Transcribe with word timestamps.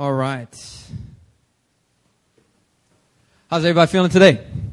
All 0.00 0.14
right. 0.14 0.48
How's 3.50 3.66
everybody 3.66 3.92
feeling 3.92 4.10
today? 4.10 4.32
Good. 4.32 4.72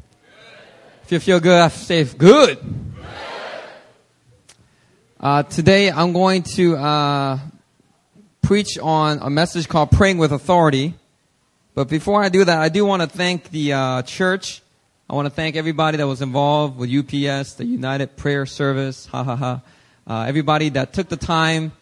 If 1.04 1.12
you 1.12 1.20
feel 1.20 1.38
good, 1.38 1.60
I 1.60 1.68
say 1.68 2.02
good. 2.04 2.58
Uh, 5.20 5.42
today 5.42 5.90
I'm 5.90 6.14
going 6.14 6.44
to 6.54 6.78
uh, 6.78 7.38
preach 8.40 8.78
on 8.78 9.18
a 9.20 9.28
message 9.28 9.68
called 9.68 9.90
Praying 9.90 10.16
with 10.16 10.32
Authority. 10.32 10.94
But 11.74 11.90
before 11.90 12.24
I 12.24 12.30
do 12.30 12.42
that, 12.46 12.58
I 12.58 12.70
do 12.70 12.86
want 12.86 13.02
to 13.02 13.08
thank 13.08 13.50
the 13.50 13.74
uh, 13.74 14.02
church. 14.04 14.62
I 15.10 15.14
want 15.14 15.26
to 15.26 15.30
thank 15.30 15.56
everybody 15.56 15.98
that 15.98 16.06
was 16.06 16.22
involved 16.22 16.78
with 16.78 16.88
UPS, 16.88 17.52
the 17.52 17.66
United 17.66 18.16
Prayer 18.16 18.46
Service, 18.46 19.04
ha 19.04 19.22
ha 19.24 19.36
ha. 19.36 19.60
Uh, 20.06 20.24
everybody 20.26 20.70
that 20.70 20.94
took 20.94 21.10
the 21.10 21.18
time 21.18 21.72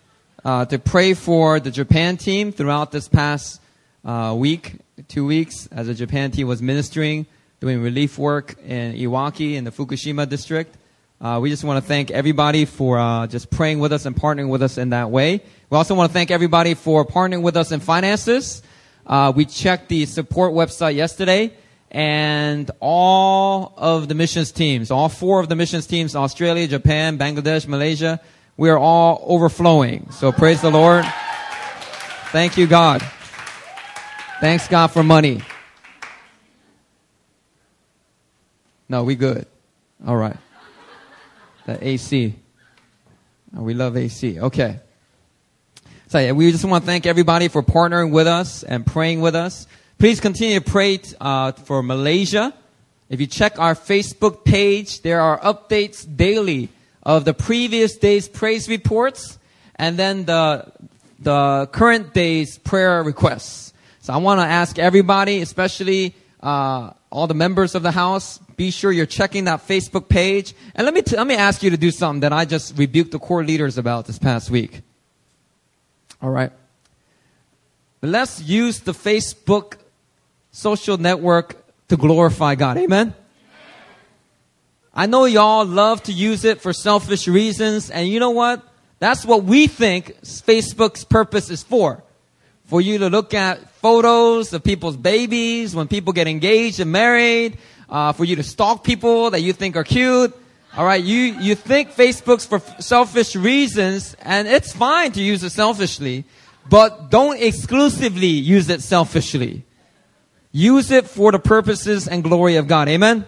uh, 0.47 0.65
to 0.65 0.79
pray 0.79 1.13
for 1.13 1.59
the 1.59 1.73
Japan 1.73 2.17
team 2.17 2.53
throughout 2.53 2.93
this 2.93 3.09
past 3.09 3.61
uh, 4.05 4.33
week, 4.39 4.77
two 5.09 5.27
weeks, 5.27 5.69
as 5.73 5.89
the 5.89 5.95
Japan 5.95 6.31
team 6.31 6.47
was 6.47 6.63
ministering, 6.63 7.27
doing 7.59 7.83
relief 7.83 8.17
work 8.17 8.55
in 8.65 8.95
Iwaki 8.95 9.55
in 9.55 9.65
the 9.65 9.73
Fukushima 9.73 10.29
district. 10.29 10.79
Uh, 11.21 11.41
we 11.43 11.51
just 11.51 11.65
want 11.65 11.83
to 11.83 11.89
thank 11.89 12.13
everybody 12.13 12.65
for 12.65 12.97
uh, 12.97 13.27
just 13.27 13.51
praying 13.51 13.81
with 13.81 13.93
us 13.93 14.07
and 14.07 14.15
partnering 14.15 14.49
with 14.49 14.63
us 14.63 14.79
in 14.79 14.91
that 14.91 15.11
way. 15.11 15.43
We 15.69 15.77
also 15.77 15.97
want 15.97 16.11
to 16.11 16.13
thank 16.13 16.31
everybody 16.31 16.75
for 16.75 17.05
partnering 17.05 17.43
with 17.43 17.57
us 17.57 17.73
in 17.73 17.81
finances. 17.81 18.63
Uh, 19.05 19.33
we 19.35 19.47
checked 19.47 19.89
the 19.89 20.07
support 20.07 20.53
website 20.53 20.95
yesterday, 20.95 21.53
and 21.91 22.71
all 22.79 23.75
of 23.77 24.07
the 24.07 24.15
missions 24.15 24.53
teams, 24.53 24.93
all 24.93 25.09
four 25.09 25.41
of 25.41 25.49
the 25.49 25.57
missions 25.57 25.89
teams, 25.89 26.15
Australia, 26.15 26.69
Japan, 26.69 27.19
Bangladesh, 27.19 27.67
Malaysia, 27.67 28.21
we 28.57 28.71
are 28.71 28.79
all 28.79 29.23
overflowing. 29.27 30.11
So 30.11 30.33
praise 30.33 30.63
the 30.63 30.71
Lord. 30.71 31.05
Thank 32.33 32.57
you, 32.57 32.67
God. 32.67 33.03
Thanks, 34.41 34.69
God, 34.69 34.89
for 34.89 35.03
money. 35.03 35.43
No, 38.89 39.05
we 39.05 39.15
good. 39.15 39.47
All 40.07 40.17
right. 40.17 40.37
The 41.67 41.87
AC. 41.87 42.35
We 43.53 43.75
love 43.75 43.97
AC. 43.97 44.41
Okay. 44.41 44.81
So 46.09 46.19
yeah, 46.19 46.33
we 46.33 46.53
just 46.53 46.65
want 46.65 46.85
to 46.85 46.87
thank 46.87 47.05
everybody 47.05 47.49
for 47.49 47.63
partnering 47.63 48.11
with 48.11 48.27
us 48.27 48.63
and 48.63 48.87
praying 48.87 49.21
with 49.21 49.35
us. 49.35 49.67
Please 49.99 50.21
continue 50.21 50.61
to 50.61 50.65
pray 50.65 51.01
uh, 51.21 51.53
for 51.53 51.83
Malaysia. 51.83 52.55
If 53.09 53.21
you 53.21 53.27
check 53.27 53.59
our 53.59 53.75
Facebook 53.75 54.45
page, 54.45 55.03
there 55.03 55.21
are 55.21 55.41
updates 55.41 56.07
daily 56.17 56.69
of 57.07 57.25
the 57.25 57.33
previous 57.33 57.97
day's 57.97 58.29
praise 58.29 58.69
reports 58.69 59.39
and 59.77 59.97
then 59.97 60.25
the, 60.25 60.73
the 61.21 61.69
current 61.71 62.13
day's 62.13 62.59
prayer 62.59 63.01
requests. 63.05 63.73
So 64.01 64.13
I 64.13 64.17
want 64.17 64.41
to 64.41 64.45
ask 64.45 64.77
everybody, 64.77 65.41
especially 65.41 66.17
uh, 66.43 66.91
all 67.11 67.29
the 67.29 67.35
members 67.35 67.77
of 67.77 67.85
the 67.85 67.93
house, 67.93 68.39
be 68.57 68.73
sure 68.73 68.91
you're 68.91 69.07
checking 69.07 69.45
that 69.45 69.69
Facebook 69.69 70.09
page. 70.09 70.53
And 70.75 70.85
let 70.85 70.95
me, 70.95 71.03
t- 71.03 71.17
let 71.17 71.29
me 71.29 71.37
ask 71.37 71.63
you 71.63 71.71
to 71.71 71.77
do 71.77 71.93
something 71.93 72.21
that 72.21 72.33
I 72.33 72.45
just 72.45 72.77
rebuked 72.77 73.13
the 73.13 73.21
core 73.21 73.45
leaders 73.45 73.79
about 73.79 74.07
this 74.07 74.19
past 74.19 74.51
week. 74.51 74.83
All 76.21 76.31
right. 76.31 76.51
Let's 78.03 78.43
use 78.43 78.81
the 78.81 78.93
Facebook 78.93 79.77
social 80.51 80.99
network 80.99 81.65
to 81.87 81.97
glorify 81.97 82.57
God. 82.57 82.79
Amen? 82.79 83.15
I 84.99 85.05
know 85.05 85.27
y'all 85.27 85.67
love 85.67 86.03
to 86.05 86.13
use 86.13 86.47
it 86.47 86.63
for 86.63 86.73
selfish 86.73 87.29
reasons, 87.29 87.91
and 87.91 88.09
you 88.09 88.19
know 88.19 88.31
what? 88.31 88.63
That's 88.99 89.27
what 89.27 89.45
we 89.45 89.67
think 89.67 90.19
Facebook's 90.23 91.05
purpose 91.05 91.51
is 91.51 91.63
for. 91.63 92.03
For 92.65 92.81
you 92.81 92.97
to 93.01 93.11
look 93.11 93.35
at 93.35 93.71
photos 93.73 94.55
of 94.55 94.65
people's 94.65 94.97
babies 94.97 95.77
when 95.77 95.87
people 95.87 96.15
get 96.15 96.29
engaged 96.29 96.81
and 96.81 96.91
married, 96.91 97.59
uh, 97.91 98.13
for 98.13 98.25
you 98.25 98.37
to 98.37 98.43
stalk 98.43 98.85
people 98.85 99.33
that 99.33 99.43
you 99.43 99.53
think 99.53 99.77
are 99.77 99.85
cute. 99.85 100.35
All 100.75 100.87
right, 100.87 101.05
you 101.05 101.19
you 101.41 101.55
think 101.57 101.91
Facebook's 101.91 102.47
for 102.47 102.61
selfish 102.81 103.37
reasons, 103.37 104.17
and 104.23 104.49
it's 104.49 104.73
fine 104.73 105.13
to 105.13 105.23
use 105.23 105.45
it 105.45 105.51
selfishly, 105.51 106.25
but 106.71 107.11
don't 107.11 107.39
exclusively 107.39 108.29
use 108.29 108.71
it 108.71 108.81
selfishly. 108.81 109.63
Use 110.53 110.91
it 110.91 111.07
for 111.07 111.33
the 111.33 111.39
purposes 111.39 112.09
and 112.09 112.25
glory 112.25 112.57
of 112.57 112.67
God. 112.67 112.89
Amen. 112.89 113.27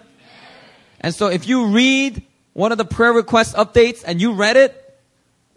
And 1.01 1.13
so 1.13 1.27
if 1.27 1.47
you 1.47 1.67
read 1.67 2.23
one 2.53 2.71
of 2.71 2.77
the 2.77 2.85
prayer 2.85 3.13
request 3.13 3.55
updates 3.55 4.03
and 4.05 4.21
you 4.21 4.33
read 4.33 4.57
it, 4.57 4.99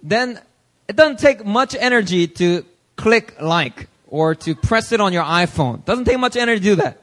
then 0.02 0.40
it 0.88 0.96
doesn't 0.96 1.18
take 1.18 1.44
much 1.44 1.74
energy 1.74 2.26
to 2.26 2.64
click 2.96 3.40
like 3.40 3.88
or 4.06 4.34
to 4.34 4.54
press 4.54 4.92
it 4.92 5.00
on 5.00 5.12
your 5.12 5.24
iPhone. 5.24 5.84
Doesn't 5.84 6.04
take 6.04 6.18
much 6.18 6.36
energy 6.36 6.60
to 6.60 6.64
do 6.64 6.76
that. 6.76 6.98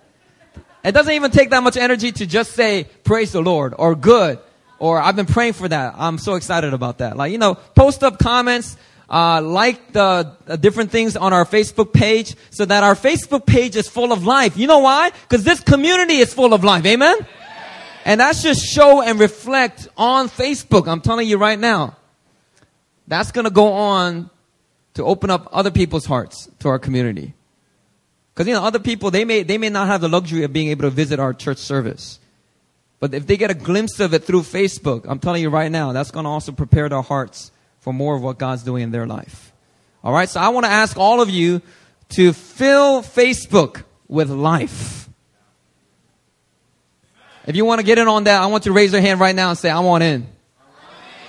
It 0.83 0.93
doesn't 0.93 1.13
even 1.13 1.31
take 1.31 1.49
that 1.49 1.63
much 1.63 1.75
energy 1.75 2.11
to 2.11 2.25
just 2.25 2.53
say 2.53 2.85
praise 3.03 3.31
the 3.33 3.41
Lord 3.41 3.73
or 3.77 3.95
good 3.95 4.39
or 4.79 4.99
I've 4.99 5.15
been 5.15 5.25
praying 5.25 5.53
for 5.53 5.67
that. 5.67 5.93
I'm 5.97 6.17
so 6.17 6.35
excited 6.35 6.73
about 6.73 6.99
that. 6.99 7.17
Like, 7.17 7.31
you 7.31 7.37
know, 7.37 7.55
post 7.55 8.03
up 8.03 8.17
comments, 8.17 8.77
uh, 9.09 9.41
like 9.41 9.91
the, 9.91 10.35
the, 10.45 10.57
different 10.57 10.91
things 10.91 11.17
on 11.17 11.33
our 11.33 11.45
Facebook 11.45 11.93
page 11.93 12.35
so 12.49 12.65
that 12.65 12.83
our 12.83 12.95
Facebook 12.95 13.45
page 13.45 13.75
is 13.75 13.89
full 13.89 14.11
of 14.11 14.25
life. 14.25 14.55
You 14.57 14.67
know 14.67 14.79
why? 14.79 15.11
Because 15.27 15.43
this 15.43 15.59
community 15.59 16.17
is 16.17 16.33
full 16.33 16.53
of 16.53 16.63
life. 16.63 16.85
Amen? 16.85 17.17
And 18.09 18.19
that's 18.19 18.41
just 18.41 18.65
show 18.65 19.03
and 19.03 19.19
reflect 19.19 19.87
on 19.95 20.29
Facebook. 20.29 20.87
I'm 20.87 20.99
telling 20.99 21.27
you 21.27 21.37
right 21.37 21.59
now. 21.59 21.95
That's 23.07 23.31
going 23.31 23.45
to 23.45 23.51
go 23.51 23.71
on 23.71 24.31
to 24.95 25.03
open 25.03 25.29
up 25.29 25.47
other 25.51 25.69
people's 25.69 26.07
hearts 26.07 26.49
to 26.61 26.69
our 26.69 26.79
community. 26.79 27.35
Because, 28.33 28.47
you 28.47 28.55
know, 28.55 28.63
other 28.63 28.79
people, 28.79 29.11
they 29.11 29.25
may, 29.25 29.43
they 29.43 29.59
may 29.59 29.69
not 29.69 29.85
have 29.85 30.01
the 30.01 30.09
luxury 30.09 30.43
of 30.43 30.51
being 30.51 30.69
able 30.69 30.85
to 30.85 30.89
visit 30.89 31.19
our 31.19 31.35
church 31.35 31.59
service. 31.59 32.19
But 32.99 33.13
if 33.13 33.27
they 33.27 33.37
get 33.37 33.51
a 33.51 33.53
glimpse 33.53 33.99
of 33.99 34.15
it 34.15 34.23
through 34.23 34.41
Facebook, 34.41 35.05
I'm 35.07 35.19
telling 35.19 35.43
you 35.43 35.51
right 35.51 35.71
now, 35.71 35.91
that's 35.91 36.09
going 36.09 36.23
to 36.23 36.31
also 36.31 36.51
prepare 36.51 36.89
their 36.89 37.03
hearts 37.03 37.51
for 37.81 37.93
more 37.93 38.15
of 38.15 38.23
what 38.23 38.39
God's 38.39 38.63
doing 38.63 38.81
in 38.81 38.89
their 38.89 39.05
life. 39.05 39.53
All 40.03 40.13
right. 40.13 40.27
So 40.27 40.39
I 40.39 40.49
want 40.49 40.65
to 40.65 40.71
ask 40.71 40.97
all 40.97 41.21
of 41.21 41.29
you 41.29 41.61
to 42.09 42.33
fill 42.33 43.03
Facebook 43.03 43.83
with 44.07 44.31
life. 44.31 45.08
If 47.49 47.55
you 47.55 47.65
want 47.65 47.79
to 47.79 47.83
get 47.83 47.97
in 47.97 48.07
on 48.07 48.25
that, 48.25 48.43
I 48.43 48.45
want 48.45 48.67
you 48.67 48.69
to 48.69 48.75
raise 48.75 48.91
your 48.91 49.01
hand 49.01 49.19
right 49.19 49.35
now 49.35 49.49
and 49.49 49.57
say, 49.57 49.71
I 49.71 49.79
want 49.79 50.03
in. 50.03 50.27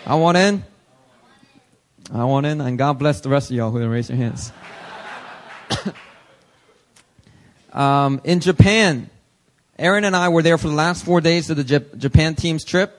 I 0.05 0.17
want 0.17 0.37
in. 0.37 0.63
I 2.13 2.25
want 2.25 2.45
in. 2.45 2.61
And 2.61 2.77
God 2.77 2.99
bless 2.99 3.23
the 3.23 3.31
rest 3.31 3.51
of 3.51 3.57
y'all 3.57 3.71
who 3.71 3.79
didn't 3.79 3.91
raise 3.91 4.11
your 4.11 4.19
hands. 4.19 4.53
um, 7.73 8.21
in 8.23 8.41
Japan, 8.41 9.09
Aaron 9.79 10.05
and 10.05 10.15
I 10.15 10.29
were 10.29 10.43
there 10.43 10.59
for 10.59 10.69
the 10.69 10.75
last 10.75 11.07
four 11.07 11.23
days 11.23 11.49
of 11.49 11.57
the 11.57 11.65
J- 11.65 11.87
Japan 11.97 12.35
team's 12.35 12.67
trip. 12.67 12.95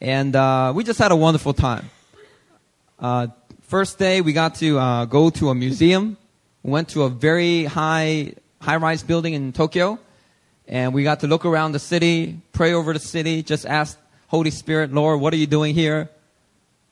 And 0.00 0.34
uh, 0.34 0.72
we 0.74 0.82
just 0.82 0.98
had 0.98 1.12
a 1.12 1.16
wonderful 1.16 1.54
time. 1.54 1.88
Uh, 2.98 3.28
first 3.62 3.96
day, 3.96 4.22
we 4.22 4.32
got 4.32 4.56
to 4.56 4.76
uh, 4.76 5.04
go 5.04 5.30
to 5.30 5.50
a 5.50 5.54
museum. 5.54 6.16
We 6.64 6.72
went 6.72 6.88
to 6.88 7.04
a 7.04 7.10
very 7.10 7.66
high, 7.66 8.32
high-rise 8.60 9.04
building 9.04 9.34
in 9.34 9.52
Tokyo 9.52 10.00
and 10.70 10.94
we 10.94 11.02
got 11.02 11.20
to 11.20 11.26
look 11.26 11.44
around 11.44 11.72
the 11.72 11.80
city, 11.80 12.40
pray 12.52 12.72
over 12.72 12.92
the 12.92 13.00
city, 13.00 13.42
just 13.42 13.66
ask 13.66 13.98
Holy 14.28 14.52
Spirit, 14.52 14.92
Lord, 14.92 15.20
what 15.20 15.34
are 15.34 15.36
you 15.36 15.48
doing 15.48 15.74
here? 15.74 16.08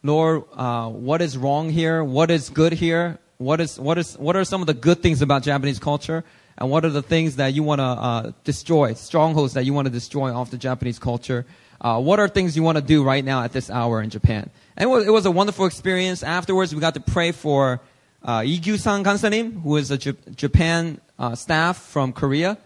Lord, 0.03 0.43
uh, 0.53 0.89
what 0.89 1.23
is 1.23 1.39
wrong 1.39 1.71
here? 1.71 2.03
What 2.03 2.33
is 2.33 2.51
good 2.51 2.73
here? 2.73 3.19
What 3.39 3.61
is 3.61 3.79
what 3.79 3.97
is 3.97 4.19
what 4.19 4.35
are 4.35 4.45
some 4.45 4.61
of 4.61 4.67
the 4.67 4.75
good 4.75 5.01
things 5.01 5.23
about 5.23 5.45
Japanese 5.45 5.79
culture? 5.79 6.25
And 6.59 6.71
what 6.71 6.85
are 6.85 6.91
the 6.91 7.03
things 7.03 7.37
that 7.37 7.55
you 7.55 7.63
want 7.63 7.79
to 7.79 7.85
uh, 7.85 8.33
destroy, 8.43 8.95
strongholds 8.95 9.55
that 9.55 9.65
you 9.65 9.73
want 9.73 9.87
to 9.87 9.93
destroy 9.93 10.35
off 10.35 10.51
the 10.51 10.59
Japanese 10.59 10.99
culture? 10.99 11.47
Uh, 11.81 12.01
what 12.01 12.19
are 12.19 12.29
things 12.29 12.57
you 12.57 12.65
want 12.65 12.79
to 12.79 12.83
do 12.83 13.05
right 13.05 13.25
now 13.25 13.45
at 13.45 13.53
this 13.53 13.71
hour 13.71 14.03
in 14.03 14.11
Japan? 14.11 14.51
And 14.77 14.91
it 14.91 14.93
was, 14.93 15.07
it 15.07 15.11
was 15.11 15.25
a 15.25 15.31
wonderful 15.31 15.67
experience. 15.67 16.25
Afterwards, 16.25 16.75
we 16.75 16.81
got 16.81 16.95
to 16.95 17.01
pray 17.01 17.31
for 17.31 17.81
uh, 18.25 18.41
Igyu-san 18.41 19.05
Kansanim, 19.05 19.63
who 19.63 19.77
is 19.77 19.93
a 19.93 19.99
J- 19.99 20.17
Japan 20.35 21.01
uh, 21.17 21.37
staff 21.37 21.77
from 21.77 22.13
Korea 22.13 22.59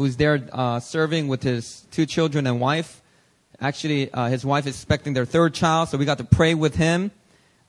who's 0.00 0.16
there 0.16 0.40
uh, 0.52 0.80
serving 0.80 1.28
with 1.28 1.42
his 1.42 1.82
two 1.90 2.06
children 2.06 2.46
and 2.46 2.58
wife. 2.58 3.02
Actually, 3.60 4.10
uh, 4.10 4.28
his 4.28 4.46
wife 4.46 4.66
is 4.66 4.74
expecting 4.74 5.12
their 5.12 5.26
third 5.26 5.52
child, 5.52 5.90
so 5.90 5.98
we 5.98 6.06
got 6.06 6.16
to 6.16 6.24
pray 6.24 6.54
with 6.54 6.74
him. 6.74 7.10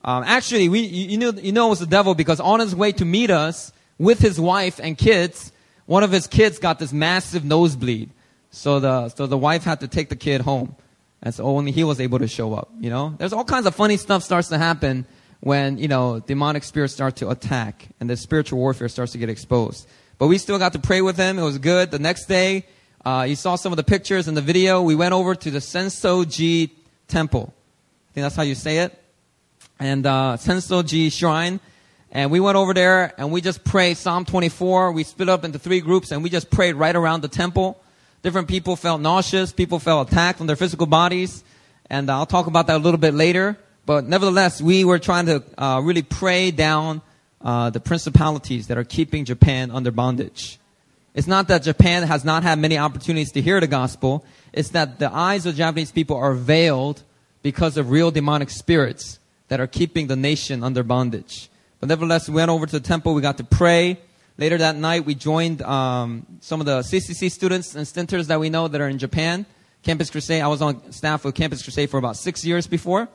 Um, 0.02 0.24
actually, 0.26 0.70
we 0.70 0.80
you, 0.80 1.18
know 1.18 1.32
you 1.32 1.52
know 1.52 1.66
it 1.66 1.70
was 1.70 1.80
the 1.80 1.86
devil 1.86 2.14
because 2.14 2.40
on 2.40 2.60
his 2.60 2.74
way 2.74 2.90
to 2.92 3.04
meet 3.04 3.30
us 3.30 3.70
with 3.98 4.18
his 4.18 4.40
wife 4.40 4.80
and 4.82 4.96
kids, 4.96 5.52
one 5.84 6.02
of 6.02 6.10
his 6.10 6.26
kids 6.26 6.58
got 6.58 6.78
this 6.78 6.90
massive 6.90 7.44
nosebleed. 7.44 8.08
So 8.50 8.80
the 8.80 9.10
so 9.10 9.26
the 9.26 9.36
wife 9.36 9.64
had 9.64 9.80
to 9.80 9.86
take 9.86 10.08
the 10.08 10.16
kid 10.16 10.40
home, 10.40 10.74
and 11.22 11.34
so 11.34 11.44
only 11.44 11.70
he 11.70 11.84
was 11.84 12.00
able 12.00 12.18
to 12.18 12.28
show 12.28 12.54
up. 12.54 12.70
You 12.80 12.88
know, 12.88 13.14
there's 13.18 13.34
all 13.34 13.44
kinds 13.44 13.66
of 13.66 13.74
funny 13.74 13.98
stuff 13.98 14.22
starts 14.22 14.48
to 14.48 14.56
happen 14.56 15.04
when 15.40 15.76
you 15.76 15.88
know 15.88 16.18
demonic 16.20 16.64
spirits 16.64 16.94
start 16.94 17.16
to 17.16 17.28
attack 17.28 17.88
and 18.00 18.08
the 18.08 18.16
spiritual 18.16 18.58
warfare 18.58 18.88
starts 18.88 19.12
to 19.12 19.18
get 19.18 19.28
exposed. 19.28 19.86
But 20.22 20.28
we 20.28 20.38
still 20.38 20.60
got 20.60 20.74
to 20.74 20.78
pray 20.78 21.02
with 21.02 21.16
him. 21.16 21.36
It 21.36 21.42
was 21.42 21.58
good. 21.58 21.90
The 21.90 21.98
next 21.98 22.26
day, 22.26 22.64
uh, 23.04 23.26
you 23.28 23.34
saw 23.34 23.56
some 23.56 23.72
of 23.72 23.76
the 23.76 23.82
pictures 23.82 24.28
in 24.28 24.34
the 24.34 24.40
video. 24.40 24.80
We 24.80 24.94
went 24.94 25.14
over 25.14 25.34
to 25.34 25.50
the 25.50 25.58
Sensoji 25.58 26.70
Temple. 27.08 27.52
I 27.52 28.14
think 28.14 28.22
that's 28.22 28.36
how 28.36 28.44
you 28.44 28.54
say 28.54 28.78
it. 28.78 28.96
And 29.80 30.06
uh, 30.06 30.36
Sensoji 30.38 31.10
Shrine. 31.10 31.58
And 32.12 32.30
we 32.30 32.38
went 32.38 32.54
over 32.54 32.72
there 32.72 33.12
and 33.18 33.32
we 33.32 33.40
just 33.40 33.64
prayed 33.64 33.96
Psalm 33.96 34.24
24. 34.24 34.92
We 34.92 35.02
split 35.02 35.28
up 35.28 35.42
into 35.42 35.58
three 35.58 35.80
groups 35.80 36.12
and 36.12 36.22
we 36.22 36.30
just 36.30 36.52
prayed 36.52 36.76
right 36.76 36.94
around 36.94 37.22
the 37.22 37.28
temple. 37.28 37.82
Different 38.22 38.46
people 38.46 38.76
felt 38.76 39.00
nauseous. 39.00 39.50
People 39.50 39.80
felt 39.80 40.12
attacked 40.12 40.40
on 40.40 40.46
their 40.46 40.54
physical 40.54 40.86
bodies. 40.86 41.42
And 41.90 42.08
I'll 42.08 42.26
talk 42.26 42.46
about 42.46 42.68
that 42.68 42.76
a 42.76 42.84
little 42.84 43.00
bit 43.00 43.14
later. 43.14 43.58
But 43.86 44.04
nevertheless, 44.04 44.62
we 44.62 44.84
were 44.84 45.00
trying 45.00 45.26
to 45.26 45.42
uh, 45.58 45.80
really 45.80 46.02
pray 46.02 46.52
down 46.52 47.02
uh, 47.42 47.70
the 47.70 47.80
principalities 47.80 48.68
that 48.68 48.78
are 48.78 48.84
keeping 48.84 49.24
Japan 49.24 49.70
under 49.70 49.90
bondage. 49.90 50.58
It's 51.14 51.26
not 51.26 51.48
that 51.48 51.62
Japan 51.62 52.04
has 52.04 52.24
not 52.24 52.42
had 52.42 52.58
many 52.58 52.78
opportunities 52.78 53.32
to 53.32 53.42
hear 53.42 53.60
the 53.60 53.66
gospel. 53.66 54.24
It's 54.52 54.70
that 54.70 54.98
the 54.98 55.12
eyes 55.12 55.44
of 55.44 55.54
Japanese 55.56 55.92
people 55.92 56.16
are 56.16 56.34
veiled 56.34 57.02
because 57.42 57.76
of 57.76 57.90
real 57.90 58.10
demonic 58.10 58.48
spirits 58.48 59.18
that 59.48 59.60
are 59.60 59.66
keeping 59.66 60.06
the 60.06 60.16
nation 60.16 60.64
under 60.64 60.82
bondage. 60.82 61.50
But 61.80 61.88
nevertheless, 61.88 62.28
we 62.28 62.36
went 62.36 62.50
over 62.50 62.64
to 62.64 62.72
the 62.72 62.86
temple. 62.86 63.12
We 63.14 63.20
got 63.20 63.38
to 63.38 63.44
pray. 63.44 63.98
Later 64.38 64.56
that 64.58 64.76
night, 64.76 65.04
we 65.04 65.14
joined 65.14 65.60
um, 65.62 66.26
some 66.40 66.60
of 66.60 66.66
the 66.66 66.80
CCC 66.80 67.30
students 67.30 67.74
and 67.74 67.86
stinters 67.86 68.28
that 68.28 68.40
we 68.40 68.48
know 68.48 68.68
that 68.68 68.80
are 68.80 68.88
in 68.88 68.98
Japan. 68.98 69.44
Campus 69.82 70.10
Crusade. 70.10 70.42
I 70.42 70.46
was 70.46 70.62
on 70.62 70.92
staff 70.92 71.24
with 71.24 71.34
Campus 71.34 71.62
Crusade 71.62 71.90
for 71.90 71.98
about 71.98 72.16
six 72.16 72.44
years 72.44 72.66
before, 72.66 73.08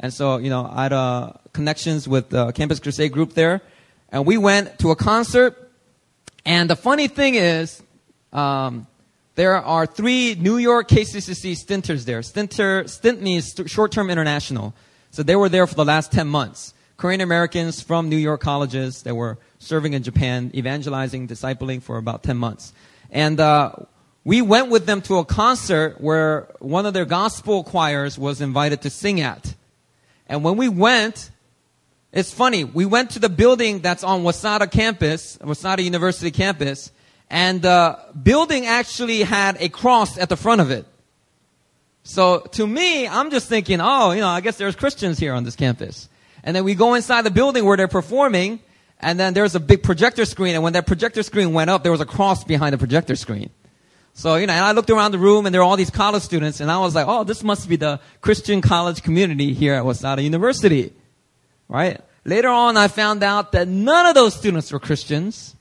and 0.00 0.12
so 0.12 0.38
you 0.38 0.50
know 0.50 0.68
I 0.70 0.84
had 0.84 0.92
uh, 0.92 1.32
connections 1.52 2.08
with 2.08 2.30
the 2.30 2.52
Campus 2.52 2.80
Crusade 2.80 3.12
group 3.12 3.34
there, 3.34 3.62
and 4.10 4.26
we 4.26 4.38
went 4.38 4.78
to 4.80 4.90
a 4.90 4.96
concert. 4.96 5.62
And 6.44 6.70
the 6.70 6.76
funny 6.76 7.08
thing 7.08 7.34
is, 7.34 7.82
um, 8.32 8.86
there 9.34 9.56
are 9.56 9.84
three 9.84 10.34
New 10.36 10.58
York 10.58 10.88
KCCC 10.88 11.56
stinters 11.56 12.04
there. 12.04 12.22
Stinter, 12.22 12.86
stint 12.86 13.20
means 13.20 13.54
short-term 13.66 14.10
international. 14.10 14.74
So 15.10 15.22
they 15.22 15.34
were 15.34 15.48
there 15.48 15.66
for 15.66 15.74
the 15.74 15.84
last 15.84 16.12
10 16.12 16.28
months. 16.28 16.72
Korean 16.96 17.20
Americans 17.20 17.82
from 17.82 18.08
New 18.08 18.16
York 18.16 18.40
colleges 18.40 19.02
that 19.02 19.14
were 19.14 19.38
serving 19.58 19.92
in 19.92 20.02
Japan, 20.02 20.50
evangelizing, 20.54 21.28
discipling 21.28 21.82
for 21.82 21.98
about 21.98 22.22
10 22.22 22.36
months. 22.36 22.72
And 23.10 23.40
uh, 23.40 23.72
we 24.24 24.40
went 24.40 24.70
with 24.70 24.86
them 24.86 25.02
to 25.02 25.18
a 25.18 25.24
concert 25.24 26.00
where 26.00 26.48
one 26.60 26.86
of 26.86 26.94
their 26.94 27.04
gospel 27.04 27.64
choirs 27.64 28.18
was 28.18 28.40
invited 28.40 28.82
to 28.82 28.90
sing 28.90 29.20
at. 29.20 29.54
And 30.28 30.42
when 30.42 30.56
we 30.56 30.68
went, 30.68 31.30
it's 32.12 32.32
funny, 32.32 32.64
we 32.64 32.86
went 32.86 33.10
to 33.10 33.18
the 33.18 33.28
building 33.28 33.80
that's 33.80 34.02
on 34.02 34.22
Waseda 34.22 34.70
campus, 34.70 35.36
Waseda 35.38 35.82
University 35.82 36.30
campus, 36.30 36.90
and 37.28 37.62
the 37.62 37.98
building 38.22 38.66
actually 38.66 39.22
had 39.22 39.56
a 39.60 39.68
cross 39.68 40.18
at 40.18 40.28
the 40.28 40.36
front 40.36 40.60
of 40.60 40.70
it. 40.70 40.86
So 42.04 42.40
to 42.52 42.66
me, 42.66 43.08
I'm 43.08 43.30
just 43.30 43.48
thinking, 43.48 43.80
oh, 43.80 44.12
you 44.12 44.20
know, 44.20 44.28
I 44.28 44.40
guess 44.40 44.56
there's 44.56 44.76
Christians 44.76 45.18
here 45.18 45.34
on 45.34 45.44
this 45.44 45.56
campus. 45.56 46.08
And 46.44 46.54
then 46.54 46.62
we 46.62 46.76
go 46.76 46.94
inside 46.94 47.22
the 47.22 47.32
building 47.32 47.64
where 47.64 47.76
they're 47.76 47.88
performing, 47.88 48.60
and 49.00 49.18
then 49.18 49.34
there's 49.34 49.54
a 49.56 49.60
big 49.60 49.82
projector 49.82 50.24
screen, 50.24 50.54
and 50.54 50.62
when 50.62 50.72
that 50.74 50.86
projector 50.86 51.22
screen 51.22 51.52
went 51.52 51.68
up, 51.68 51.82
there 51.82 51.92
was 51.92 52.00
a 52.00 52.06
cross 52.06 52.44
behind 52.44 52.72
the 52.72 52.78
projector 52.78 53.16
screen. 53.16 53.50
So, 54.18 54.36
you 54.36 54.46
know, 54.46 54.54
and 54.54 54.64
I 54.64 54.72
looked 54.72 54.88
around 54.88 55.12
the 55.12 55.18
room 55.18 55.44
and 55.44 55.52
there 55.54 55.60
were 55.60 55.66
all 55.66 55.76
these 55.76 55.90
college 55.90 56.22
students, 56.22 56.60
and 56.60 56.70
I 56.70 56.78
was 56.78 56.94
like, 56.94 57.06
oh, 57.06 57.22
this 57.22 57.44
must 57.44 57.68
be 57.68 57.76
the 57.76 58.00
Christian 58.22 58.62
college 58.62 59.02
community 59.02 59.52
here 59.52 59.74
at 59.74 59.84
Waseda 59.84 60.24
University. 60.24 60.94
Right? 61.68 62.00
Later 62.24 62.48
on, 62.48 62.78
I 62.78 62.88
found 62.88 63.22
out 63.22 63.52
that 63.52 63.68
none 63.68 64.06
of 64.06 64.14
those 64.14 64.34
students 64.34 64.72
were 64.72 64.80
Christians, 64.80 65.54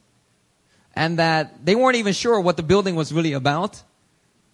and 0.96 1.20
that 1.20 1.66
they 1.66 1.76
weren't 1.76 1.98
even 1.98 2.14
sure 2.14 2.40
what 2.40 2.56
the 2.56 2.64
building 2.64 2.96
was 2.96 3.12
really 3.12 3.34
about, 3.34 3.84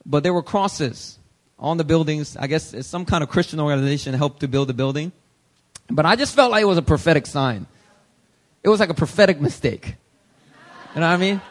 but 0.03 0.23
there 0.23 0.33
were 0.33 0.41
crosses 0.41 1.19
on 1.59 1.77
the 1.77 1.83
buildings. 1.83 2.35
I 2.35 2.47
guess 2.47 2.73
some 2.87 3.05
kind 3.05 3.23
of 3.23 3.29
Christian 3.29 3.59
organization 3.59 4.15
helped 4.15 4.39
to 4.39 4.47
build 4.47 4.67
the 4.67 4.73
building. 4.73 5.11
But 5.91 6.07
I 6.07 6.15
just 6.15 6.33
felt 6.33 6.49
like 6.49 6.63
it 6.63 6.65
was 6.65 6.79
a 6.79 6.81
prophetic 6.81 7.27
sign. 7.27 7.67
It 8.63 8.69
was 8.69 8.79
like 8.79 8.89
a 8.89 8.95
prophetic 8.95 9.39
mistake. 9.39 9.95
You 10.95 11.01
know 11.01 11.07
what 11.07 11.13
I 11.13 11.17
mean? 11.17 11.41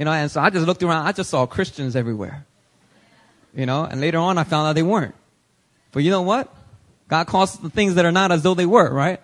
You 0.00 0.06
know, 0.06 0.12
and 0.12 0.30
so 0.30 0.40
I 0.40 0.48
just 0.48 0.66
looked 0.66 0.82
around, 0.82 1.06
I 1.06 1.12
just 1.12 1.28
saw 1.28 1.44
Christians 1.44 1.94
everywhere. 1.94 2.46
You 3.54 3.66
know, 3.66 3.84
and 3.84 4.00
later 4.00 4.16
on 4.16 4.38
I 4.38 4.44
found 4.44 4.66
out 4.66 4.72
they 4.72 4.82
weren't. 4.82 5.14
But 5.92 6.04
you 6.04 6.10
know 6.10 6.22
what? 6.22 6.50
God 7.08 7.26
calls 7.26 7.58
the 7.58 7.68
things 7.68 7.96
that 7.96 8.06
are 8.06 8.12
not 8.12 8.32
as 8.32 8.42
though 8.42 8.54
they 8.54 8.64
were, 8.64 8.90
right? 8.90 9.20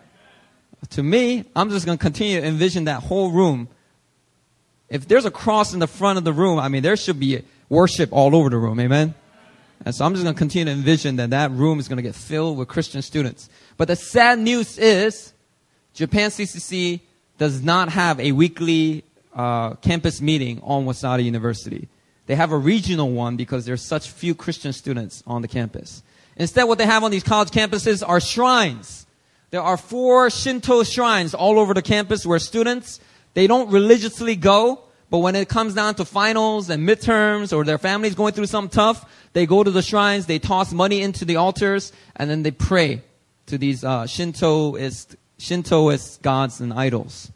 To 0.90 1.02
me, 1.02 1.46
I'm 1.56 1.70
just 1.70 1.86
going 1.86 1.96
to 1.96 2.02
continue 2.02 2.42
to 2.42 2.46
envision 2.46 2.84
that 2.84 3.02
whole 3.02 3.30
room. 3.30 3.68
If 4.90 5.08
there's 5.08 5.24
a 5.24 5.30
cross 5.30 5.72
in 5.72 5.80
the 5.80 5.86
front 5.86 6.18
of 6.18 6.24
the 6.24 6.32
room, 6.34 6.58
I 6.58 6.68
mean, 6.68 6.82
there 6.82 6.98
should 6.98 7.18
be 7.18 7.42
worship 7.70 8.10
all 8.12 8.36
over 8.36 8.50
the 8.50 8.58
room. 8.58 8.78
Amen? 8.78 9.14
And 9.82 9.94
so 9.94 10.04
I'm 10.04 10.12
just 10.12 10.24
going 10.24 10.34
to 10.34 10.38
continue 10.38 10.66
to 10.66 10.72
envision 10.72 11.16
that 11.16 11.30
that 11.30 11.52
room 11.52 11.78
is 11.78 11.88
going 11.88 11.96
to 11.96 12.02
get 12.02 12.14
filled 12.14 12.58
with 12.58 12.68
Christian 12.68 13.00
students. 13.00 13.48
But 13.78 13.88
the 13.88 13.96
sad 13.96 14.38
news 14.38 14.76
is 14.76 15.32
Japan 15.94 16.28
CCC 16.28 17.00
does 17.38 17.62
not 17.62 17.88
have 17.88 18.20
a 18.20 18.32
weekly 18.32 19.04
uh, 19.36 19.74
campus 19.74 20.20
meeting 20.20 20.60
on 20.64 20.86
Waseda 20.86 21.22
University. 21.22 21.88
They 22.26 22.34
have 22.34 22.50
a 22.50 22.56
regional 22.56 23.10
one 23.12 23.36
because 23.36 23.66
there's 23.66 23.82
such 23.82 24.10
few 24.10 24.34
Christian 24.34 24.72
students 24.72 25.22
on 25.26 25.42
the 25.42 25.48
campus. 25.48 26.02
Instead, 26.36 26.64
what 26.64 26.78
they 26.78 26.86
have 26.86 27.04
on 27.04 27.10
these 27.10 27.22
college 27.22 27.50
campuses 27.50 28.02
are 28.06 28.20
shrines. 28.20 29.06
There 29.50 29.62
are 29.62 29.76
four 29.76 30.28
Shinto 30.30 30.82
shrines 30.82 31.34
all 31.34 31.58
over 31.58 31.72
the 31.72 31.82
campus 31.82 32.26
where 32.26 32.38
students, 32.38 32.98
they 33.34 33.46
don't 33.46 33.70
religiously 33.70 34.34
go, 34.34 34.80
but 35.08 35.18
when 35.18 35.36
it 35.36 35.48
comes 35.48 35.74
down 35.74 35.94
to 35.96 36.04
finals 36.04 36.68
and 36.68 36.86
midterms 36.86 37.56
or 37.56 37.64
their 37.64 37.78
families 37.78 38.14
going 38.14 38.32
through 38.32 38.46
something 38.46 38.74
tough, 38.74 39.08
they 39.34 39.46
go 39.46 39.62
to 39.62 39.70
the 39.70 39.82
shrines, 39.82 40.26
they 40.26 40.38
toss 40.38 40.72
money 40.72 41.00
into 41.00 41.24
the 41.24 41.36
altars, 41.36 41.92
and 42.16 42.28
then 42.28 42.42
they 42.42 42.50
pray 42.50 43.02
to 43.46 43.56
these 43.56 43.84
uh, 43.84 44.02
Shintoist, 44.02 45.14
Shintoist 45.38 46.22
gods 46.22 46.60
and 46.60 46.72
idols. 46.72 47.30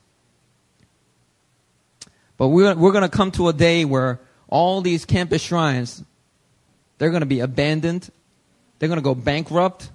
But 2.41 2.49
we're, 2.49 2.75
we're 2.75 2.93
going 2.93 3.03
to 3.03 3.15
come 3.15 3.33
to 3.33 3.49
a 3.49 3.53
day 3.53 3.85
where 3.85 4.19
all 4.49 4.81
these 4.81 5.05
campus 5.05 5.43
shrines, 5.43 6.03
they're 6.97 7.11
going 7.11 7.21
to 7.21 7.27
be 7.27 7.41
abandoned. 7.41 8.11
They're 8.79 8.89
going 8.89 8.99
to 8.99 9.05
go 9.05 9.15
bankrupt. 9.15 9.91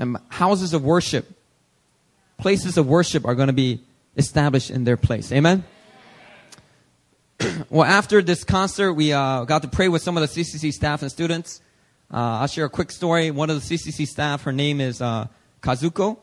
And 0.00 0.16
houses 0.30 0.74
of 0.74 0.82
worship, 0.82 1.30
places 2.38 2.76
of 2.76 2.88
worship 2.88 3.24
are 3.24 3.36
going 3.36 3.46
to 3.46 3.52
be 3.52 3.82
established 4.16 4.70
in 4.72 4.82
their 4.82 4.96
place. 4.96 5.30
Amen? 5.30 5.62
well, 7.70 7.84
after 7.84 8.20
this 8.20 8.42
concert, 8.42 8.94
we 8.94 9.12
uh, 9.12 9.44
got 9.44 9.62
to 9.62 9.68
pray 9.68 9.86
with 9.86 10.02
some 10.02 10.16
of 10.16 10.22
the 10.22 10.42
CCC 10.42 10.72
staff 10.72 11.02
and 11.02 11.10
students. 11.12 11.60
Uh, 12.12 12.40
I'll 12.40 12.48
share 12.48 12.64
a 12.64 12.68
quick 12.68 12.90
story. 12.90 13.30
One 13.30 13.48
of 13.48 13.64
the 13.64 13.76
CCC 13.76 14.08
staff, 14.08 14.42
her 14.42 14.52
name 14.52 14.80
is 14.80 15.00
uh, 15.00 15.28
Kazuko. 15.62 16.18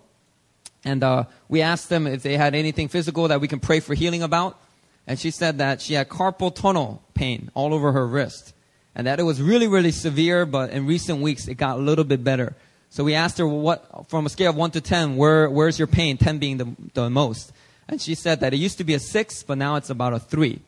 And 0.83 1.03
uh, 1.03 1.25
we 1.47 1.61
asked 1.61 1.89
them 1.89 2.07
if 2.07 2.23
they 2.23 2.37
had 2.37 2.55
anything 2.55 2.87
physical 2.87 3.27
that 3.27 3.41
we 3.41 3.47
can 3.47 3.59
pray 3.59 3.79
for 3.79 3.93
healing 3.93 4.23
about. 4.23 4.59
And 5.07 5.19
she 5.19 5.31
said 5.31 5.59
that 5.59 5.81
she 5.81 5.93
had 5.93 6.09
carpal 6.09 6.53
tunnel 6.53 7.01
pain 7.13 7.51
all 7.53 7.73
over 7.73 7.91
her 7.91 8.07
wrist. 8.07 8.53
And 8.95 9.07
that 9.07 9.19
it 9.19 9.23
was 9.23 9.41
really, 9.41 9.67
really 9.67 9.91
severe, 9.91 10.45
but 10.45 10.71
in 10.71 10.85
recent 10.85 11.21
weeks 11.21 11.47
it 11.47 11.55
got 11.55 11.77
a 11.77 11.81
little 11.81 12.03
bit 12.03 12.23
better. 12.23 12.55
So 12.89 13.03
we 13.03 13.13
asked 13.13 13.37
her, 13.37 13.47
what, 13.47 14.09
from 14.09 14.25
a 14.25 14.29
scale 14.29 14.49
of 14.49 14.57
1 14.57 14.71
to 14.71 14.81
10, 14.81 15.15
where, 15.15 15.49
where's 15.49 15.79
your 15.79 15.87
pain? 15.87 16.17
10 16.17 16.39
being 16.39 16.57
the, 16.57 16.75
the 16.93 17.09
most. 17.09 17.53
And 17.87 18.01
she 18.01 18.15
said 18.15 18.41
that 18.41 18.53
it 18.53 18.57
used 18.57 18.77
to 18.79 18.83
be 18.83 18.93
a 18.93 18.99
6, 18.99 19.43
but 19.43 19.57
now 19.57 19.75
it's 19.75 19.89
about 19.89 20.13
a 20.13 20.19
3. 20.19 20.59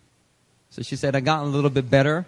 So 0.70 0.82
she 0.82 0.96
said, 0.96 1.16
I 1.16 1.20
got 1.20 1.44
a 1.44 1.46
little 1.46 1.70
bit 1.70 1.90
better, 1.90 2.26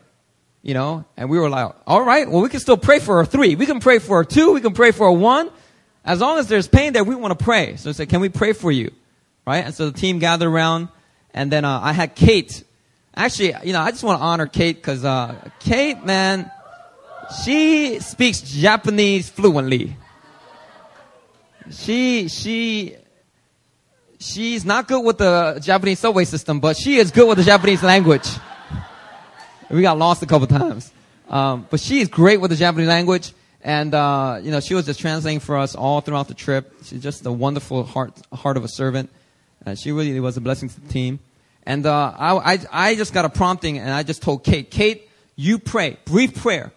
you 0.62 0.74
know, 0.74 1.06
and 1.18 1.30
we 1.30 1.40
were 1.40 1.50
like, 1.50 1.74
all 1.88 2.04
right, 2.04 2.30
well, 2.30 2.42
we 2.42 2.50
can 2.50 2.60
still 2.60 2.78
pray 2.78 3.00
for 3.00 3.20
a 3.20 3.26
three. 3.26 3.56
We 3.56 3.66
can 3.66 3.80
pray 3.80 3.98
for 3.98 4.20
a 4.20 4.26
two. 4.26 4.54
We 4.54 4.62
can 4.62 4.74
pray 4.74 4.92
for 4.92 5.08
a 5.08 5.14
one. 5.14 5.50
As 6.06 6.22
long 6.22 6.38
as 6.38 6.48
there's 6.48 6.68
pain 6.68 6.94
there, 6.94 7.04
we 7.04 7.16
want 7.16 7.38
to 7.38 7.44
pray. 7.44 7.76
So 7.78 7.90
I 7.90 7.94
said, 7.94 8.10
can 8.10 8.22
we 8.22 8.30
pray 8.30 8.54
for 8.54 8.72
you? 8.72 8.92
Right? 9.46 9.66
And 9.66 9.74
so 9.74 9.90
the 9.90 9.98
team 9.98 10.20
gathered 10.20 10.48
around 10.48 10.90
and 11.34 11.52
then, 11.52 11.66
uh, 11.66 11.80
I 11.82 11.92
had 11.92 12.16
Kate. 12.16 12.64
Actually, 13.16 13.56
you 13.64 13.74
know, 13.74 13.82
I 13.82 13.92
just 13.92 14.04
want 14.04 14.20
to 14.20 14.24
honor 14.24 14.46
Kate 14.46 14.76
because, 14.76 15.04
uh, 15.04 15.50
Kate, 15.60 16.04
man, 16.06 16.52
she 17.44 18.00
speaks 18.00 18.42
Japanese 18.42 19.30
fluently. 19.30 19.98
She, 21.72 22.28
she, 22.28 22.96
she's 24.20 24.64
not 24.64 24.88
good 24.88 25.04
with 25.04 25.18
the 25.18 25.60
Japanese 25.62 26.00
subway 26.00 26.26
system, 26.26 26.60
but 26.60 26.78
she 26.78 26.98
is 26.98 27.12
good 27.12 27.28
with 27.28 27.38
the 27.38 27.44
Japanese 27.44 27.82
language. 27.82 28.28
We 29.70 29.82
got 29.82 29.98
lost 29.98 30.22
a 30.22 30.28
couple 30.28 30.48
times. 30.48 30.92
Um, 31.28 31.68
but 31.70 31.80
she 31.80 32.00
is 32.02 32.08
great 32.08 32.40
with 32.40 32.52
the 32.52 32.58
Japanese 32.58 32.88
language. 32.88 33.34
And, 33.65 33.95
uh, 33.95 34.41
you 34.43 34.51
know, 34.51 34.61
she 34.61 34.75
was 34.75 34.87
just 34.87 35.01
translating 35.01 35.41
for 35.41 35.59
us 35.59 35.75
all 35.75 36.01
throughout 36.01 36.29
the 36.29 36.35
trip. 36.35 36.73
She's 36.85 37.03
just 37.03 37.27
a 37.27 37.33
wonderful 37.33 37.85
heart, 37.85 38.13
heart 38.33 38.57
of 38.57 38.65
a 38.65 38.69
servant. 38.69 39.11
And 39.67 39.79
she 39.79 39.93
really 39.93 40.19
was 40.21 40.37
a 40.37 40.41
blessing 40.41 40.69
to 40.71 40.81
the 40.81 40.89
team. 40.89 41.19
And, 41.65 41.85
uh, 41.85 42.15
I, 42.17 42.55
I, 42.55 42.59
I 42.73 42.95
just 42.95 43.13
got 43.13 43.25
a 43.25 43.29
prompting 43.29 43.79
and 43.79 43.91
I 43.91 44.03
just 44.03 44.23
told 44.23 44.45
Kate, 44.45 44.71
Kate, 44.71 45.09
you 45.37 45.59
pray, 45.59 45.99
brief 46.07 46.35
prayer. 46.41 46.73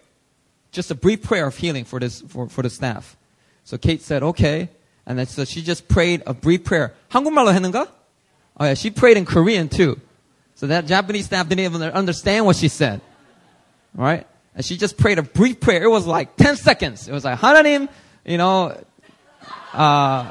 Just 0.72 0.90
a 0.90 0.94
brief 0.94 1.22
prayer 1.22 1.46
of 1.46 1.56
healing 1.56 1.84
for 1.84 2.00
this, 2.00 2.20
for, 2.20 2.48
for 2.48 2.62
the 2.62 2.70
staff. 2.70 3.16
So 3.64 3.78
Kate 3.78 4.02
said, 4.02 4.22
okay. 4.22 4.68
And 5.06 5.18
then, 5.18 5.26
so 5.26 5.44
she 5.44 5.62
just 5.62 5.88
prayed 5.88 6.22
a 6.26 6.34
brief 6.34 6.64
prayer. 6.64 6.94
한국말로 7.10 7.52
했는가? 7.52 7.88
Oh 8.58 8.64
yeah, 8.66 8.74
she 8.74 8.90
prayed 8.90 9.16
in 9.16 9.24
Korean 9.24 9.68
too. 9.68 10.00
So 10.54 10.66
that 10.68 10.86
Japanese 10.86 11.26
staff 11.26 11.48
didn't 11.48 11.64
even 11.64 11.82
understand 11.82 12.46
what 12.46 12.56
she 12.56 12.68
said. 12.68 13.00
Right? 13.94 14.26
And 14.58 14.64
she 14.64 14.76
just 14.76 14.96
prayed 14.96 15.18
a 15.18 15.22
brief 15.22 15.60
prayer. 15.60 15.82
It 15.82 15.90
was 15.90 16.06
like 16.06 16.36
10 16.36 16.56
seconds. 16.56 17.08
It 17.08 17.12
was 17.12 17.24
like, 17.24 17.38
하나님, 17.38 17.88
you 18.24 18.38
know, 18.38 18.80
uh, 19.72 20.24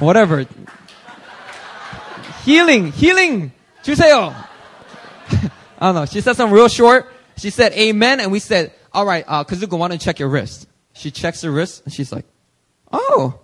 whatever. 0.00 0.46
healing, 2.44 2.92
healing. 2.92 3.52
주세요. 3.82 4.34
I 5.78 5.86
don't 5.86 5.94
know. 5.94 6.06
She 6.06 6.20
said 6.20 6.36
something 6.36 6.54
real 6.54 6.68
short. 6.68 7.12
She 7.36 7.50
said 7.50 7.72
amen, 7.72 8.20
and 8.20 8.30
we 8.30 8.38
said, 8.38 8.72
all 8.92 9.04
right, 9.04 9.24
uh, 9.26 9.44
Kazuko, 9.44 9.78
why 9.78 9.88
don't 9.88 10.00
you 10.00 10.04
check 10.04 10.18
your 10.18 10.28
wrist? 10.28 10.68
She 10.92 11.10
checks 11.10 11.42
her 11.42 11.50
wrist, 11.50 11.82
and 11.84 11.92
she's 11.92 12.12
like, 12.12 12.24
oh, 12.92 13.40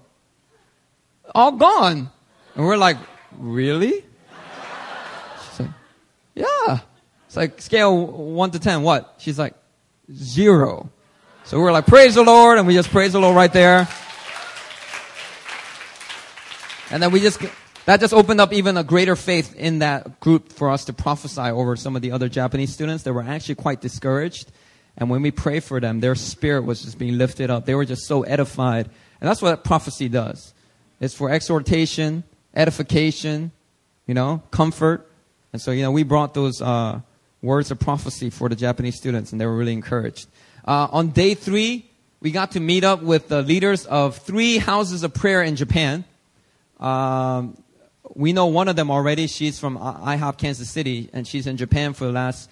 all 1.35 1.53
gone. 1.53 2.11
And 2.55 2.65
we're 2.65 2.77
like, 2.77 2.97
really? 3.37 4.05
She's 5.51 5.61
like, 5.61 5.71
yeah. 6.35 6.81
It's 7.34 7.38
like 7.38 7.60
scale 7.64 8.06
one 8.06 8.52
to 8.52 8.60
ten, 8.60 8.84
what? 8.84 9.16
She's 9.18 9.40
like, 9.40 9.56
zero. 10.14 10.92
So 11.46 11.60
we're 11.60 11.72
like, 11.72 11.88
praise 11.88 12.14
the 12.14 12.22
Lord, 12.22 12.60
and 12.60 12.68
we 12.68 12.76
just 12.76 12.92
praise 12.92 13.14
the 13.14 13.20
Lord 13.20 13.36
right 13.36 13.52
there. 13.52 13.88
And 16.92 17.02
then 17.02 17.12
we 17.12 17.22
just, 17.22 17.42
that 17.88 18.02
just 18.02 18.14
opened 18.14 18.40
up 18.40 18.54
even 18.54 18.78
a 18.78 18.84
greater 18.84 19.16
faith 19.16 19.56
in 19.56 19.80
that 19.80 20.20
group 20.20 20.52
for 20.52 20.70
us 20.70 20.86
to 20.86 20.94
prophesy 20.94 21.42
over 21.42 21.76
some 21.76 21.96
of 21.96 22.04
the 22.04 22.12
other 22.12 22.30
Japanese 22.30 22.72
students 22.72 23.02
that 23.06 23.14
were 23.14 23.24
actually 23.24 23.56
quite 23.56 23.82
discouraged. 23.82 24.52
And 24.96 25.10
when 25.10 25.24
we 25.24 25.32
prayed 25.32 25.64
for 25.64 25.80
them, 25.80 26.02
their 26.02 26.14
spirit 26.14 26.66
was 26.66 26.84
just 26.84 27.00
being 27.00 27.18
lifted 27.18 27.50
up. 27.50 27.66
They 27.66 27.74
were 27.74 27.86
just 27.86 28.06
so 28.06 28.22
edified. 28.22 28.86
And 29.20 29.28
that's 29.28 29.42
what 29.42 29.64
prophecy 29.64 30.08
does. 30.08 30.54
It's 31.00 31.16
for 31.16 31.32
exhortation, 31.32 32.26
edification, 32.54 33.52
you 34.06 34.14
know, 34.14 34.44
comfort. 34.52 35.10
And 35.52 35.60
so, 35.60 35.72
you 35.72 35.82
know, 35.82 35.90
we 35.90 36.04
brought 36.04 36.36
those 36.36 36.62
uh, 36.62 37.02
words 37.44 37.70
of 37.70 37.80
prophecy 37.80 38.30
for 38.30 38.50
the 38.50 38.56
Japanese 38.56 38.96
students, 38.96 39.32
and 39.32 39.40
they 39.40 39.46
were 39.46 39.56
really 39.56 39.74
encouraged. 39.74 40.28
Uh, 40.66 40.88
on 40.92 41.10
day 41.10 41.36
three, 41.36 41.90
we 42.22 42.32
got 42.32 42.52
to 42.52 42.60
meet 42.60 42.84
up 42.86 43.04
with 43.04 43.28
the 43.28 43.42
leaders 43.42 43.86
of 43.86 44.18
three 44.18 44.58
houses 44.58 45.04
of 45.04 45.14
prayer 45.14 45.44
in 45.44 45.58
Japan. 45.58 46.06
Um, 46.80 47.58
we 48.16 48.32
know 48.32 48.48
one 48.48 48.70
of 48.70 48.76
them 48.76 48.90
already. 48.90 49.28
She's 49.28 49.60
from 49.60 49.78
IHOP 49.78 50.38
Kansas 50.38 50.70
City, 50.70 51.10
and 51.12 51.28
she's 51.28 51.48
in 51.48 51.58
Japan 51.58 51.94
for 51.94 52.06
the 52.06 52.12
last, 52.14 52.50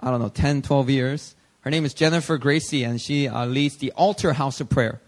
I 0.00 0.10
don't 0.10 0.20
know, 0.20 0.30
10, 0.30 0.62
12 0.62 0.90
years. 0.90 1.34
Her 1.60 1.70
name 1.70 1.84
is 1.84 1.92
Jennifer 1.92 2.38
Gracie, 2.38 2.84
and 2.84 3.00
she 3.00 3.28
uh, 3.28 3.44
leads 3.46 3.76
the 3.76 3.92
Altar 3.92 4.32
House 4.32 4.60
of 4.60 4.70
Prayer. 4.70 5.00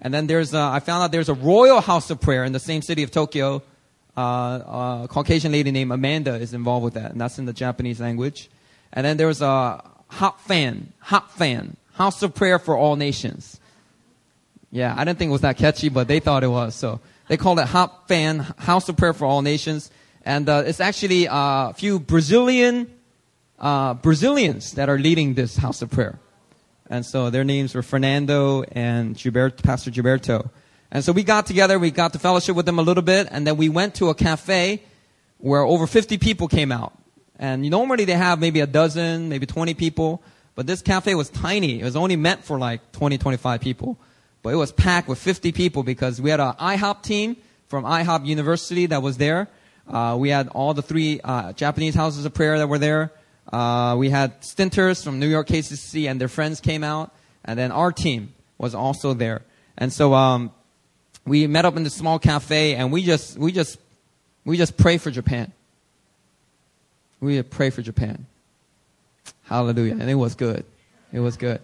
And 0.00 0.12
then 0.12 0.26
there's, 0.26 0.54
a, 0.54 0.60
I 0.60 0.80
found 0.80 1.02
out 1.02 1.10
there's 1.10 1.28
a 1.28 1.34
Royal 1.34 1.80
House 1.80 2.10
of 2.10 2.20
Prayer 2.20 2.44
in 2.44 2.52
the 2.52 2.60
same 2.60 2.82
city 2.82 3.02
of 3.02 3.10
Tokyo. 3.10 3.62
Uh, 4.16 5.02
a 5.02 5.06
Caucasian 5.08 5.52
lady 5.52 5.70
named 5.70 5.90
Amanda 5.90 6.34
is 6.34 6.52
involved 6.52 6.84
with 6.84 6.94
that, 6.94 7.12
and 7.12 7.20
that's 7.20 7.38
in 7.38 7.46
the 7.46 7.52
Japanese 7.52 8.00
language. 8.00 8.50
And 8.92 9.04
then 9.04 9.16
there 9.16 9.26
was 9.26 9.42
a 9.42 9.82
Hop 10.08 10.40
Fan, 10.40 10.92
Hop 11.00 11.30
Fan, 11.32 11.76
House 11.92 12.22
of 12.22 12.34
Prayer 12.34 12.58
for 12.58 12.76
All 12.76 12.96
Nations. 12.96 13.60
Yeah, 14.70 14.94
I 14.96 15.04
didn't 15.04 15.18
think 15.18 15.30
it 15.30 15.32
was 15.32 15.42
that 15.42 15.56
catchy, 15.56 15.88
but 15.88 16.08
they 16.08 16.20
thought 16.20 16.44
it 16.44 16.48
was. 16.48 16.74
So 16.74 17.00
they 17.28 17.36
call 17.36 17.58
it 17.58 17.68
Hop 17.68 18.08
Fan, 18.08 18.40
House 18.58 18.88
of 18.88 18.96
Prayer 18.96 19.12
for 19.12 19.26
All 19.26 19.42
Nations. 19.42 19.90
And 20.24 20.48
uh, 20.48 20.64
it's 20.66 20.80
actually 20.80 21.26
a 21.30 21.72
few 21.74 21.98
Brazilian 21.98 22.90
uh, 23.58 23.94
Brazilians 23.94 24.72
that 24.72 24.88
are 24.88 24.98
leading 24.98 25.34
this 25.34 25.56
house 25.56 25.82
of 25.82 25.90
prayer. 25.90 26.18
And 26.90 27.04
so 27.04 27.30
their 27.30 27.44
names 27.44 27.74
were 27.74 27.82
Fernando 27.82 28.62
and 28.72 29.14
Gilberto, 29.14 29.62
Pastor 29.62 29.90
Gilberto. 29.90 30.50
And 30.90 31.04
so 31.04 31.12
we 31.12 31.22
got 31.22 31.46
together, 31.46 31.78
we 31.78 31.90
got 31.90 32.12
to 32.14 32.18
fellowship 32.18 32.56
with 32.56 32.64
them 32.66 32.78
a 32.78 32.82
little 32.82 33.02
bit, 33.02 33.28
and 33.30 33.46
then 33.46 33.56
we 33.56 33.68
went 33.68 33.96
to 33.96 34.08
a 34.08 34.14
cafe 34.14 34.82
where 35.36 35.60
over 35.60 35.86
50 35.86 36.16
people 36.18 36.48
came 36.48 36.72
out. 36.72 36.97
And 37.38 37.62
normally 37.62 38.04
they 38.04 38.14
have 38.14 38.40
maybe 38.40 38.60
a 38.60 38.66
dozen, 38.66 39.28
maybe 39.28 39.46
20 39.46 39.74
people, 39.74 40.22
but 40.54 40.66
this 40.66 40.82
cafe 40.82 41.14
was 41.14 41.30
tiny. 41.30 41.80
It 41.80 41.84
was 41.84 41.96
only 41.96 42.16
meant 42.16 42.44
for 42.44 42.58
like 42.58 42.92
20, 42.92 43.18
25 43.18 43.60
people. 43.60 43.96
But 44.42 44.52
it 44.52 44.56
was 44.56 44.72
packed 44.72 45.08
with 45.08 45.18
50 45.18 45.52
people 45.52 45.82
because 45.82 46.20
we 46.20 46.30
had 46.30 46.40
an 46.40 46.54
IHOP 46.54 47.02
team 47.02 47.36
from 47.68 47.84
IHOP 47.84 48.26
University 48.26 48.86
that 48.86 49.02
was 49.02 49.18
there. 49.18 49.48
Uh, 49.86 50.16
we 50.18 50.30
had 50.30 50.48
all 50.48 50.74
the 50.74 50.82
three 50.82 51.20
uh, 51.22 51.52
Japanese 51.52 51.94
houses 51.94 52.24
of 52.24 52.34
prayer 52.34 52.58
that 52.58 52.68
were 52.68 52.78
there. 52.78 53.12
Uh, 53.52 53.96
we 53.98 54.10
had 54.10 54.40
stinters 54.42 55.02
from 55.02 55.18
New 55.18 55.28
York 55.28 55.48
KCC 55.48 56.10
and 56.10 56.20
their 56.20 56.28
friends 56.28 56.60
came 56.60 56.84
out, 56.84 57.14
and 57.44 57.58
then 57.58 57.72
our 57.72 57.92
team 57.92 58.34
was 58.58 58.74
also 58.74 59.14
there. 59.14 59.42
And 59.78 59.92
so 59.92 60.12
um, 60.12 60.52
we 61.24 61.46
met 61.46 61.64
up 61.64 61.76
in 61.76 61.84
the 61.84 61.90
small 61.90 62.18
cafe, 62.18 62.74
and 62.74 62.92
we 62.92 63.02
just 63.02 63.38
we 63.38 63.52
just 63.52 63.78
we 64.44 64.56
just 64.56 64.76
pray 64.76 64.98
for 64.98 65.10
Japan. 65.10 65.52
We 67.20 67.42
pray 67.42 67.70
for 67.70 67.82
Japan. 67.82 68.26
Hallelujah! 69.44 69.92
And 69.92 70.08
it 70.08 70.14
was 70.14 70.34
good. 70.34 70.64
It 71.12 71.20
was 71.20 71.36
good. 71.36 71.60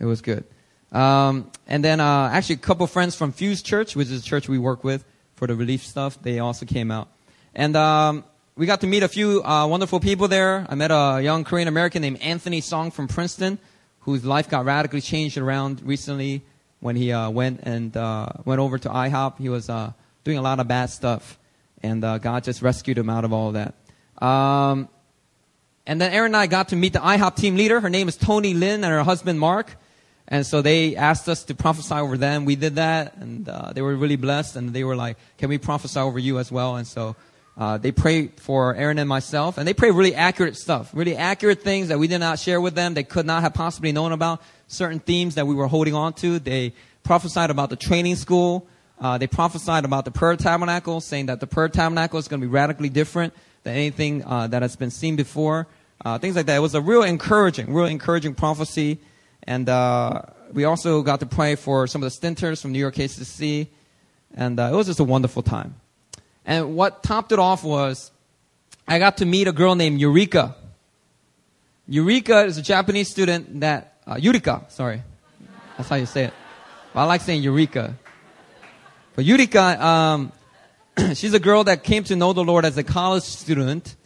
It 0.00 0.04
was 0.04 0.20
good. 0.20 0.44
Um, 0.90 1.50
and 1.66 1.84
then 1.84 2.00
uh, 2.00 2.30
actually, 2.32 2.56
a 2.56 2.58
couple 2.58 2.86
friends 2.86 3.16
from 3.16 3.32
Fuse 3.32 3.62
Church, 3.62 3.96
which 3.96 4.08
is 4.10 4.20
a 4.20 4.24
church 4.24 4.48
we 4.48 4.58
work 4.58 4.84
with 4.84 5.04
for 5.34 5.46
the 5.46 5.54
relief 5.54 5.84
stuff, 5.84 6.20
they 6.22 6.38
also 6.38 6.66
came 6.66 6.90
out. 6.90 7.08
And 7.54 7.76
um, 7.76 8.24
we 8.56 8.66
got 8.66 8.80
to 8.82 8.86
meet 8.86 9.02
a 9.02 9.08
few 9.08 9.42
uh, 9.42 9.66
wonderful 9.66 10.00
people 10.00 10.28
there. 10.28 10.66
I 10.68 10.74
met 10.76 10.90
a 10.90 11.20
young 11.22 11.44
Korean 11.44 11.68
American 11.68 12.02
named 12.02 12.20
Anthony 12.20 12.60
Song 12.60 12.90
from 12.90 13.08
Princeton, 13.08 13.58
whose 14.00 14.24
life 14.24 14.48
got 14.48 14.64
radically 14.64 15.00
changed 15.00 15.36
around 15.38 15.82
recently 15.82 16.42
when 16.80 16.94
he 16.94 17.12
uh, 17.12 17.30
went 17.30 17.60
and 17.64 17.96
uh, 17.96 18.28
went 18.44 18.60
over 18.60 18.78
to 18.78 18.88
IHOP. 18.88 19.38
He 19.38 19.48
was 19.48 19.68
uh, 19.68 19.92
doing 20.22 20.38
a 20.38 20.42
lot 20.42 20.60
of 20.60 20.68
bad 20.68 20.90
stuff, 20.90 21.38
and 21.82 22.04
uh, 22.04 22.18
God 22.18 22.44
just 22.44 22.62
rescued 22.62 22.98
him 22.98 23.10
out 23.10 23.24
of 23.24 23.32
all 23.32 23.48
of 23.48 23.54
that. 23.54 23.74
Um, 24.24 24.88
and 25.86 26.00
then 26.00 26.12
Aaron 26.12 26.30
and 26.30 26.36
I 26.36 26.46
got 26.46 26.70
to 26.70 26.76
meet 26.76 26.94
the 26.94 26.98
IHOP 26.98 27.36
team 27.36 27.56
leader. 27.56 27.78
Her 27.78 27.90
name 27.90 28.08
is 28.08 28.16
Tony 28.16 28.54
Lin, 28.54 28.82
and 28.82 28.92
her 28.92 29.02
husband 29.02 29.38
Mark. 29.38 29.76
And 30.26 30.46
so 30.46 30.62
they 30.62 30.96
asked 30.96 31.28
us 31.28 31.44
to 31.44 31.54
prophesy 31.54 31.96
over 31.96 32.16
them. 32.16 32.46
We 32.46 32.56
did 32.56 32.76
that, 32.76 33.16
and 33.18 33.46
uh, 33.46 33.74
they 33.74 33.82
were 33.82 33.94
really 33.94 34.16
blessed. 34.16 34.56
And 34.56 34.70
they 34.70 34.82
were 34.82 34.96
like, 34.96 35.18
"Can 35.36 35.50
we 35.50 35.58
prophesy 35.58 36.00
over 36.00 36.18
you 36.18 36.38
as 36.38 36.50
well?" 36.50 36.76
And 36.76 36.86
so 36.86 37.16
uh, 37.58 37.76
they 37.76 37.92
prayed 37.92 38.40
for 38.40 38.74
Aaron 38.74 38.98
and 38.98 39.06
myself, 39.06 39.58
and 39.58 39.68
they 39.68 39.74
prayed 39.74 39.90
really 39.90 40.14
accurate 40.14 40.56
stuff, 40.56 40.90
really 40.94 41.16
accurate 41.16 41.62
things 41.62 41.88
that 41.88 41.98
we 41.98 42.08
did 42.08 42.20
not 42.20 42.38
share 42.38 42.62
with 42.62 42.74
them. 42.74 42.94
They 42.94 43.04
could 43.04 43.26
not 43.26 43.42
have 43.42 43.52
possibly 43.52 43.92
known 43.92 44.12
about 44.12 44.40
certain 44.68 45.00
themes 45.00 45.34
that 45.34 45.46
we 45.46 45.54
were 45.54 45.66
holding 45.66 45.94
on 45.94 46.14
to. 46.14 46.38
They 46.38 46.72
prophesied 47.02 47.50
about 47.50 47.68
the 47.68 47.76
training 47.76 48.16
school. 48.16 48.66
Uh, 48.98 49.18
they 49.18 49.26
prophesied 49.26 49.84
about 49.84 50.06
the 50.06 50.10
prayer 50.10 50.36
tabernacle, 50.36 51.02
saying 51.02 51.26
that 51.26 51.40
the 51.40 51.46
prayer 51.46 51.68
tabernacle 51.68 52.18
is 52.18 52.26
going 52.26 52.40
to 52.40 52.46
be 52.46 52.50
radically 52.50 52.88
different 52.88 53.34
than 53.64 53.74
anything 53.74 54.22
uh, 54.24 54.46
that 54.46 54.62
has 54.62 54.76
been 54.76 54.90
seen 54.90 55.16
before. 55.16 55.66
Uh, 56.04 56.18
things 56.18 56.36
like 56.36 56.46
that. 56.46 56.56
It 56.56 56.60
was 56.60 56.74
a 56.74 56.80
real 56.80 57.02
encouraging, 57.02 57.72
real 57.72 57.86
encouraging 57.86 58.34
prophecy. 58.34 59.00
And 59.42 59.68
uh, 59.68 60.22
we 60.52 60.64
also 60.64 61.02
got 61.02 61.20
to 61.20 61.26
pray 61.26 61.56
for 61.56 61.86
some 61.86 62.02
of 62.02 62.12
the 62.12 62.26
stinters 62.26 62.60
from 62.60 62.72
New 62.72 62.78
York 62.78 62.94
KCC. 62.94 63.68
And 64.34 64.60
uh, 64.60 64.70
it 64.72 64.76
was 64.76 64.86
just 64.86 65.00
a 65.00 65.04
wonderful 65.04 65.42
time. 65.42 65.76
And 66.44 66.76
what 66.76 67.02
topped 67.02 67.32
it 67.32 67.38
off 67.38 67.64
was 67.64 68.10
I 68.86 68.98
got 68.98 69.16
to 69.18 69.24
meet 69.24 69.48
a 69.48 69.52
girl 69.52 69.74
named 69.74 69.98
Eureka. 69.98 70.54
Eureka 71.88 72.44
is 72.44 72.58
a 72.58 72.62
Japanese 72.62 73.08
student 73.08 73.60
that, 73.60 73.98
uh, 74.06 74.14
Yurika, 74.14 74.70
sorry. 74.70 75.02
That's 75.76 75.88
how 75.88 75.96
you 75.96 76.06
say 76.06 76.24
it. 76.24 76.34
Well, 76.92 77.04
I 77.04 77.08
like 77.08 77.22
saying 77.22 77.42
Eureka. 77.42 77.96
But 79.14 79.24
Eureka, 79.24 79.84
um, 79.84 80.32
she's 81.14 81.34
a 81.34 81.40
girl 81.40 81.64
that 81.64 81.82
came 81.82 82.04
to 82.04 82.14
know 82.14 82.32
the 82.32 82.44
Lord 82.44 82.64
as 82.64 82.76
a 82.78 82.84
college 82.84 83.24
student 83.24 83.96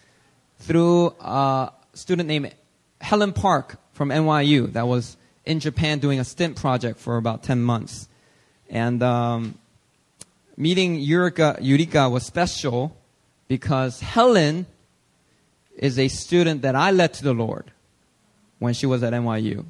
through 0.60 1.14
a 1.20 1.70
student 1.92 2.28
named 2.28 2.54
Helen 3.00 3.32
Park 3.32 3.76
from 3.92 4.08
NYU 4.08 4.72
that 4.72 4.86
was 4.86 5.16
in 5.44 5.60
Japan 5.60 5.98
doing 5.98 6.18
a 6.18 6.24
stint 6.24 6.56
project 6.56 6.98
for 6.98 7.16
about 7.16 7.42
10 7.42 7.60
months. 7.62 8.08
And 8.70 9.02
um, 9.02 9.58
meeting 10.56 10.96
Eureka 10.96 11.58
was 12.10 12.24
special 12.24 12.96
because 13.48 14.00
Helen 14.00 14.66
is 15.76 15.98
a 15.98 16.08
student 16.08 16.62
that 16.62 16.74
I 16.74 16.90
led 16.90 17.12
to 17.14 17.24
the 17.24 17.34
Lord 17.34 17.70
when 18.58 18.72
she 18.72 18.86
was 18.86 19.02
at 19.02 19.12
NYU. 19.12 19.64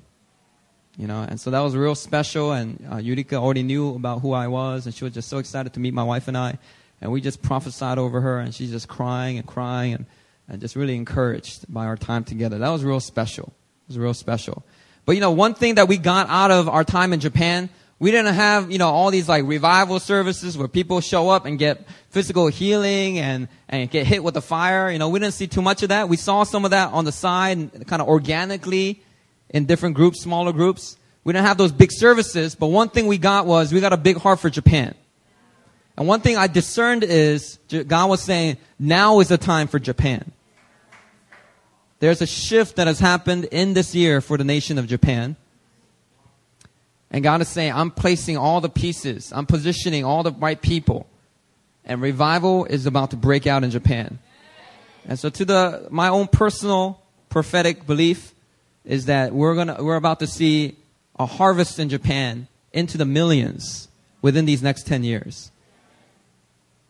You 0.97 1.07
know, 1.07 1.23
and 1.29 1.41
so 1.41 1.51
that 1.51 1.61
was 1.61 1.77
real 1.77 1.95
special. 1.95 2.53
And 2.53 2.85
uh, 2.91 3.37
already 3.37 3.63
knew 3.63 3.95
about 3.95 4.21
who 4.21 4.33
I 4.33 4.49
was, 4.49 4.87
and 4.87 4.95
she 4.95 5.05
was 5.05 5.15
just 5.15 5.29
so 5.29 5.39
excited 5.39 5.75
to 5.75 5.81
meet 5.81 5.95
my 5.95 6.03
wife 6.03 6.27
and 6.29 6.37
I. 6.37 6.59
And 7.01 7.13
we 7.13 7.21
just 7.21 7.43
prophesied 7.43 7.99
over 7.99 8.21
her, 8.21 8.39
and 8.39 8.55
she's 8.55 8.71
just 8.71 8.89
crying 8.89 9.39
and 9.39 9.47
crying 9.47 9.95
and, 9.95 10.07
and 10.49 10.61
just 10.61 10.77
really 10.77 10.97
encouraged 10.97 11.73
by 11.73 11.87
our 11.87 11.97
time 11.97 12.25
together. 12.25 12.59
That 12.59 12.71
was 12.71 12.85
real 12.85 13.01
special. 13.01 13.53
It 13.85 13.89
was 13.89 13.99
real 13.99 14.15
special. 14.15 14.65
But 15.05 15.15
you 15.15 15.21
know, 15.21 15.31
one 15.31 15.55
thing 15.55 15.77
that 15.77 15.89
we 15.89 15.97
got 15.97 16.29
out 16.29 16.51
of 16.51 16.69
our 16.69 16.85
time 16.85 17.13
in 17.13 17.21
Japan 17.21 17.71
we 18.01 18.13
didn't 18.13 18.35
have, 18.35 18.71
you 18.71 18.79
know, 18.79 18.89
all 18.89 19.11
these 19.11 19.29
like 19.29 19.45
revival 19.45 19.99
services 19.99 20.57
where 20.57 20.69
people 20.69 21.01
show 21.01 21.31
up 21.31 21.47
and 21.47 21.59
get 21.59 21.85
physical 22.11 22.47
healing 22.47 23.19
and, 23.19 23.49
and 23.69 23.91
get 23.91 24.07
hit 24.07 24.23
with 24.23 24.35
the 24.35 24.43
fire. 24.43 24.91
You 24.91 24.99
know, 24.99 25.09
we 25.09 25.19
didn't 25.19 25.35
see 25.35 25.49
too 25.49 25.63
much 25.63 25.83
of 25.83 25.89
that. 25.89 26.09
We 26.09 26.17
saw 26.17 26.45
some 26.45 26.65
of 26.65 26.71
that 26.71 26.93
on 26.93 27.05
the 27.05 27.13
side, 27.13 27.87
kind 27.87 28.01
of 28.01 28.09
organically 28.09 29.03
in 29.51 29.65
different 29.65 29.97
groups, 29.97 30.23
smaller 30.23 30.53
groups. 30.53 30.97
We 31.25 31.33
didn't 31.33 31.47
have 31.47 31.59
those 31.59 31.73
big 31.73 31.91
services, 31.91 32.55
but 32.55 32.69
one 32.69 32.89
thing 32.89 33.09
we 33.09 33.19
got 33.19 33.47
was 33.47 33.73
we 33.73 33.81
got 33.81 33.93
a 33.93 33.99
big 33.99 34.17
heart 34.17 34.39
for 34.39 34.49
Japan. 34.49 34.95
And 35.99 36.07
one 36.07 36.21
thing 36.21 36.37
I 36.37 36.47
discerned 36.47 37.03
is 37.03 37.59
God 37.69 38.09
was 38.09 38.23
saying, 38.23 38.57
now 38.79 39.19
is 39.19 39.29
the 39.29 39.37
time 39.37 39.67
for 39.67 39.79
Japan. 39.79 40.31
There's 41.99 42.23
a 42.23 42.27
shift 42.27 42.77
that 42.77 42.87
has 42.87 43.01
happened 43.01 43.47
in 43.47 43.75
this 43.75 43.95
year 43.95 44.21
for 44.21 44.39
the 44.39 44.45
nation 44.45 44.79
of 44.79 44.87
Japan. 44.87 45.35
And 47.11 47.25
God 47.25 47.41
is 47.41 47.49
saying, 47.49 47.73
I'm 47.73 47.91
placing 47.91 48.37
all 48.37 48.61
the 48.61 48.69
pieces, 48.69 49.33
I'm 49.35 49.47
positioning 49.47 50.05
all 50.05 50.23
the 50.23 50.33
right 50.33 50.61
people 50.63 51.09
and 51.89 52.03
revival 52.03 52.67
is 52.67 52.87
about 52.87 53.11
to 53.11 53.17
break 53.17 53.47
out 53.47 53.65
in 53.65 53.71
Japan. 53.71 54.19
And 55.09 55.19
so 55.19 55.31
to 55.31 55.45
the, 55.45 55.89
my 55.91 56.09
own 56.09 56.29
personal 56.29 57.03
prophetic 57.31 57.87
belief 57.87 58.35
is 58.85 59.07
that 59.07 59.33
we're 59.33 59.55
gonna, 59.55 59.83
we're 59.83 59.97
about 59.97 60.21
to 60.21 60.27
see 60.27 60.77
a 61.19 61.27
harvest 61.27 61.79
in 61.79 61.89
Japan 61.89 62.47
into 62.73 62.99
the 62.99 63.07
millions 63.07 63.89
within 64.21 64.45
these 64.45 64.63
next 64.63 64.87
10 64.87 65.03
years. 65.03 65.51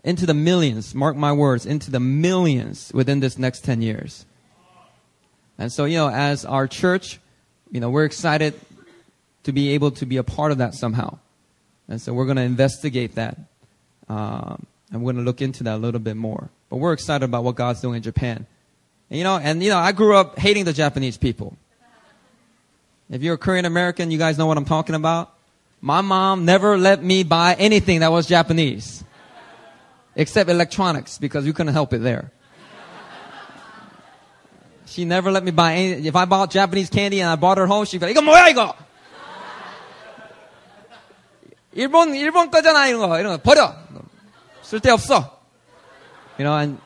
Into 0.09 0.25
the 0.25 0.33
millions, 0.33 0.95
mark 0.95 1.17
my 1.17 1.35
words, 1.35 1.67
into 1.67 1.91
the 1.91 2.01
millions 2.01 2.91
within 2.95 3.21
this 3.21 3.37
next 3.37 3.63
10 3.63 3.83
years. 3.83 4.25
And 5.59 5.71
so, 5.71 5.85
you 5.85 5.99
know, 5.99 6.09
as 6.09 6.47
our 6.47 6.67
church, 6.67 7.21
you 7.71 7.79
know, 7.79 7.91
we're 7.91 8.07
excited 8.07 8.55
to 9.43 9.53
be 9.53 9.75
able 9.75 9.91
to 9.91 10.07
be 10.07 10.17
a 10.17 10.23
part 10.23 10.51
of 10.51 10.57
that 10.59 10.73
somehow. 10.73 11.19
And 11.89 12.01
so 12.01 12.15
we're 12.15 12.25
going 12.25 12.39
to 12.39 12.43
investigate 12.43 13.17
that. 13.17 13.37
Um, 14.09 14.65
and 14.91 15.03
we're 15.03 15.13
going 15.13 15.23
to 15.23 15.29
look 15.29 15.43
into 15.43 15.65
that 15.65 15.75
a 15.75 15.77
little 15.77 16.01
bit 16.01 16.17
more. 16.17 16.49
But 16.71 16.77
we're 16.77 16.95
excited 16.95 17.27
about 17.27 17.45
what 17.45 17.57
God's 17.57 17.83
doing 17.83 17.97
in 17.97 18.03
Japan. 18.03 18.47
And, 19.11 19.19
you 19.19 19.25
know, 19.25 19.37
and 19.37 19.63
you 19.63 19.69
know, 19.69 19.77
I 19.77 19.93
grew 19.93 20.17
up 20.17 20.39
hating 20.39 20.65
the 20.65 20.73
Japanese 20.73 21.19
people. 21.19 21.55
If 23.11 23.23
you're 23.23 23.35
a 23.35 23.39
Korean 23.39 23.67
American, 23.67 24.11
you 24.11 24.17
guys 24.17 24.39
know 24.39 24.47
what 24.47 24.57
I'm 24.57 24.65
talking 24.65 24.95
about. 24.95 25.35
My 25.83 26.01
mom 26.01 26.47
never 26.47 26.79
let 26.79 27.05
me 27.05 27.25
buy 27.25 27.57
anything 27.59 28.01
that 28.01 28.11
was 28.11 28.27
Japanese 28.27 29.05
Except 30.18 30.50
electronics, 30.50 31.18
because 31.18 31.46
we 31.46 31.54
couldn't 31.54 31.74
help 31.74 31.92
it 31.94 32.04
there. 32.04 32.32
She 34.86 35.06
never 35.06 35.32
let 35.32 35.44
me 35.44 35.50
buy 35.50 35.74
any, 35.74 36.08
if 36.08 36.16
I 36.16 36.26
bought 36.26 36.52
Japanese 36.52 36.90
candy 36.90 37.20
and 37.20 37.30
I 37.30 37.36
bought 37.36 37.58
her 37.58 37.66
home, 37.66 37.86
she'd 37.86 38.00
be 38.00 38.06
like, 38.06 38.16
이거 38.16 38.22
뭐야, 38.22 38.50
이거? 38.50 38.76
일본, 41.76 42.14
일본 42.16 42.52
거잖아, 42.52 42.88
이런 42.88 43.00
거. 43.00 43.20
이런 43.20 43.38
거 43.38 43.42
버려. 43.42 43.74
쓸데없어. 44.62 45.32
You 46.38 46.46
know, 46.46 46.56
and, 46.56 46.78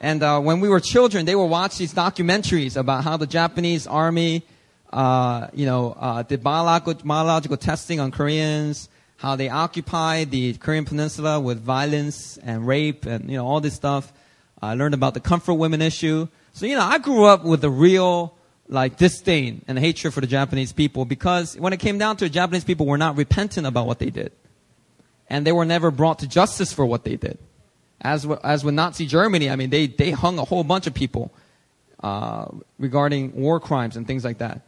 and 0.00 0.22
uh, 0.22 0.40
when 0.40 0.60
we 0.60 0.68
were 0.68 0.80
children, 0.80 1.24
they 1.24 1.36
would 1.36 1.46
watch 1.50 1.78
these 1.78 1.94
documentaries 1.94 2.76
about 2.76 3.04
how 3.04 3.16
the 3.16 3.26
Japanese 3.26 3.86
army, 3.86 4.42
uh, 4.92 5.46
you 5.52 5.66
know, 5.66 5.96
uh, 6.00 6.22
did 6.22 6.42
biological, 6.42 6.94
biological 7.04 7.56
testing 7.56 8.00
on 8.00 8.10
Koreans, 8.10 8.88
how 9.17 9.35
they 9.35 9.49
occupied 9.49 10.31
the 10.31 10.53
Korean 10.53 10.85
peninsula 10.85 11.39
with 11.39 11.59
violence 11.59 12.37
and 12.37 12.67
rape 12.67 13.05
and, 13.05 13.29
you 13.29 13.37
know, 13.37 13.45
all 13.45 13.59
this 13.59 13.73
stuff. 13.73 14.13
I 14.61 14.75
learned 14.75 14.93
about 14.93 15.15
the 15.15 15.19
comfort 15.19 15.55
women 15.55 15.81
issue. 15.81 16.27
So, 16.53 16.65
you 16.65 16.75
know, 16.75 16.83
I 16.83 16.99
grew 16.99 17.25
up 17.25 17.43
with 17.43 17.63
a 17.63 17.69
real, 17.69 18.35
like, 18.67 18.97
disdain 18.97 19.63
and 19.67 19.77
hatred 19.77 20.13
for 20.13 20.21
the 20.21 20.27
Japanese 20.27 20.71
people 20.71 21.05
because 21.05 21.57
when 21.57 21.73
it 21.73 21.79
came 21.79 21.97
down 21.97 22.17
to 22.17 22.25
it, 22.25 22.29
Japanese 22.29 22.63
people 22.63 22.85
were 22.85 22.97
not 22.97 23.17
repentant 23.17 23.65
about 23.65 23.87
what 23.87 23.99
they 23.99 24.11
did. 24.11 24.31
And 25.29 25.45
they 25.45 25.51
were 25.51 25.65
never 25.65 25.91
brought 25.91 26.19
to 26.19 26.27
justice 26.27 26.71
for 26.71 26.85
what 26.85 27.03
they 27.03 27.15
did. 27.15 27.39
As, 27.99 28.21
w- 28.21 28.39
as 28.43 28.63
with 28.63 28.75
Nazi 28.75 29.07
Germany, 29.07 29.49
I 29.49 29.55
mean, 29.55 29.71
they, 29.71 29.87
they 29.87 30.11
hung 30.11 30.37
a 30.37 30.45
whole 30.45 30.63
bunch 30.63 30.85
of 30.85 30.93
people 30.93 31.33
uh, 32.03 32.45
regarding 32.77 33.35
war 33.35 33.59
crimes 33.59 33.97
and 33.97 34.05
things 34.05 34.23
like 34.23 34.37
that. 34.37 34.61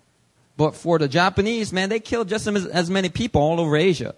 But 0.58 0.76
for 0.76 0.98
the 0.98 1.08
Japanese, 1.08 1.72
man, 1.72 1.90
they 1.90 2.00
killed 2.00 2.28
just 2.28 2.48
as, 2.48 2.66
as 2.66 2.90
many 2.90 3.10
people 3.10 3.42
all 3.42 3.60
over 3.60 3.78
Asia. 3.78 4.16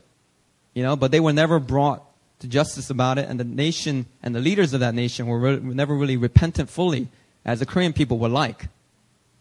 You 0.73 0.83
know, 0.83 0.95
but 0.95 1.11
they 1.11 1.19
were 1.19 1.33
never 1.33 1.59
brought 1.59 2.03
to 2.39 2.47
justice 2.47 2.89
about 2.89 3.17
it, 3.17 3.29
and 3.29 3.39
the 3.39 3.43
nation 3.43 4.05
and 4.23 4.33
the 4.33 4.39
leaders 4.39 4.73
of 4.73 4.79
that 4.79 4.95
nation 4.95 5.27
were, 5.27 5.39
re- 5.39 5.57
were 5.57 5.75
never 5.75 5.95
really 5.95 6.17
repentant 6.17 6.69
fully, 6.69 7.07
as 7.45 7.59
the 7.59 7.65
Korean 7.65 7.93
people 7.93 8.17
were 8.17 8.29
like. 8.29 8.67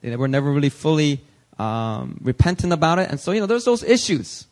They 0.02 0.16
were 0.16 0.28
never 0.28 0.50
really 0.50 0.70
fully 0.70 1.20
um, 1.58 2.18
repentant 2.22 2.72
about 2.72 2.98
it, 2.98 3.10
and 3.10 3.20
so 3.20 3.32
you 3.32 3.40
know, 3.40 3.46
there's 3.46 3.64
those 3.64 3.82
issues. 3.82 4.46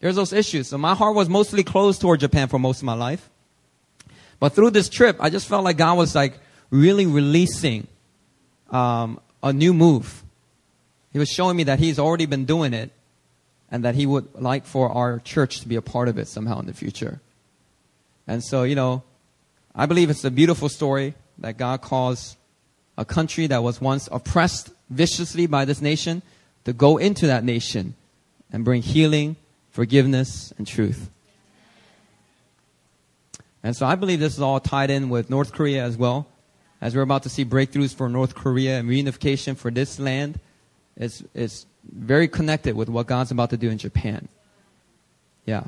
There's 0.00 0.16
those 0.16 0.32
issues. 0.32 0.68
So 0.68 0.76
my 0.76 0.94
heart 0.94 1.14
was 1.14 1.28
mostly 1.28 1.62
closed 1.62 2.00
toward 2.00 2.20
Japan 2.20 2.48
for 2.48 2.58
most 2.58 2.78
of 2.78 2.84
my 2.84 2.94
life. 2.94 3.30
But 4.38 4.50
through 4.50 4.70
this 4.70 4.90
trip, 4.90 5.16
I 5.20 5.30
just 5.30 5.48
felt 5.48 5.64
like 5.64 5.78
God 5.78 5.96
was 5.96 6.14
like 6.14 6.38
really 6.70 7.06
releasing 7.06 7.86
um, 8.70 9.18
a 9.42 9.52
new 9.52 9.72
move. 9.72 10.22
He 11.12 11.18
was 11.18 11.30
showing 11.30 11.56
me 11.56 11.64
that 11.64 11.78
He's 11.78 11.98
already 11.98 12.26
been 12.26 12.44
doing 12.44 12.74
it, 12.74 12.90
and 13.74 13.82
that 13.82 13.96
He 13.96 14.06
would 14.06 14.40
like 14.40 14.66
for 14.66 14.88
our 14.88 15.18
church 15.18 15.58
to 15.58 15.66
be 15.66 15.74
a 15.74 15.82
part 15.82 16.06
of 16.06 16.16
it 16.16 16.28
somehow 16.28 16.60
in 16.60 16.66
the 16.66 16.72
future. 16.72 17.20
And 18.24 18.40
so, 18.40 18.62
you 18.62 18.76
know, 18.76 19.02
I 19.74 19.86
believe 19.86 20.10
it's 20.10 20.24
a 20.24 20.30
beautiful 20.30 20.68
story 20.68 21.14
that 21.38 21.58
God 21.58 21.80
calls 21.80 22.36
a 22.96 23.04
country 23.04 23.48
that 23.48 23.64
was 23.64 23.80
once 23.80 24.08
oppressed 24.12 24.70
viciously 24.90 25.48
by 25.48 25.64
this 25.64 25.82
nation 25.82 26.22
to 26.66 26.72
go 26.72 26.98
into 26.98 27.26
that 27.26 27.42
nation 27.42 27.96
and 28.52 28.64
bring 28.64 28.80
healing, 28.80 29.34
forgiveness, 29.72 30.54
and 30.56 30.68
truth. 30.68 31.10
And 33.64 33.74
so 33.74 33.86
I 33.86 33.96
believe 33.96 34.20
this 34.20 34.34
is 34.34 34.40
all 34.40 34.60
tied 34.60 34.90
in 34.90 35.08
with 35.08 35.30
North 35.30 35.52
Korea 35.52 35.82
as 35.82 35.96
well. 35.96 36.28
As 36.80 36.94
we're 36.94 37.02
about 37.02 37.24
to 37.24 37.28
see 37.28 37.44
breakthroughs 37.44 37.92
for 37.92 38.08
North 38.08 38.36
Korea 38.36 38.78
and 38.78 38.88
reunification 38.88 39.56
for 39.56 39.72
this 39.72 39.98
land, 39.98 40.38
it's, 40.96 41.24
it's 41.34 41.66
very 41.92 42.28
connected 42.28 42.76
with 42.76 42.88
what 42.88 43.06
God's 43.06 43.30
about 43.30 43.50
to 43.50 43.56
do 43.56 43.70
in 43.70 43.78
Japan. 43.78 44.28
Yeah. 45.44 45.64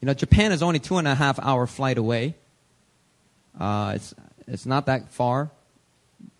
You 0.00 0.06
know, 0.06 0.14
Japan 0.14 0.52
is 0.52 0.62
only 0.62 0.78
two 0.78 0.98
and 0.98 1.06
a 1.06 1.14
half 1.14 1.38
hour 1.38 1.66
flight 1.66 1.98
away. 1.98 2.34
Uh, 3.58 3.92
it's, 3.96 4.14
it's 4.46 4.66
not 4.66 4.86
that 4.86 5.10
far. 5.10 5.50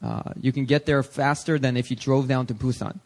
Uh, 0.02 0.32
you 0.40 0.52
can 0.52 0.64
get 0.64 0.86
there 0.86 1.02
faster 1.02 1.58
than 1.58 1.76
if 1.76 1.90
you 1.90 1.96
drove 1.96 2.28
down 2.28 2.46
to 2.46 2.54
Busan. 2.54 2.98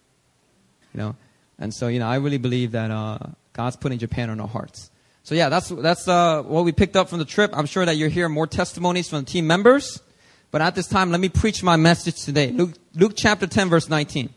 You 0.92 1.00
know, 1.00 1.16
and 1.58 1.74
so 1.74 1.88
you 1.88 1.98
know, 1.98 2.06
I 2.06 2.16
really 2.16 2.38
believe 2.38 2.72
that 2.72 2.90
uh, 2.90 3.18
God's 3.52 3.76
putting 3.76 3.98
Japan 3.98 4.30
on 4.30 4.40
our 4.40 4.48
hearts. 4.48 4.90
So 5.24 5.34
yeah, 5.34 5.48
that's 5.48 5.68
that's 5.68 6.06
uh, 6.06 6.42
what 6.42 6.64
we 6.64 6.72
picked 6.72 6.96
up 6.96 7.08
from 7.08 7.18
the 7.18 7.24
trip. 7.24 7.50
I'm 7.56 7.66
sure 7.66 7.84
that 7.84 7.96
you'll 7.96 8.10
hear 8.10 8.28
more 8.28 8.46
testimonies 8.46 9.08
from 9.08 9.20
the 9.20 9.30
team 9.30 9.46
members. 9.46 10.00
But 10.50 10.62
at 10.62 10.76
this 10.76 10.86
time, 10.86 11.10
let 11.10 11.20
me 11.20 11.28
preach 11.28 11.64
my 11.64 11.74
message 11.74 12.22
today. 12.24 12.52
Luke, 12.52 12.74
Luke 12.94 13.14
chapter 13.16 13.46
10, 13.48 13.70
verse 13.70 13.88
19. 13.88 14.32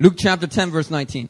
Luke 0.00 0.14
chapter 0.16 0.46
10, 0.46 0.70
verse 0.70 0.90
19. 0.92 1.28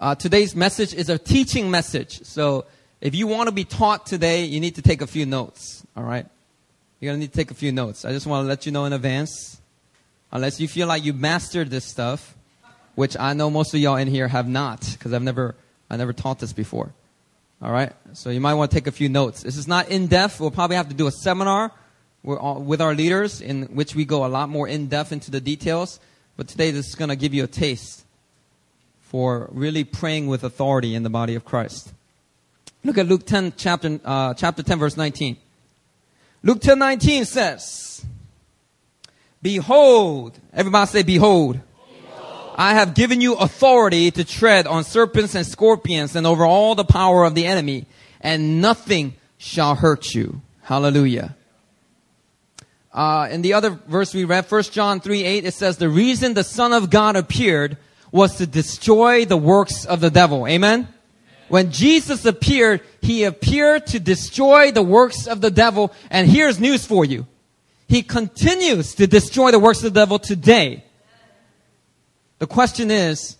Uh, 0.00 0.14
today's 0.14 0.54
message 0.54 0.94
is 0.94 1.08
a 1.08 1.18
teaching 1.18 1.72
message. 1.72 2.22
So 2.22 2.66
if 3.00 3.16
you 3.16 3.26
want 3.26 3.48
to 3.48 3.52
be 3.52 3.64
taught 3.64 4.06
today, 4.06 4.44
you 4.44 4.60
need 4.60 4.76
to 4.76 4.82
take 4.82 5.02
a 5.02 5.08
few 5.08 5.26
notes. 5.26 5.84
All 5.96 6.04
right? 6.04 6.24
You're 7.00 7.10
going 7.10 7.18
to 7.18 7.20
need 7.24 7.32
to 7.32 7.36
take 7.36 7.50
a 7.50 7.54
few 7.54 7.72
notes. 7.72 8.04
I 8.04 8.12
just 8.12 8.24
want 8.24 8.44
to 8.44 8.48
let 8.48 8.64
you 8.64 8.70
know 8.70 8.84
in 8.84 8.92
advance. 8.92 9.60
Unless 10.30 10.60
you 10.60 10.68
feel 10.68 10.86
like 10.86 11.04
you 11.04 11.12
mastered 11.12 11.70
this 11.70 11.84
stuff, 11.84 12.36
which 12.94 13.16
I 13.18 13.32
know 13.32 13.50
most 13.50 13.74
of 13.74 13.80
y'all 13.80 13.96
in 13.96 14.06
here 14.06 14.28
have 14.28 14.48
not, 14.48 14.88
because 14.92 15.12
I've 15.12 15.22
never, 15.22 15.56
I 15.90 15.96
never 15.96 16.12
taught 16.12 16.38
this 16.38 16.52
before. 16.52 16.92
All 17.60 17.72
right? 17.72 17.92
So 18.12 18.30
you 18.30 18.40
might 18.40 18.54
want 18.54 18.70
to 18.70 18.76
take 18.76 18.86
a 18.86 18.92
few 18.92 19.08
notes. 19.08 19.42
This 19.42 19.56
is 19.56 19.66
not 19.66 19.88
in 19.88 20.06
depth. 20.06 20.40
We'll 20.40 20.50
probably 20.50 20.76
have 20.76 20.88
to 20.88 20.94
do 20.94 21.06
a 21.06 21.12
seminar 21.12 21.72
with 22.22 22.80
our 22.80 22.94
leaders 22.94 23.40
in 23.40 23.64
which 23.74 23.94
we 23.94 24.04
go 24.04 24.24
a 24.24 24.28
lot 24.28 24.48
more 24.48 24.68
in 24.68 24.86
depth 24.86 25.12
into 25.12 25.30
the 25.30 25.40
details. 25.40 26.00
But 26.36 26.48
today, 26.48 26.70
this 26.70 26.88
is 26.88 26.94
going 26.94 27.08
to 27.08 27.16
give 27.16 27.34
you 27.34 27.44
a 27.44 27.48
taste 27.48 28.04
for 29.00 29.48
really 29.50 29.84
praying 29.84 30.26
with 30.26 30.44
authority 30.44 30.94
in 30.94 31.02
the 31.02 31.10
body 31.10 31.34
of 31.34 31.44
Christ. 31.44 31.92
Look 32.84 32.98
at 32.98 33.06
Luke 33.06 33.26
10, 33.26 33.54
chapter, 33.56 33.98
uh, 34.04 34.34
chapter 34.34 34.62
10, 34.62 34.78
verse 34.78 34.96
19. 34.96 35.36
Luke 36.42 36.60
10, 36.60 36.78
19 36.78 37.24
says, 37.24 38.04
Behold, 39.42 40.38
everybody 40.52 40.90
say, 40.90 41.02
Behold. 41.02 41.58
I 42.58 42.74
have 42.74 42.94
given 42.94 43.20
you 43.20 43.36
authority 43.36 44.10
to 44.10 44.24
tread 44.24 44.66
on 44.66 44.82
serpents 44.82 45.36
and 45.36 45.46
scorpions 45.46 46.16
and 46.16 46.26
over 46.26 46.44
all 46.44 46.74
the 46.74 46.84
power 46.84 47.24
of 47.24 47.36
the 47.36 47.46
enemy, 47.46 47.86
and 48.20 48.60
nothing 48.60 49.14
shall 49.38 49.76
hurt 49.76 50.12
you. 50.12 50.42
Hallelujah. 50.62 51.36
Uh, 52.92 53.28
in 53.30 53.42
the 53.42 53.52
other 53.52 53.70
verse 53.86 54.12
we 54.12 54.24
read, 54.24 54.50
1 54.50 54.62
John 54.64 54.98
3, 54.98 55.22
8, 55.22 55.44
it 55.44 55.54
says, 55.54 55.76
The 55.76 55.88
reason 55.88 56.34
the 56.34 56.42
Son 56.42 56.72
of 56.72 56.90
God 56.90 57.14
appeared 57.14 57.76
was 58.10 58.38
to 58.38 58.46
destroy 58.46 59.24
the 59.24 59.36
works 59.36 59.84
of 59.84 60.00
the 60.00 60.10
devil. 60.10 60.48
Amen? 60.48 60.88
When 61.46 61.70
Jesus 61.70 62.24
appeared, 62.24 62.80
he 63.00 63.22
appeared 63.22 63.86
to 63.88 64.00
destroy 64.00 64.72
the 64.72 64.82
works 64.82 65.28
of 65.28 65.40
the 65.40 65.52
devil. 65.52 65.92
And 66.10 66.28
here's 66.28 66.58
news 66.58 66.84
for 66.84 67.04
you. 67.04 67.28
He 67.86 68.02
continues 68.02 68.96
to 68.96 69.06
destroy 69.06 69.52
the 69.52 69.60
works 69.60 69.78
of 69.84 69.94
the 69.94 70.00
devil 70.00 70.18
today. 70.18 70.82
The 72.38 72.46
question 72.46 72.90
is, 72.90 73.36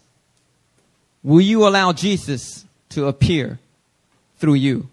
will 1.22 1.40
you 1.40 1.66
allow 1.66 1.92
Jesus 1.92 2.64
to 2.90 3.06
appear 3.06 3.58
through 4.38 4.54
you? 4.54 4.88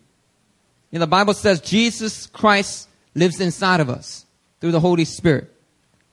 Know, 0.91 0.99
the 0.99 1.07
Bible 1.07 1.33
says 1.33 1.59
Jesus 1.59 2.27
Christ 2.27 2.87
lives 3.15 3.41
inside 3.41 3.81
of 3.81 3.89
us 3.89 4.25
through 4.61 4.71
the 4.71 4.79
Holy 4.79 5.05
Spirit. 5.05 5.51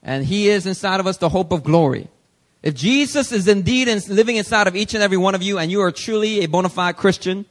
And 0.03 0.25
He 0.25 0.49
is 0.49 0.67
inside 0.67 0.99
of 0.99 1.07
us 1.07 1.19
the 1.19 1.29
hope 1.29 1.53
of 1.53 1.63
glory. 1.63 2.09
If 2.63 2.75
Jesus 2.75 3.33
is 3.33 3.47
indeed 3.47 3.89
living 4.09 4.37
inside 4.37 4.67
of 4.67 4.75
each 4.75 4.95
and 4.95 5.03
every 5.03 5.17
one 5.17 5.35
of 5.35 5.43
you 5.43 5.59
and 5.59 5.71
you 5.71 5.81
are 5.83 5.93
truly 5.93 6.43
a 6.43 6.49
bona 6.49 6.69
fide 6.69 6.97
Christian, 6.97 7.45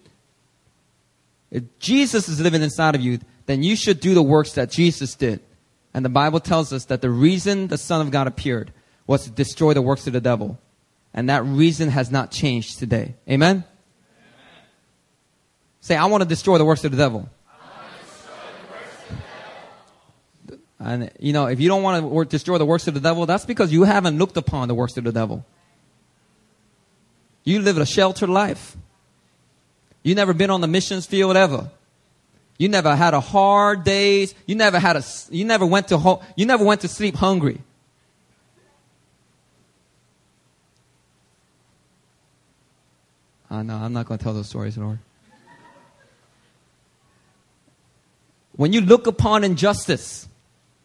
if 1.52 1.64
Jesus 1.80 2.28
is 2.30 2.40
living 2.40 2.62
inside 2.62 2.96
of 2.96 3.02
you, 3.02 3.20
then 3.46 3.64
you 3.64 3.76
should 3.76 4.00
do 4.00 4.14
the 4.14 4.24
works 4.24 4.54
that 4.54 4.72
Jesus 4.72 5.16
did. 5.16 5.42
And 5.94 6.06
the 6.06 6.10
Bible 6.10 6.40
tells 6.40 6.72
us 6.72 6.86
that 6.86 7.02
the 7.02 7.10
reason 7.10 7.68
the 7.68 7.78
Son 7.78 8.00
of 8.02 8.12
God 8.12 8.28
appeared 8.28 8.72
was 9.12 9.26
to 9.26 9.30
destroy 9.30 9.74
the 9.74 9.82
works 9.82 10.08
of 10.08 10.14
the 10.14 10.22
devil. 10.22 10.58
And 11.14 11.30
that 11.30 11.44
reason 11.44 11.90
has 11.90 12.10
not 12.10 12.32
changed 12.32 12.80
today. 12.80 13.16
Amen? 13.30 13.58
Amen. 13.58 13.64
Say, 15.82 15.98
I 15.98 16.06
want 16.06 16.24
to 16.24 16.30
destroy 16.30 16.58
the 16.58 16.64
works 16.64 16.86
of 16.86 16.92
the 16.92 16.98
devil. 16.98 17.30
And, 20.80 21.12
you 21.20 21.34
know, 21.34 21.48
if 21.48 21.60
you 21.60 21.68
don't 21.68 21.84
want 21.84 22.10
to 22.10 22.26
destroy 22.26 22.58
the 22.58 22.66
works 22.66 22.88
of 22.88 22.94
the 22.94 23.02
devil, 23.02 23.26
that's 23.26 23.46
because 23.46 23.74
you 23.74 23.84
haven't 23.84 24.18
looked 24.18 24.38
upon 24.38 24.70
the 24.70 24.74
works 24.74 24.96
of 24.96 25.04
the 25.04 25.12
devil. 25.12 25.46
You 27.44 27.60
live 27.60 27.78
a 27.78 27.86
sheltered 27.86 28.30
life. 28.30 28.78
You 30.04 30.16
never 30.16 30.34
been 30.34 30.50
on 30.50 30.62
the 30.62 30.68
missions 30.68 31.06
field 31.06 31.36
ever. 31.36 31.70
You 32.58 32.70
never 32.70 32.96
had 32.96 33.14
a 33.14 33.20
hard 33.20 33.84
days. 33.84 34.34
You 34.46 34.56
never 34.56 34.80
had 34.80 34.96
a, 34.96 35.04
you 35.30 35.44
never 35.44 35.66
went 35.66 35.90
to, 35.90 35.98
ho- 35.98 36.22
you 36.38 36.46
never 36.46 36.64
went 36.64 36.82
to 36.82 36.88
sleep 36.88 37.16
hungry. 37.16 37.62
Uh, 43.52 43.64
no, 43.64 43.76
I'm 43.76 43.92
not 43.92 44.06
going 44.06 44.18
to 44.18 44.24
tell 44.24 44.34
those 44.34 44.48
stories, 44.48 44.78
anymore. 44.78 45.00
When 48.56 48.72
you 48.72 48.80
look 48.80 49.08
upon 49.08 49.44
injustice, 49.44 50.30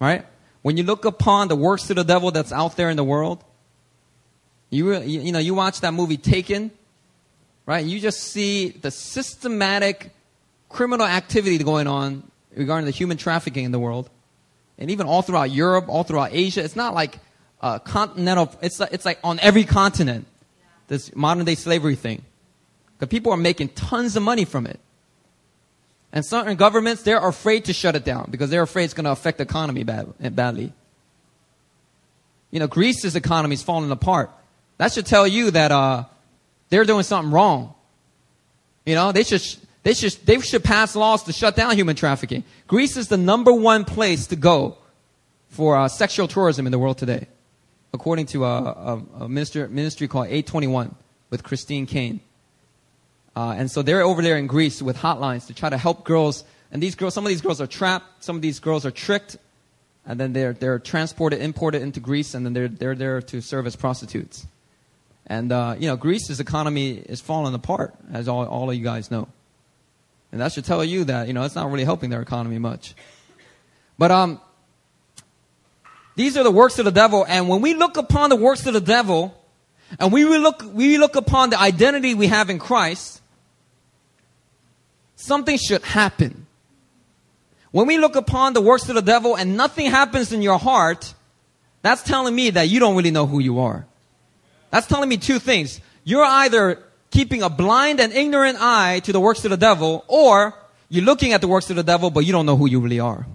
right? 0.00 0.26
When 0.62 0.76
you 0.76 0.82
look 0.82 1.04
upon 1.04 1.46
the 1.46 1.54
works 1.54 1.88
of 1.90 1.96
the 1.96 2.02
devil 2.02 2.32
that's 2.32 2.50
out 2.50 2.76
there 2.76 2.90
in 2.90 2.96
the 2.96 3.04
world, 3.04 3.44
you, 4.70 5.00
you 5.00 5.30
know, 5.30 5.38
you 5.38 5.54
watch 5.54 5.80
that 5.82 5.94
movie 5.94 6.16
Taken, 6.16 6.72
right? 7.66 7.86
You 7.86 8.00
just 8.00 8.20
see 8.20 8.70
the 8.70 8.90
systematic 8.90 10.10
criminal 10.68 11.06
activity 11.06 11.62
going 11.62 11.86
on 11.86 12.28
regarding 12.56 12.86
the 12.86 12.90
human 12.90 13.16
trafficking 13.16 13.64
in 13.64 13.70
the 13.70 13.78
world. 13.78 14.10
And 14.76 14.90
even 14.90 15.06
all 15.06 15.22
throughout 15.22 15.52
Europe, 15.52 15.84
all 15.88 16.02
throughout 16.02 16.30
Asia. 16.32 16.64
It's 16.64 16.74
not 16.74 16.94
like 16.94 17.20
a 17.60 17.78
continental, 17.78 18.52
it's, 18.60 18.80
it's 18.80 19.04
like 19.04 19.20
on 19.22 19.38
every 19.38 19.62
continent, 19.62 20.26
this 20.88 21.14
modern 21.14 21.44
day 21.44 21.54
slavery 21.54 21.94
thing. 21.94 22.24
Because 22.98 23.10
people 23.10 23.32
are 23.32 23.36
making 23.36 23.70
tons 23.70 24.16
of 24.16 24.22
money 24.22 24.44
from 24.44 24.66
it. 24.66 24.80
And 26.12 26.24
certain 26.24 26.56
governments, 26.56 27.02
they're 27.02 27.26
afraid 27.26 27.66
to 27.66 27.72
shut 27.72 27.94
it 27.94 28.04
down 28.04 28.28
because 28.30 28.48
they're 28.48 28.62
afraid 28.62 28.84
it's 28.84 28.94
going 28.94 29.04
to 29.04 29.10
affect 29.10 29.38
the 29.38 29.44
economy 29.44 29.84
bad, 29.84 30.34
badly. 30.34 30.72
You 32.50 32.60
know, 32.60 32.68
Greece's 32.68 33.16
economy 33.16 33.54
is 33.54 33.62
falling 33.62 33.90
apart. 33.90 34.30
That 34.78 34.92
should 34.92 35.06
tell 35.06 35.26
you 35.26 35.50
that 35.50 35.72
uh, 35.72 36.04
they're 36.70 36.84
doing 36.84 37.02
something 37.02 37.32
wrong. 37.32 37.74
You 38.86 38.94
know, 38.94 39.12
they 39.12 39.24
should, 39.24 39.42
they, 39.82 39.94
should, 39.94 40.12
they 40.24 40.40
should 40.40 40.64
pass 40.64 40.96
laws 40.96 41.24
to 41.24 41.32
shut 41.32 41.56
down 41.56 41.76
human 41.76 41.96
trafficking. 41.96 42.44
Greece 42.66 42.96
is 42.96 43.08
the 43.08 43.16
number 43.16 43.52
one 43.52 43.84
place 43.84 44.28
to 44.28 44.36
go 44.36 44.78
for 45.48 45.76
uh, 45.76 45.88
sexual 45.88 46.28
tourism 46.28 46.66
in 46.66 46.72
the 46.72 46.78
world 46.78 46.98
today, 46.98 47.26
according 47.92 48.26
to 48.26 48.44
a, 48.44 48.62
a, 48.62 49.02
a 49.20 49.28
minister, 49.28 49.68
ministry 49.68 50.08
called 50.08 50.28
A21 50.28 50.94
with 51.30 51.42
Christine 51.42 51.86
Caine. 51.86 52.20
Uh, 53.36 53.54
and 53.58 53.70
so 53.70 53.82
they're 53.82 54.00
over 54.00 54.22
there 54.22 54.38
in 54.38 54.46
Greece 54.46 54.80
with 54.80 54.96
hotlines 54.96 55.48
to 55.48 55.54
try 55.54 55.68
to 55.68 55.76
help 55.76 56.04
girls. 56.04 56.42
And 56.72 56.82
these 56.82 56.94
girls, 56.94 57.12
some 57.12 57.26
of 57.26 57.28
these 57.28 57.42
girls 57.42 57.60
are 57.60 57.66
trapped, 57.66 58.24
some 58.24 58.34
of 58.34 58.42
these 58.42 58.60
girls 58.60 58.86
are 58.86 58.90
tricked, 58.90 59.36
and 60.06 60.18
then 60.18 60.32
they're, 60.32 60.54
they're 60.54 60.78
transported, 60.78 61.42
imported 61.42 61.82
into 61.82 62.00
Greece, 62.00 62.32
and 62.32 62.46
then 62.46 62.54
they're, 62.54 62.68
they're 62.68 62.94
there 62.94 63.20
to 63.20 63.42
serve 63.42 63.66
as 63.66 63.76
prostitutes. 63.76 64.46
And, 65.26 65.52
uh, 65.52 65.76
you 65.78 65.86
know, 65.86 65.96
Greece's 65.96 66.40
economy 66.40 66.92
is 66.92 67.20
falling 67.20 67.52
apart, 67.52 67.94
as 68.10 68.26
all, 68.26 68.46
all 68.46 68.70
of 68.70 68.76
you 68.76 68.82
guys 68.82 69.10
know. 69.10 69.28
And 70.32 70.40
that 70.40 70.52
should 70.52 70.64
tell 70.64 70.82
you 70.82 71.04
that, 71.04 71.26
you 71.26 71.34
know, 71.34 71.42
it's 71.42 71.54
not 71.54 71.70
really 71.70 71.84
helping 71.84 72.08
their 72.08 72.22
economy 72.22 72.58
much. 72.58 72.94
But, 73.98 74.10
um, 74.10 74.40
these 76.14 76.38
are 76.38 76.42
the 76.42 76.50
works 76.50 76.78
of 76.78 76.86
the 76.86 76.90
devil, 76.90 77.26
and 77.28 77.50
when 77.50 77.60
we 77.60 77.74
look 77.74 77.98
upon 77.98 78.30
the 78.30 78.36
works 78.36 78.64
of 78.64 78.72
the 78.72 78.80
devil, 78.80 79.38
and 80.00 80.10
we 80.10 80.24
look, 80.24 80.62
we 80.72 80.96
look 80.96 81.16
upon 81.16 81.50
the 81.50 81.60
identity 81.60 82.14
we 82.14 82.28
have 82.28 82.48
in 82.48 82.58
Christ, 82.58 83.20
something 85.16 85.58
should 85.58 85.82
happen. 85.82 86.46
When 87.72 87.86
we 87.86 87.98
look 87.98 88.16
upon 88.16 88.52
the 88.52 88.60
works 88.60 88.88
of 88.88 88.94
the 88.94 89.02
devil 89.02 89.34
and 89.36 89.56
nothing 89.56 89.90
happens 89.90 90.32
in 90.32 90.40
your 90.40 90.58
heart, 90.58 91.12
that's 91.82 92.02
telling 92.02 92.34
me 92.34 92.50
that 92.50 92.68
you 92.68 92.80
don't 92.80 92.96
really 92.96 93.10
know 93.10 93.26
who 93.26 93.40
you 93.40 93.58
are. 93.58 93.86
That's 94.70 94.86
telling 94.86 95.08
me 95.08 95.16
two 95.16 95.38
things. 95.38 95.80
You're 96.04 96.24
either 96.24 96.82
keeping 97.10 97.42
a 97.42 97.50
blind 97.50 98.00
and 98.00 98.12
ignorant 98.12 98.58
eye 98.60 99.00
to 99.00 99.12
the 99.12 99.20
works 99.20 99.44
of 99.44 99.50
the 99.50 99.56
devil, 99.56 100.04
or 100.08 100.54
you're 100.88 101.04
looking 101.04 101.32
at 101.32 101.40
the 101.40 101.48
works 101.48 101.70
of 101.70 101.76
the 101.76 101.82
devil, 101.82 102.10
but 102.10 102.20
you 102.20 102.32
don't 102.32 102.46
know 102.46 102.56
who 102.56 102.68
you 102.68 102.80
really 102.80 103.00
are. 103.00 103.26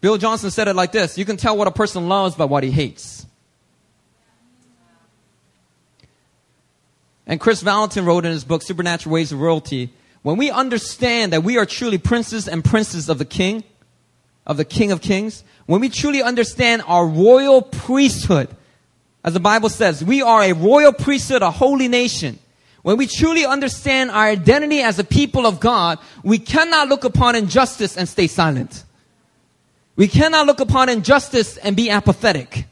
Bill 0.00 0.16
Johnson 0.16 0.50
said 0.50 0.68
it 0.68 0.74
like 0.74 0.92
this 0.92 1.18
You 1.18 1.24
can 1.24 1.36
tell 1.36 1.56
what 1.56 1.66
a 1.66 1.72
person 1.72 2.08
loves 2.08 2.34
by 2.34 2.44
what 2.44 2.62
he 2.62 2.70
hates. 2.70 3.26
And 7.28 7.38
Kris 7.38 7.62
Vallotton 7.62 8.06
wrote 8.06 8.24
in 8.24 8.32
his 8.32 8.44
book, 8.44 8.62
Supernatural 8.62 9.12
Ways 9.12 9.32
of 9.32 9.40
Royalty, 9.40 9.92
when 10.22 10.38
we 10.38 10.50
understand 10.50 11.34
that 11.34 11.44
we 11.44 11.58
are 11.58 11.66
truly 11.66 11.98
princes 11.98 12.48
and 12.48 12.64
princes 12.64 13.10
of 13.10 13.18
the 13.18 13.26
King, 13.26 13.62
of 14.46 14.56
the 14.56 14.64
King 14.64 14.90
of 14.92 15.02
Kings, 15.02 15.44
when 15.66 15.82
we 15.82 15.90
truly 15.90 16.22
understand 16.22 16.82
our 16.86 17.06
royal 17.06 17.60
priesthood, 17.60 18.48
as 19.22 19.34
the 19.34 19.40
Bible 19.40 19.68
says, 19.68 20.02
we 20.02 20.22
are 20.22 20.42
a 20.42 20.54
royal 20.54 20.92
priesthood, 20.92 21.42
a 21.42 21.50
holy 21.50 21.86
nation. 21.86 22.38
When 22.80 22.96
we 22.96 23.06
truly 23.06 23.44
understand 23.44 24.10
our 24.10 24.24
identity 24.24 24.80
as 24.80 24.98
a 24.98 25.04
people 25.04 25.46
of 25.46 25.60
God, 25.60 25.98
we 26.22 26.38
cannot 26.38 26.88
look 26.88 27.04
upon 27.04 27.36
injustice 27.36 27.98
and 27.98 28.08
stay 28.08 28.26
silent. 28.26 28.84
We 29.96 30.08
cannot 30.08 30.46
look 30.46 30.60
upon 30.60 30.88
injustice 30.88 31.58
and 31.58 31.76
be 31.76 31.90
apathetic. 31.90 32.64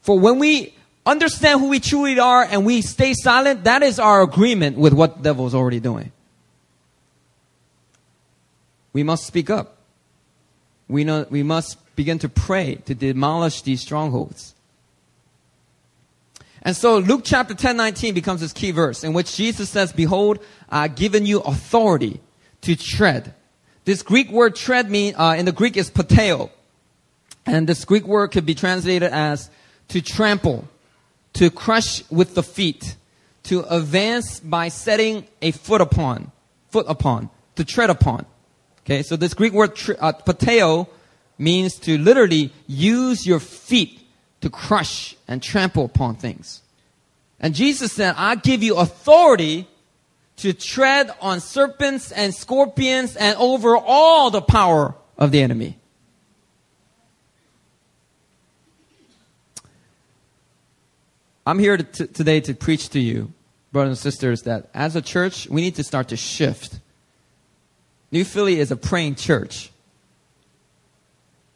For 0.00 0.18
when 0.18 0.38
we 0.38 0.75
understand 1.06 1.60
who 1.60 1.68
we 1.68 1.80
truly 1.80 2.18
are 2.18 2.42
and 2.42 2.66
we 2.66 2.82
stay 2.82 3.14
silent, 3.14 3.64
that 3.64 3.82
is 3.82 3.98
our 3.98 4.22
agreement 4.22 4.76
with 4.76 4.92
what 4.92 5.18
the 5.18 5.22
devil 5.22 5.46
is 5.46 5.54
already 5.54 5.80
doing. 5.80 6.12
We 8.92 9.02
must 9.02 9.26
speak 9.26 9.48
up. 9.48 9.76
We, 10.88 11.04
know, 11.04 11.26
we 11.30 11.42
must 11.42 11.78
begin 11.96 12.18
to 12.20 12.28
pray 12.28 12.76
to 12.86 12.94
demolish 12.94 13.62
these 13.62 13.80
strongholds. 13.80 14.54
And 16.62 16.76
so 16.76 16.98
Luke 16.98 17.22
chapter 17.24 17.54
10, 17.54 17.76
19 17.76 18.14
becomes 18.14 18.40
this 18.40 18.52
key 18.52 18.72
verse 18.72 19.04
in 19.04 19.12
which 19.12 19.36
Jesus 19.36 19.70
says, 19.70 19.92
Behold, 19.92 20.40
I've 20.68 20.96
given 20.96 21.24
you 21.24 21.40
authority 21.40 22.20
to 22.62 22.74
tread. 22.74 23.34
This 23.84 24.02
Greek 24.02 24.30
word 24.30 24.56
tread 24.56 24.90
mean, 24.90 25.14
uh, 25.14 25.36
in 25.38 25.44
the 25.44 25.52
Greek 25.52 25.76
is 25.76 25.90
pateo. 25.90 26.50
And 27.44 27.68
this 27.68 27.84
Greek 27.84 28.04
word 28.04 28.32
could 28.32 28.44
be 28.44 28.54
translated 28.56 29.12
as 29.12 29.48
to 29.88 30.00
trample 30.02 30.66
to 31.36 31.50
crush 31.50 32.02
with 32.10 32.34
the 32.34 32.42
feet, 32.42 32.96
to 33.44 33.62
advance 33.74 34.40
by 34.40 34.68
setting 34.68 35.26
a 35.42 35.50
foot 35.50 35.82
upon, 35.82 36.32
foot 36.70 36.86
upon, 36.88 37.28
to 37.56 37.64
tread 37.64 37.90
upon. 37.90 38.24
Okay, 38.80 39.02
so 39.02 39.16
this 39.16 39.34
Greek 39.34 39.52
word 39.52 39.70
uh, 40.00 40.12
pateo 40.12 40.88
means 41.38 41.74
to 41.74 41.98
literally 41.98 42.52
use 42.66 43.26
your 43.26 43.40
feet 43.40 44.00
to 44.40 44.48
crush 44.48 45.14
and 45.28 45.42
trample 45.42 45.84
upon 45.84 46.16
things. 46.16 46.62
And 47.38 47.54
Jesus 47.54 47.92
said, 47.92 48.14
I 48.16 48.36
give 48.36 48.62
you 48.62 48.76
authority 48.76 49.68
to 50.36 50.54
tread 50.54 51.10
on 51.20 51.40
serpents 51.40 52.12
and 52.12 52.34
scorpions 52.34 53.14
and 53.14 53.36
over 53.36 53.76
all 53.76 54.30
the 54.30 54.40
power 54.40 54.94
of 55.18 55.32
the 55.32 55.42
enemy. 55.42 55.78
I'm 61.46 61.60
here 61.60 61.76
to 61.76 61.84
t- 61.84 62.06
today 62.08 62.40
to 62.40 62.54
preach 62.54 62.88
to 62.90 62.98
you, 62.98 63.32
brothers 63.70 63.90
and 63.90 63.98
sisters, 63.98 64.42
that 64.42 64.68
as 64.74 64.96
a 64.96 65.00
church, 65.00 65.48
we 65.48 65.60
need 65.60 65.76
to 65.76 65.84
start 65.84 66.08
to 66.08 66.16
shift. 66.16 66.80
New 68.10 68.24
Philly 68.24 68.58
is 68.58 68.72
a 68.72 68.76
praying 68.76 69.14
church. 69.14 69.70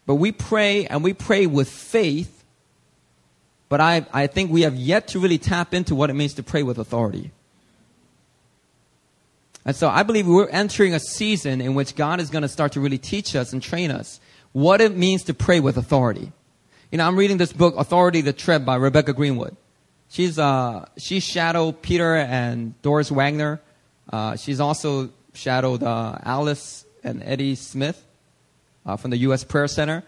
But 0.06 0.14
we 0.14 0.30
pray 0.30 0.86
and 0.86 1.02
we 1.02 1.12
pray 1.12 1.46
with 1.46 1.68
faith, 1.68 2.44
but 3.68 3.80
I, 3.80 4.06
I 4.12 4.28
think 4.28 4.50
we 4.50 4.62
have 4.62 4.76
yet 4.76 5.08
to 5.08 5.18
really 5.18 5.38
tap 5.38 5.74
into 5.74 5.94
what 5.96 6.08
it 6.08 6.14
means 6.14 6.34
to 6.34 6.42
pray 6.44 6.62
with 6.62 6.78
authority. 6.78 7.32
And 9.64 9.74
so 9.76 9.88
I 9.88 10.04
believe 10.04 10.26
we're 10.26 10.48
entering 10.48 10.94
a 10.94 11.00
season 11.00 11.60
in 11.60 11.74
which 11.74 11.94
God 11.94 12.20
is 12.20 12.30
going 12.30 12.42
to 12.42 12.48
start 12.48 12.72
to 12.72 12.80
really 12.80 12.98
teach 12.98 13.36
us 13.36 13.52
and 13.52 13.62
train 13.62 13.90
us 13.90 14.20
what 14.52 14.80
it 14.80 14.96
means 14.96 15.24
to 15.24 15.34
pray 15.34 15.60
with 15.60 15.76
authority. 15.76 16.32
You 16.90 16.98
know, 16.98 17.06
I'm 17.06 17.16
reading 17.16 17.36
this 17.36 17.52
book, 17.52 17.74
Authority 17.76 18.22
to 18.22 18.32
Tread 18.32 18.64
by 18.64 18.76
Rebecca 18.76 19.12
Greenwood. 19.12 19.56
She's 20.10 20.38
uh, 20.40 20.86
she 20.98 21.20
shadowed 21.20 21.82
Peter 21.82 22.16
and 22.16 22.80
Doris 22.82 23.10
Wagner. 23.10 23.60
Uh, 24.12 24.34
she's 24.34 24.58
also 24.58 25.10
shadowed 25.34 25.84
uh, 25.84 26.18
Alice 26.22 26.84
and 27.04 27.22
Eddie 27.22 27.54
Smith 27.54 28.04
uh, 28.84 28.96
from 28.96 29.12
the 29.12 29.18
U.S. 29.18 29.44
Prayer 29.44 29.68
Center. 29.68 30.02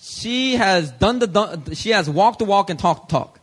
She 0.00 0.56
has 0.56 0.90
done 0.90 1.20
the 1.20 1.74
she 1.74 1.90
has 1.90 2.10
walked 2.10 2.40
the 2.40 2.44
walk 2.44 2.68
and 2.68 2.78
talked 2.78 3.08
the 3.08 3.12
talk. 3.12 3.38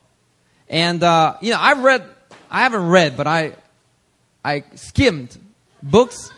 And 0.68 1.02
uh, 1.02 1.38
you 1.42 1.52
know, 1.52 1.60
I've 1.60 1.82
read, 1.82 2.04
I 2.52 2.64
haven't 2.64 2.88
read, 2.90 3.16
but 3.16 3.26
I 3.26 3.54
I 4.44 4.66
skimmed 4.76 5.38
books 5.82 6.30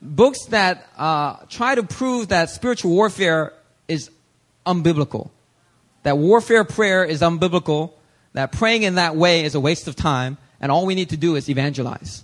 books 0.00 0.46
that 0.46 0.88
uh, 0.96 1.36
try 1.50 1.74
to 1.74 1.82
prove 1.82 2.28
that 2.28 2.48
spiritual 2.48 2.92
warfare 2.92 3.52
is 3.88 4.10
unbiblical, 4.64 5.28
that 6.02 6.16
warfare 6.16 6.64
prayer 6.64 7.04
is 7.04 7.20
unbiblical, 7.20 7.92
that 8.36 8.52
praying 8.52 8.82
in 8.82 8.96
that 8.96 9.16
way 9.16 9.44
is 9.44 9.54
a 9.54 9.60
waste 9.60 9.88
of 9.88 9.96
time, 9.96 10.36
and 10.60 10.70
all 10.70 10.84
we 10.84 10.94
need 10.94 11.08
to 11.08 11.16
do 11.16 11.36
is 11.36 11.48
evangelize. 11.48 12.22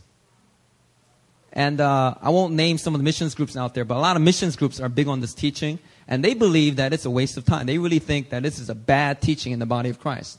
And 1.54 1.80
uh, 1.80 2.16
I 2.20 2.28
won't 2.28 2.52
name 2.52 2.76
some 2.76 2.94
of 2.94 3.00
the 3.00 3.02
missions 3.02 3.34
groups 3.34 3.56
out 3.56 3.72
there, 3.72 3.86
but 3.86 3.96
a 3.96 4.00
lot 4.00 4.16
of 4.16 4.20
missions 4.20 4.54
groups 4.54 4.78
are 4.78 4.90
big 4.90 5.08
on 5.08 5.22
this 5.22 5.32
teaching, 5.32 5.78
and 6.06 6.22
they 6.22 6.34
believe 6.34 6.76
that 6.76 6.92
it's 6.92 7.06
a 7.06 7.10
waste 7.10 7.38
of 7.38 7.46
time. 7.46 7.64
They 7.64 7.78
really 7.78 7.98
think 7.98 8.28
that 8.28 8.42
this 8.42 8.58
is 8.58 8.68
a 8.68 8.74
bad 8.74 9.22
teaching 9.22 9.52
in 9.52 9.58
the 9.58 9.64
body 9.64 9.88
of 9.88 10.00
Christ. 10.00 10.38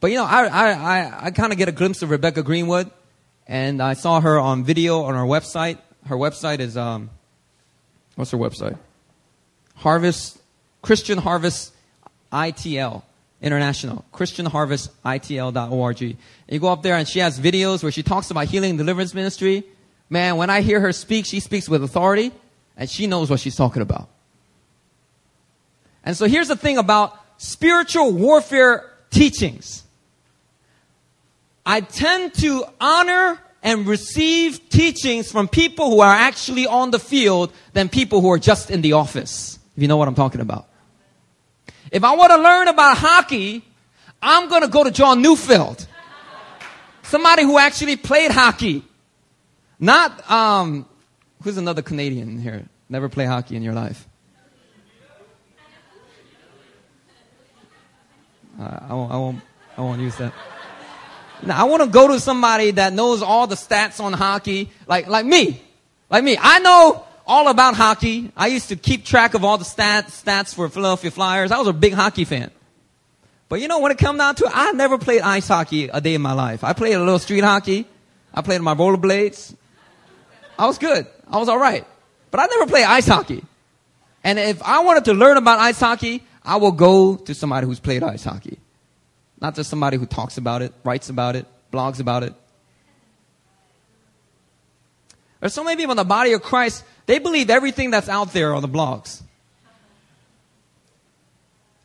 But 0.00 0.10
you 0.10 0.18
know, 0.18 0.26
I, 0.26 0.44
I, 0.44 0.70
I, 0.72 1.24
I 1.24 1.30
kind 1.30 1.52
of 1.52 1.58
get 1.58 1.68
a 1.68 1.72
glimpse 1.72 2.02
of 2.02 2.10
Rebecca 2.10 2.42
Greenwood, 2.42 2.90
and 3.46 3.82
I 3.82 3.94
saw 3.94 4.20
her 4.20 4.38
on 4.38 4.62
video 4.62 5.04
on 5.04 5.14
her 5.14 5.22
website. 5.22 5.78
Her 6.04 6.16
website 6.16 6.60
is, 6.60 6.76
um, 6.76 7.08
what's 8.14 8.30
her 8.30 8.38
website? 8.38 8.76
Harvest, 9.76 10.38
Christian 10.82 11.16
Harvest 11.16 11.72
ITL 12.30 13.04
International, 13.46 14.04
ChristianHarvestITL.org. 14.12 16.00
You 16.00 16.58
go 16.58 16.68
up 16.68 16.82
there 16.82 16.96
and 16.96 17.08
she 17.08 17.20
has 17.20 17.38
videos 17.40 17.82
where 17.82 17.92
she 17.92 18.02
talks 18.02 18.30
about 18.30 18.46
healing 18.46 18.70
and 18.70 18.78
deliverance 18.78 19.14
ministry. 19.14 19.64
Man, 20.10 20.36
when 20.36 20.50
I 20.50 20.60
hear 20.60 20.80
her 20.80 20.92
speak, 20.92 21.26
she 21.26 21.40
speaks 21.40 21.68
with 21.68 21.82
authority 21.82 22.32
and 22.76 22.90
she 22.90 23.06
knows 23.06 23.30
what 23.30 23.40
she's 23.40 23.56
talking 23.56 23.82
about. 23.82 24.08
And 26.04 26.16
so 26.16 26.26
here's 26.26 26.48
the 26.48 26.56
thing 26.56 26.78
about 26.78 27.18
spiritual 27.38 28.12
warfare 28.12 28.90
teachings. 29.10 29.84
I 31.64 31.80
tend 31.80 32.34
to 32.34 32.64
honor 32.80 33.40
and 33.62 33.86
receive 33.86 34.68
teachings 34.68 35.32
from 35.32 35.48
people 35.48 35.90
who 35.90 36.00
are 36.00 36.14
actually 36.14 36.66
on 36.66 36.92
the 36.92 37.00
field 37.00 37.52
than 37.72 37.88
people 37.88 38.20
who 38.20 38.30
are 38.30 38.38
just 38.38 38.70
in 38.70 38.82
the 38.82 38.92
office. 38.92 39.58
If 39.76 39.82
you 39.82 39.88
know 39.88 39.96
what 39.96 40.06
I'm 40.06 40.14
talking 40.14 40.40
about. 40.40 40.68
If 41.90 42.04
I 42.04 42.14
want 42.14 42.32
to 42.32 42.38
learn 42.38 42.68
about 42.68 42.98
hockey, 42.98 43.62
I'm 44.20 44.48
going 44.48 44.62
to 44.62 44.68
go 44.68 44.84
to 44.84 44.90
John 44.90 45.22
Neufeld. 45.22 45.86
Somebody 47.02 47.44
who 47.44 47.58
actually 47.58 47.96
played 47.96 48.32
hockey. 48.32 48.82
Not, 49.78 50.28
um, 50.30 50.86
who's 51.42 51.56
another 51.56 51.82
Canadian 51.82 52.38
here? 52.38 52.64
Never 52.88 53.08
play 53.08 53.24
hockey 53.24 53.56
in 53.56 53.62
your 53.62 53.74
life. 53.74 54.08
Uh, 58.58 58.78
I, 58.88 58.94
won't, 58.94 59.12
I, 59.12 59.16
won't, 59.16 59.40
I 59.76 59.80
won't 59.82 60.00
use 60.00 60.16
that. 60.16 60.32
Now, 61.42 61.60
I 61.60 61.64
want 61.64 61.82
to 61.82 61.88
go 61.88 62.08
to 62.08 62.18
somebody 62.18 62.70
that 62.72 62.94
knows 62.94 63.22
all 63.22 63.46
the 63.46 63.54
stats 63.54 64.00
on 64.00 64.14
hockey, 64.14 64.70
like, 64.86 65.06
like 65.06 65.26
me. 65.26 65.62
Like 66.08 66.24
me. 66.24 66.38
I 66.40 66.58
know 66.60 67.05
all 67.26 67.48
about 67.48 67.74
hockey. 67.74 68.30
I 68.36 68.46
used 68.46 68.68
to 68.68 68.76
keep 68.76 69.04
track 69.04 69.34
of 69.34 69.44
all 69.44 69.58
the 69.58 69.64
stats, 69.64 70.22
stats 70.24 70.54
for 70.54 70.68
Philadelphia 70.68 71.10
Flyers. 71.10 71.50
I 71.50 71.58
was 71.58 71.68
a 71.68 71.72
big 71.72 71.92
hockey 71.92 72.24
fan. 72.24 72.50
But 73.48 73.60
you 73.60 73.68
know, 73.68 73.80
when 73.80 73.92
it 73.92 73.98
comes 73.98 74.18
down 74.18 74.34
to 74.36 74.44
it, 74.44 74.52
I 74.54 74.72
never 74.72 74.98
played 74.98 75.22
ice 75.22 75.48
hockey 75.48 75.88
a 75.88 76.00
day 76.00 76.14
in 76.14 76.22
my 76.22 76.32
life. 76.32 76.64
I 76.64 76.72
played 76.72 76.94
a 76.94 76.98
little 76.98 77.18
street 77.18 77.44
hockey. 77.44 77.86
I 78.32 78.42
played 78.42 78.60
my 78.60 78.74
rollerblades. 78.74 79.54
I 80.58 80.66
was 80.66 80.78
good. 80.78 81.06
I 81.28 81.38
was 81.38 81.48
alright. 81.48 81.86
But 82.30 82.40
I 82.40 82.46
never 82.46 82.66
played 82.66 82.84
ice 82.84 83.06
hockey. 83.06 83.44
And 84.24 84.38
if 84.38 84.62
I 84.62 84.80
wanted 84.80 85.04
to 85.06 85.14
learn 85.14 85.36
about 85.36 85.58
ice 85.58 85.78
hockey, 85.78 86.22
I 86.44 86.56
will 86.56 86.72
go 86.72 87.16
to 87.16 87.34
somebody 87.34 87.66
who's 87.66 87.80
played 87.80 88.02
ice 88.02 88.24
hockey. 88.24 88.58
Not 89.40 89.54
just 89.54 89.70
somebody 89.70 89.96
who 89.96 90.06
talks 90.06 90.38
about 90.38 90.62
it, 90.62 90.72
writes 90.82 91.08
about 91.10 91.36
it, 91.36 91.46
blogs 91.72 92.00
about 92.00 92.22
it. 92.22 92.34
There's 95.40 95.54
so 95.54 95.62
many 95.62 95.76
people 95.76 95.92
in 95.92 95.96
the 95.96 96.04
body 96.04 96.32
of 96.32 96.42
Christ, 96.42 96.84
they 97.06 97.18
believe 97.18 97.50
everything 97.50 97.90
that's 97.90 98.08
out 98.08 98.32
there 98.32 98.54
on 98.54 98.62
the 98.62 98.68
blogs. 98.68 99.22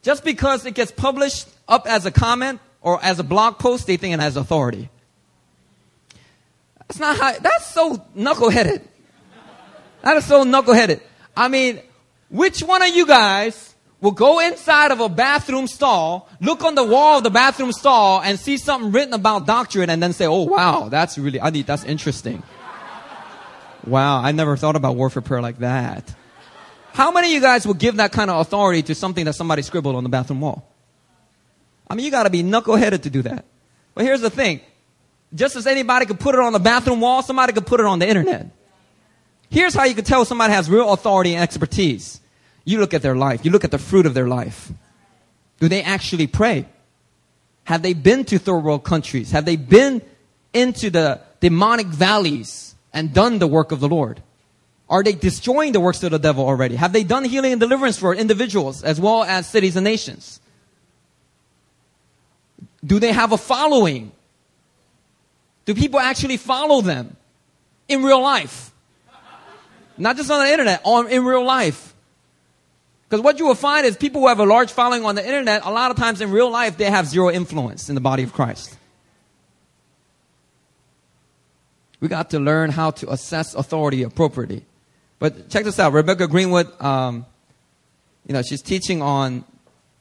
Just 0.02 0.24
because 0.24 0.66
it 0.66 0.74
gets 0.74 0.92
published 0.92 1.48
up 1.68 1.86
as 1.88 2.06
a 2.06 2.12
comment 2.12 2.60
or 2.82 3.04
as 3.04 3.20
a 3.20 3.24
blog 3.24 3.60
post, 3.60 3.86
they 3.86 3.98
think 3.98 4.14
it 4.14 4.20
has 4.20 4.36
authority. 4.36 4.90
That's 6.88 7.00
not 7.00 7.18
how, 7.18 7.40
that's 7.40 7.74
so 7.74 7.98
knuckleheaded. 8.18 8.82
That 10.02 10.18
is 10.18 10.26
so 10.26 10.44
knuckleheaded. 10.44 11.02
I 11.38 11.48
mean, 11.48 11.80
which 12.30 12.62
one 12.64 12.82
of 12.82 12.90
you 12.90 13.06
guys 13.06 13.76
will 14.02 14.12
go 14.12 14.40
inside 14.40 14.92
of 14.92 15.00
a 15.00 15.08
bathroom 15.08 15.68
stall, 15.68 16.28
look 16.42 16.64
on 16.64 16.74
the 16.74 16.84
wall 16.84 17.20
of 17.20 17.24
the 17.24 17.30
bathroom 17.30 17.72
stall 17.72 18.22
and 18.22 18.40
see 18.40 18.58
something 18.58 18.92
written 18.92 19.14
about 19.14 19.46
doctrine 19.46 19.92
and 19.92 20.02
then 20.02 20.12
say, 20.12 20.26
oh 20.26 20.42
wow, 20.42 20.90
that's 20.90 21.20
really, 21.20 21.40
I 21.40 21.52
need, 21.52 21.68
that's 21.68 21.84
interesting. 21.84 22.42
Wow, 23.86 24.22
I 24.22 24.32
never 24.32 24.56
thought 24.58 24.76
about 24.76 24.96
warfare 24.96 25.22
prayer 25.22 25.42
like 25.42 25.60
that. 25.60 26.14
How 26.94 27.12
many 27.12 27.28
of 27.28 27.34
you 27.34 27.42
guys 27.42 27.66
will 27.66 27.74
give 27.74 27.98
that 27.98 28.12
kind 28.12 28.30
of 28.30 28.42
authority 28.42 28.82
to 28.84 28.96
something 28.96 29.26
that 29.26 29.34
somebody 29.34 29.62
scribbled 29.62 29.96
on 29.96 30.04
the 30.04 30.10
bathroom 30.10 30.42
wall? 30.42 30.68
I 31.90 31.96
mean, 31.96 32.06
you 32.06 32.12
gotta 32.12 32.30
be 32.30 32.44
knuckleheaded 32.44 33.04
to 33.04 33.10
do 33.10 33.22
that. 33.24 33.46
But 33.96 34.06
here's 34.06 34.22
the 34.22 34.30
thing. 34.30 34.62
Just 35.34 35.56
as 35.56 35.68
anybody 35.68 36.06
could 36.06 36.20
put 36.20 36.36
it 36.36 36.42
on 36.42 36.54
the 36.54 36.60
bathroom 36.60 37.02
wall, 37.02 37.22
somebody 37.22 37.54
could 37.54 37.66
put 37.66 37.80
it 37.80 37.86
on 37.86 38.00
the 38.00 38.08
internet. 38.08 38.48
Here's 39.50 39.74
how 39.74 39.84
you 39.84 39.96
can 39.96 40.06
tell 40.06 40.24
somebody 40.26 40.54
has 40.54 40.70
real 40.70 40.92
authority 40.94 41.34
and 41.34 41.44
expertise. 41.44 42.22
You 42.64 42.80
look 42.80 42.94
at 42.94 43.02
their 43.02 43.16
life. 43.16 43.44
You 43.44 43.52
look 43.52 43.64
at 43.64 43.72
the 43.72 43.78
fruit 43.78 44.06
of 44.06 44.14
their 44.14 44.28
life. 44.28 44.72
Do 45.60 45.68
they 45.68 45.84
actually 45.84 46.28
pray? 46.28 46.66
Have 47.66 47.82
they 47.82 47.94
been 47.94 48.26
to 48.26 48.40
third 48.40 48.60
world 48.60 48.84
countries? 48.84 49.32
Have 49.32 49.46
they 49.46 49.56
been 49.56 50.02
into 50.54 50.90
the 50.90 51.22
demonic 51.40 51.88
valleys 51.88 52.71
and 52.94 53.14
done 53.14 53.40
the 53.40 53.48
work 53.48 53.72
of 53.72 53.80
the 53.80 53.88
Lord? 53.88 54.22
Are 54.90 55.04
they 55.04 55.14
destroying 55.14 55.72
the 55.72 55.80
works 55.80 56.04
of 56.04 56.12
the 56.12 56.20
devil 56.20 56.46
already? 56.46 56.76
Have 56.76 56.92
they 56.92 57.04
done 57.04 57.24
healing 57.24 57.54
and 57.54 57.62
deliverance 57.62 57.98
for 57.98 58.14
individuals 58.14 58.84
as 58.84 59.00
well 59.00 59.24
as 59.24 59.48
cities 59.48 59.78
and 59.78 59.86
nations? 59.86 60.42
Do 62.84 63.00
they 63.00 63.14
have 63.14 63.32
a 63.32 63.38
following? 63.38 64.12
Do 65.66 65.74
people 65.74 66.00
actually 66.00 66.38
follow 66.38 66.82
them 66.82 67.16
in 67.88 68.04
real 68.04 68.22
life? 68.22 68.72
Not 69.98 70.18
just 70.18 70.30
on 70.32 70.44
the 70.44 70.52
internet, 70.52 70.82
on 70.84 71.08
in 71.08 71.24
real 71.24 71.46
life. 71.46 71.94
Because 73.08 73.24
what 73.24 73.40
you 73.40 73.46
will 73.46 73.56
find 73.56 73.86
is 73.86 73.96
people 73.96 74.22
who 74.22 74.28
have 74.28 74.40
a 74.40 74.46
large 74.46 74.72
following 74.72 75.06
on 75.06 75.16
the 75.16 75.26
internet, 75.26 75.66
a 75.66 75.70
lot 75.70 75.92
of 75.92 75.98
times 75.98 76.22
in 76.22 76.32
real 76.32 76.50
life, 76.50 76.78
they 76.78 76.90
have 76.90 77.08
zero 77.08 77.30
influence 77.30 77.88
in 77.88 77.96
the 77.96 78.02
body 78.02 78.24
of 78.24 78.34
Christ. 78.34 78.78
We 82.02 82.08
got 82.08 82.32
to 82.32 82.40
learn 82.40 82.72
how 82.72 82.92
to 82.92 83.12
assess 83.12 83.54
authority 83.54 84.04
appropriately. 84.04 84.66
But 85.20 85.50
check 85.50 85.64
this 85.64 85.80
out. 85.80 85.94
Rebecca 85.94 86.28
Greenwood, 86.28 86.70
um, 86.82 87.28
you 88.28 88.34
know, 88.34 88.42
she's 88.42 88.64
teaching 88.64 89.04
on 89.04 89.46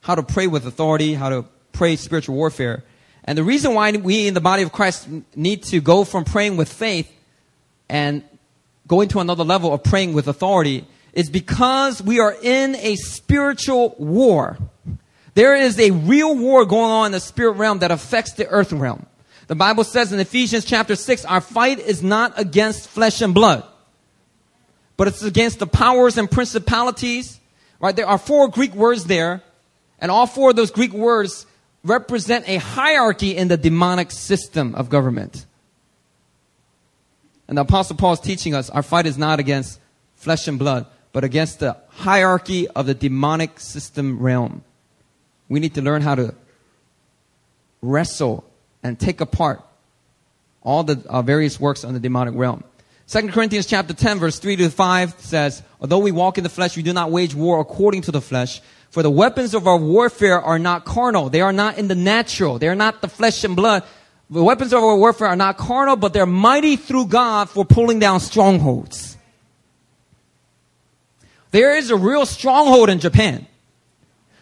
how 0.01 0.15
to 0.15 0.23
pray 0.23 0.47
with 0.47 0.67
authority, 0.67 1.13
how 1.13 1.29
to 1.29 1.45
pray 1.73 1.97
spiritual 1.97 2.37
warfare. 2.37 2.83
And 3.25 3.37
the 3.37 3.45
reason 3.45 3.75
why 3.75 3.93
we 3.93 4.27
in 4.27 4.35
the 4.35 4.41
body 4.41 4.63
of 4.63 4.73
Christ 4.73 5.09
need 5.37 5.63
to 5.65 5.81
go 5.81 6.05
from 6.05 6.25
praying 6.25 6.57
with 6.57 6.73
faith 6.73 7.11
and 7.91 8.25
going 8.89 9.09
to 9.09 9.21
another 9.21 9.45
level 9.45 9.75
of 9.75 9.85
praying 9.85 10.15
with 10.15 10.27
authority 10.27 10.87
is 11.13 11.29
because 11.29 12.03
we 12.03 12.19
are 12.19 12.35
in 12.43 12.77
a 12.77 12.97
spiritual 12.97 13.95
war. 13.99 14.57
There 15.35 15.55
is 15.55 15.79
a 15.79 15.91
real 15.91 16.37
war 16.37 16.65
going 16.65 16.91
on 16.91 17.07
in 17.07 17.13
the 17.13 17.21
spirit 17.21 17.53
realm 17.53 17.81
that 17.81 17.91
affects 17.91 18.33
the 18.33 18.49
earth 18.49 18.73
realm. 18.73 19.07
The 19.51 19.57
Bible 19.57 19.83
says 19.83 20.13
in 20.13 20.21
Ephesians 20.21 20.65
chapter 20.65 20.95
6, 20.95 21.25
our 21.25 21.41
fight 21.41 21.81
is 21.81 22.05
not 22.05 22.39
against 22.39 22.89
flesh 22.89 23.21
and 23.21 23.35
blood, 23.35 23.65
but 24.97 25.09
it's 25.09 25.25
against 25.25 25.59
the 25.59 25.67
powers 25.67 26.17
and 26.17 26.31
principalities. 26.31 27.41
Right? 27.81 27.97
There 27.97 28.07
are 28.07 28.17
four 28.17 28.47
Greek 28.47 28.73
words 28.77 29.07
there, 29.07 29.43
and 29.99 30.09
all 30.09 30.29
four 30.29 30.51
of 30.51 30.57
those 30.57 30.71
Greek 30.71 30.93
words 30.93 31.47
represent 31.83 32.49
a 32.49 32.59
hierarchy 32.59 33.37
in 33.37 33.49
the 33.49 33.57
demonic 33.57 34.13
system 34.13 34.77
of 34.77 34.89
government. 34.89 35.45
And 37.49 37.59
the 37.59 37.63
apostle 37.63 37.97
Paul 37.97 38.13
is 38.13 38.21
teaching 38.21 38.55
us 38.55 38.71
our 38.71 38.85
fight 38.85 39.07
is 39.07 39.19
not 39.19 39.41
against 39.41 39.81
flesh 40.15 40.47
and 40.47 40.61
blood, 40.61 40.87
but 41.13 41.25
against 41.25 41.59
the 41.59 41.77
hierarchy 41.89 42.69
of 42.69 42.87
the 42.87 42.95
demonic 42.95 43.59
system 43.59 44.21
realm. 44.21 44.63
We 45.49 45.59
need 45.59 45.75
to 45.75 45.83
learn 45.83 46.03
how 46.03 46.15
to 46.15 46.37
wrestle 47.83 48.45
and 48.83 48.99
take 48.99 49.21
apart 49.21 49.62
all 50.62 50.85
the 50.85 51.03
uh, 51.09 51.23
various 51.23 51.59
works 51.59 51.85
on 51.85 51.95
the 51.95 52.01
demonic 52.01 52.35
realm. 52.35 52.64
2 53.09 53.29
Corinthians 53.29 53.66
chapter 53.66 53.93
10 53.93 54.19
verse 54.19 54.38
3 54.38 54.57
to 54.57 54.71
5 54.71 55.14
says, 55.19 55.62
although 55.81 55.99
we 55.99 56.12
walk 56.12 56.38
in 56.38 56.45
the 56.45 56.51
flesh, 56.51 56.77
we 56.77 56.83
do 56.83 56.93
not 56.93 57.11
wage 57.11 57.35
war 57.35 57.61
according 57.61 58.03
to 58.03 58.12
the 58.12 58.21
flesh. 58.21 58.61
For 58.90 59.03
the 59.03 59.11
weapons 59.11 59.55
of 59.55 59.66
our 59.66 59.77
warfare 59.77 60.40
are 60.40 60.59
not 60.59 60.85
carnal. 60.85 61.29
They 61.31 61.40
are 61.40 61.53
not 61.53 61.79
in 61.79 61.88
the 61.88 61.95
natural. 61.95 62.59
They 62.59 62.69
are 62.69 62.75
not 62.75 63.01
the 63.01 63.09
flesh 63.09 63.45
and 63.45 63.57
blood. 63.57 63.85
The 64.29 64.43
weapons 64.43 64.73
of 64.73 64.83
our 64.83 64.97
warfare 64.97 65.29
are 65.29 65.37
not 65.37 65.57
carnal, 65.57 65.97
but 65.97 66.12
they're 66.12 66.27
mighty 66.27 66.77
through 66.77 67.07
God 67.07 67.49
for 67.49 67.64
pulling 67.64 67.99
down 67.99 68.21
strongholds. 68.21 69.16
There 71.51 71.77
is 71.77 71.90
a 71.90 71.97
real 71.97 72.27
stronghold 72.27 72.90
in 72.90 73.01
Japan. 73.01 73.47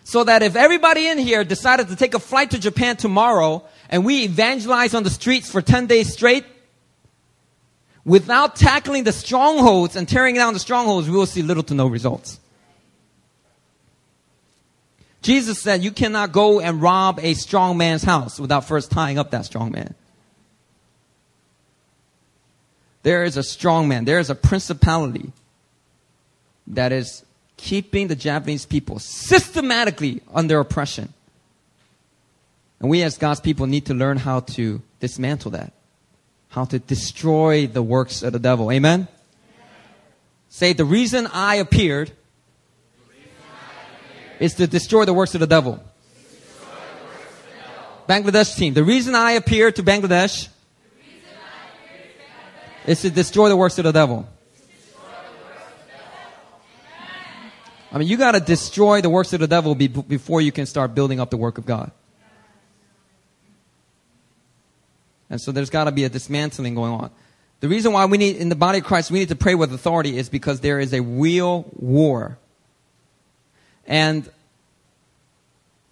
So 0.05 0.24
that 0.24 0.42
if 0.42 0.57
everybody 0.57 1.07
in 1.07 1.18
here 1.18 1.44
decided 1.44 1.88
to 1.88 1.96
take 1.96 2.14
a 2.14 2.18
flight 2.18 2.51
to 2.53 2.59
Japan 2.59 2.96
tomorrow 2.96 3.64
and 3.88 4.05
we 4.05 4.24
evangelize 4.24 4.94
on 4.94 5.03
the 5.03 5.11
streets 5.11 5.51
for 5.51 5.62
10 5.62 5.87
days 5.87 6.12
straight, 6.12 6.44
Without 8.09 8.57
tackling 8.57 9.05
the 9.05 9.12
strongholds 9.12 9.94
and 9.94 10.09
tearing 10.09 10.35
down 10.35 10.55
the 10.55 10.59
strongholds, 10.59 11.11
we 11.11 11.14
will 11.14 11.27
see 11.27 11.42
little 11.42 11.62
to 11.62 11.74
no 11.74 11.87
results. 11.87 12.40
Jesus 15.20 15.61
said, 15.61 15.85
You 15.85 15.90
cannot 15.90 16.33
go 16.33 16.59
and 16.59 16.81
rob 16.81 17.20
a 17.20 17.35
strong 17.35 17.77
man's 17.77 18.03
house 18.03 18.40
without 18.40 18.64
first 18.64 18.90
tying 18.90 19.18
up 19.18 19.33
that 19.33 19.44
strong 19.44 19.70
man. 19.72 19.94
There 23.03 23.24
is 23.24 23.37
a 23.37 23.42
strong 23.42 23.88
man, 23.88 24.07
there 24.07 24.20
is 24.20 24.31
a 24.31 24.35
principality 24.35 25.31
that 26.68 26.92
is 26.92 27.27
keeping 27.59 28.09
the 28.09 28.16
Japanese 28.16 28.64
people 28.64 29.01
systematically 29.01 30.22
under 30.33 30.61
oppression. 30.61 31.12
And 32.80 32.88
we 32.90 33.02
as 33.02 33.18
God's 33.18 33.40
people 33.40 33.66
need 33.66 33.86
to 33.86 33.94
learn 33.94 34.18
how 34.18 34.40
to 34.40 34.82
dismantle 35.00 35.52
that, 35.52 35.72
how 36.48 36.64
to 36.66 36.78
destroy 36.78 37.66
the 37.66 37.82
works 37.82 38.22
of 38.22 38.32
the 38.32 38.38
devil. 38.38 38.70
Amen? 38.70 39.00
Amen. 39.00 39.08
Say, 40.48 40.72
the 40.72 40.84
reason 40.84 41.26
I 41.32 41.56
appeared, 41.56 42.12
is 44.38 44.54
to 44.54 44.66
destroy 44.66 45.04
the 45.04 45.14
works 45.14 45.34
of 45.34 45.40
the 45.40 45.46
devil. 45.46 45.82
Bangladesh 48.08 48.56
team, 48.56 48.74
the 48.74 48.84
reason 48.84 49.14
I 49.14 49.32
appeared 49.32 49.76
to 49.76 49.82
Bangladesh, 49.82 50.48
is 52.86 53.02
to 53.02 53.10
destroy 53.10 53.48
the 53.48 53.56
works 53.56 53.78
of 53.78 53.84
the 53.84 53.92
devil. 53.92 54.26
I 57.90 57.98
mean, 57.98 58.08
you 58.08 58.16
got 58.16 58.32
to 58.32 58.40
destroy 58.40 59.00
the 59.00 59.10
works 59.10 59.32
of 59.32 59.40
the 59.40 59.46
devil 59.46 59.74
be- 59.74 59.88
before 59.88 60.40
you 60.40 60.52
can 60.52 60.66
start 60.66 60.94
building 60.94 61.20
up 61.20 61.30
the 61.30 61.36
work 61.36 61.58
of 61.58 61.66
God. 61.66 61.90
And 65.30 65.40
so 65.40 65.52
there's 65.52 65.70
got 65.70 65.84
to 65.84 65.92
be 65.92 66.04
a 66.04 66.08
dismantling 66.08 66.74
going 66.74 66.92
on. 66.92 67.10
The 67.60 67.68
reason 67.68 67.92
why 67.92 68.06
we 68.06 68.18
need, 68.18 68.36
in 68.36 68.48
the 68.48 68.56
body 68.56 68.78
of 68.78 68.84
Christ, 68.84 69.10
we 69.10 69.18
need 69.18 69.28
to 69.28 69.36
pray 69.36 69.54
with 69.54 69.72
authority 69.72 70.16
is 70.16 70.28
because 70.28 70.60
there 70.60 70.78
is 70.78 70.92
a 70.92 71.02
real 71.02 71.66
war. 71.76 72.38
And 73.86 74.30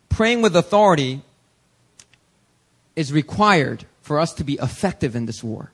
praying 0.09 0.42
with 0.42 0.55
authority 0.55 1.22
is 2.94 3.12
required 3.12 3.85
for 4.03 4.20
us 4.20 4.33
to 4.35 4.44
be 4.44 4.55
effective 4.55 5.16
in 5.16 5.27
this 5.27 5.42
war. 5.42 5.72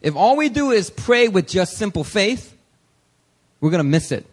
If 0.00 0.16
all 0.16 0.36
we 0.36 0.48
do 0.48 0.70
is 0.70 0.90
pray 0.90 1.28
with 1.28 1.48
just 1.48 1.76
simple 1.76 2.04
faith, 2.04 2.56
we're 3.60 3.70
going 3.70 3.78
to 3.80 3.84
miss 3.84 4.12
it. 4.12 4.26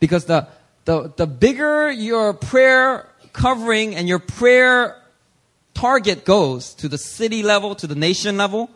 Because 0.00 0.24
the, 0.24 0.48
the, 0.84 1.12
the 1.16 1.26
bigger 1.26 1.90
your 1.90 2.34
prayer 2.34 3.08
covering 3.32 3.94
and 3.94 4.08
your 4.08 4.18
prayer 4.18 4.96
target 5.74 6.24
goes 6.24 6.74
to 6.74 6.88
the 6.88 6.98
city 6.98 7.42
level, 7.42 7.74
to 7.74 7.86
the 7.86 7.94
nation 7.94 8.36
level, 8.36 8.70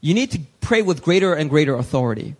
you 0.00 0.14
need 0.14 0.30
to 0.32 0.40
pray 0.60 0.82
with 0.82 1.02
greater 1.02 1.34
and 1.34 1.48
greater 1.48 1.74
authority. 1.76 2.34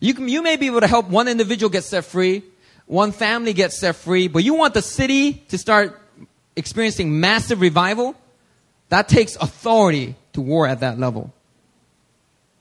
You, 0.00 0.14
can, 0.14 0.28
you 0.28 0.42
may 0.42 0.56
be 0.56 0.66
able 0.66 0.80
to 0.80 0.86
help 0.86 1.08
one 1.08 1.28
individual 1.28 1.70
get 1.70 1.84
set 1.84 2.04
free, 2.04 2.42
one 2.86 3.12
family 3.12 3.52
get 3.52 3.72
set 3.72 3.96
free, 3.96 4.28
but 4.28 4.44
you 4.44 4.54
want 4.54 4.74
the 4.74 4.82
city 4.82 5.34
to 5.48 5.58
start 5.58 6.00
experiencing 6.56 7.20
massive 7.20 7.60
revival. 7.60 8.14
That 8.90 9.08
takes 9.08 9.36
authority 9.36 10.14
to 10.34 10.40
war 10.40 10.66
at 10.66 10.80
that 10.80 10.98
level. 10.98 11.32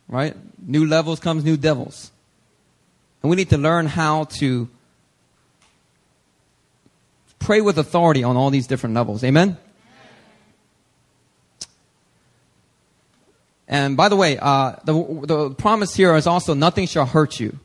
Right? 0.08 0.36
New 0.66 0.86
levels 0.86 1.20
comes 1.20 1.44
new 1.44 1.58
devils. 1.58 2.12
And 3.22 3.30
we 3.30 3.36
need 3.36 3.50
to 3.50 3.58
learn 3.58 3.88
how 3.88 4.26
to 4.26 4.70
pray 7.40 7.62
with 7.62 7.78
authority 7.78 8.24
on 8.24 8.38
all 8.38 8.50
these 8.50 8.68
different 8.68 8.96
levels. 8.96 9.24
Amen? 9.24 9.58
And 13.68 13.96
by 13.96 14.10
the 14.10 14.16
way, 14.16 14.38
uh, 14.38 14.76
the, 14.84 14.94
the 15.26 15.50
promise 15.52 15.96
here 15.96 16.16
is 16.16 16.28
also 16.28 16.54
nothing 16.54 16.88
shall 16.88 17.06
hurt 17.06 17.40
you. 17.40 17.60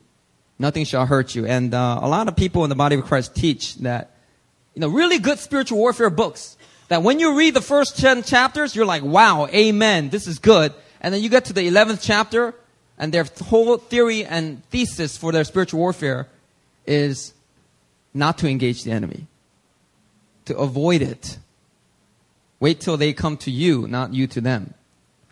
Nothing 0.57 0.85
shall 0.85 1.05
hurt 1.05 1.35
you. 1.35 1.45
And 1.45 1.73
uh, 1.73 1.99
a 2.01 2.07
lot 2.07 2.27
of 2.27 2.35
people 2.35 2.63
in 2.63 2.69
the 2.69 2.75
body 2.75 2.95
of 2.95 3.05
Christ 3.05 3.35
teach 3.35 3.75
that, 3.77 4.11
you 4.75 4.81
know, 4.81 4.89
really 4.89 5.19
good 5.19 5.39
spiritual 5.39 5.77
warfare 5.77 6.09
books. 6.09 6.57
That 6.89 7.03
when 7.03 7.19
you 7.19 7.37
read 7.37 7.53
the 7.53 7.61
first 7.61 7.99
10 7.99 8.23
chapters, 8.23 8.75
you're 8.75 8.85
like, 8.85 9.03
wow, 9.03 9.47
amen, 9.47 10.09
this 10.09 10.27
is 10.27 10.39
good. 10.39 10.73
And 11.01 11.13
then 11.13 11.21
you 11.21 11.29
get 11.29 11.45
to 11.45 11.53
the 11.53 11.61
11th 11.61 11.99
chapter, 12.01 12.53
and 12.97 13.13
their 13.13 13.25
whole 13.45 13.77
theory 13.77 14.25
and 14.25 14.63
thesis 14.65 15.15
for 15.15 15.31
their 15.31 15.43
spiritual 15.43 15.79
warfare 15.79 16.27
is 16.85 17.33
not 18.13 18.39
to 18.39 18.49
engage 18.49 18.83
the 18.83 18.91
enemy, 18.91 19.27
to 20.45 20.57
avoid 20.57 21.01
it. 21.01 21.37
Wait 22.59 22.81
till 22.81 22.97
they 22.97 23.13
come 23.13 23.37
to 23.37 23.51
you, 23.51 23.87
not 23.87 24.13
you 24.13 24.27
to 24.27 24.41
them. 24.41 24.73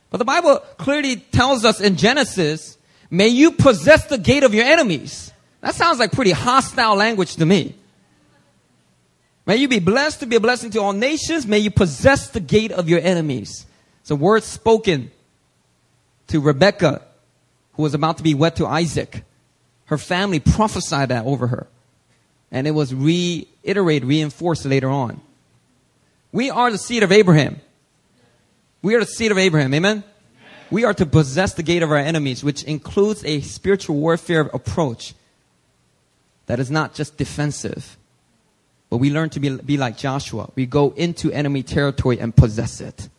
But 0.09 0.17
the 0.17 0.25
Bible 0.25 0.59
clearly 0.77 1.17
tells 1.17 1.65
us 1.65 1.81
in 1.81 1.97
Genesis, 1.97 2.77
may 3.09 3.27
you 3.27 3.51
possess 3.51 4.05
the 4.05 4.17
gate 4.17 4.43
of 4.43 4.53
your 4.53 4.65
enemies. 4.65 5.31
That 5.61 5.75
sounds 5.75 5.99
like 5.99 6.11
pretty 6.11 6.31
hostile 6.31 6.95
language 6.95 7.35
to 7.37 7.45
me. 7.45 7.75
May 9.45 9.57
you 9.57 9.67
be 9.67 9.79
blessed 9.79 10.19
to 10.19 10.25
be 10.25 10.35
a 10.35 10.41
blessing 10.41 10.71
to 10.71 10.81
all 10.81 10.93
nations. 10.93 11.47
May 11.47 11.59
you 11.59 11.71
possess 11.71 12.29
the 12.29 12.39
gate 12.39 12.71
of 12.71 12.89
your 12.89 12.99
enemies. 12.99 13.65
It's 14.01 14.11
a 14.11 14.15
word 14.15 14.43
spoken 14.43 15.11
to 16.27 16.41
Rebecca 16.41 17.01
who 17.73 17.83
was 17.83 17.93
about 17.93 18.17
to 18.17 18.23
be 18.23 18.33
wed 18.33 18.57
to 18.57 18.67
Isaac. 18.67 19.23
Her 19.85 19.97
family 19.97 20.41
prophesied 20.41 21.09
that 21.09 21.25
over 21.25 21.47
her. 21.47 21.67
And 22.51 22.67
it 22.67 22.71
was 22.71 22.93
reiterated, 22.93 24.05
reinforced 24.07 24.65
later 24.65 24.89
on. 24.89 25.21
We 26.31 26.49
are 26.49 26.69
the 26.69 26.77
seed 26.77 27.03
of 27.03 27.11
Abraham. 27.11 27.61
We 28.87 28.95
are 28.95 29.01
the 29.01 29.05
seed 29.05 29.33
of 29.33 29.37
Abraham. 29.37 29.73
Amen? 29.73 30.01
We 30.71 30.85
are 30.85 30.93
to 30.93 31.05
possess 31.05 31.53
the 31.53 31.61
gate 31.61 31.83
of 31.83 31.91
our 31.91 31.97
enemies, 31.97 32.41
which 32.41 32.63
includes 32.63 33.21
a 33.25 33.41
spiritual 33.41 33.97
warfare 33.97 34.43
approach 34.53 35.13
that 36.45 36.61
is 36.61 36.71
not 36.71 36.95
just 36.95 37.17
defensive, 37.17 37.97
but 38.89 38.99
we 38.99 39.11
learn 39.11 39.29
to 39.31 39.41
be, 39.41 39.57
be 39.57 39.75
like 39.75 39.97
Joshua. 39.97 40.51
We 40.55 40.67
go 40.67 40.91
into 40.95 41.29
enemy 41.33 41.63
territory 41.63 42.17
and 42.17 42.33
possess 42.33 42.79
it. 42.79 43.09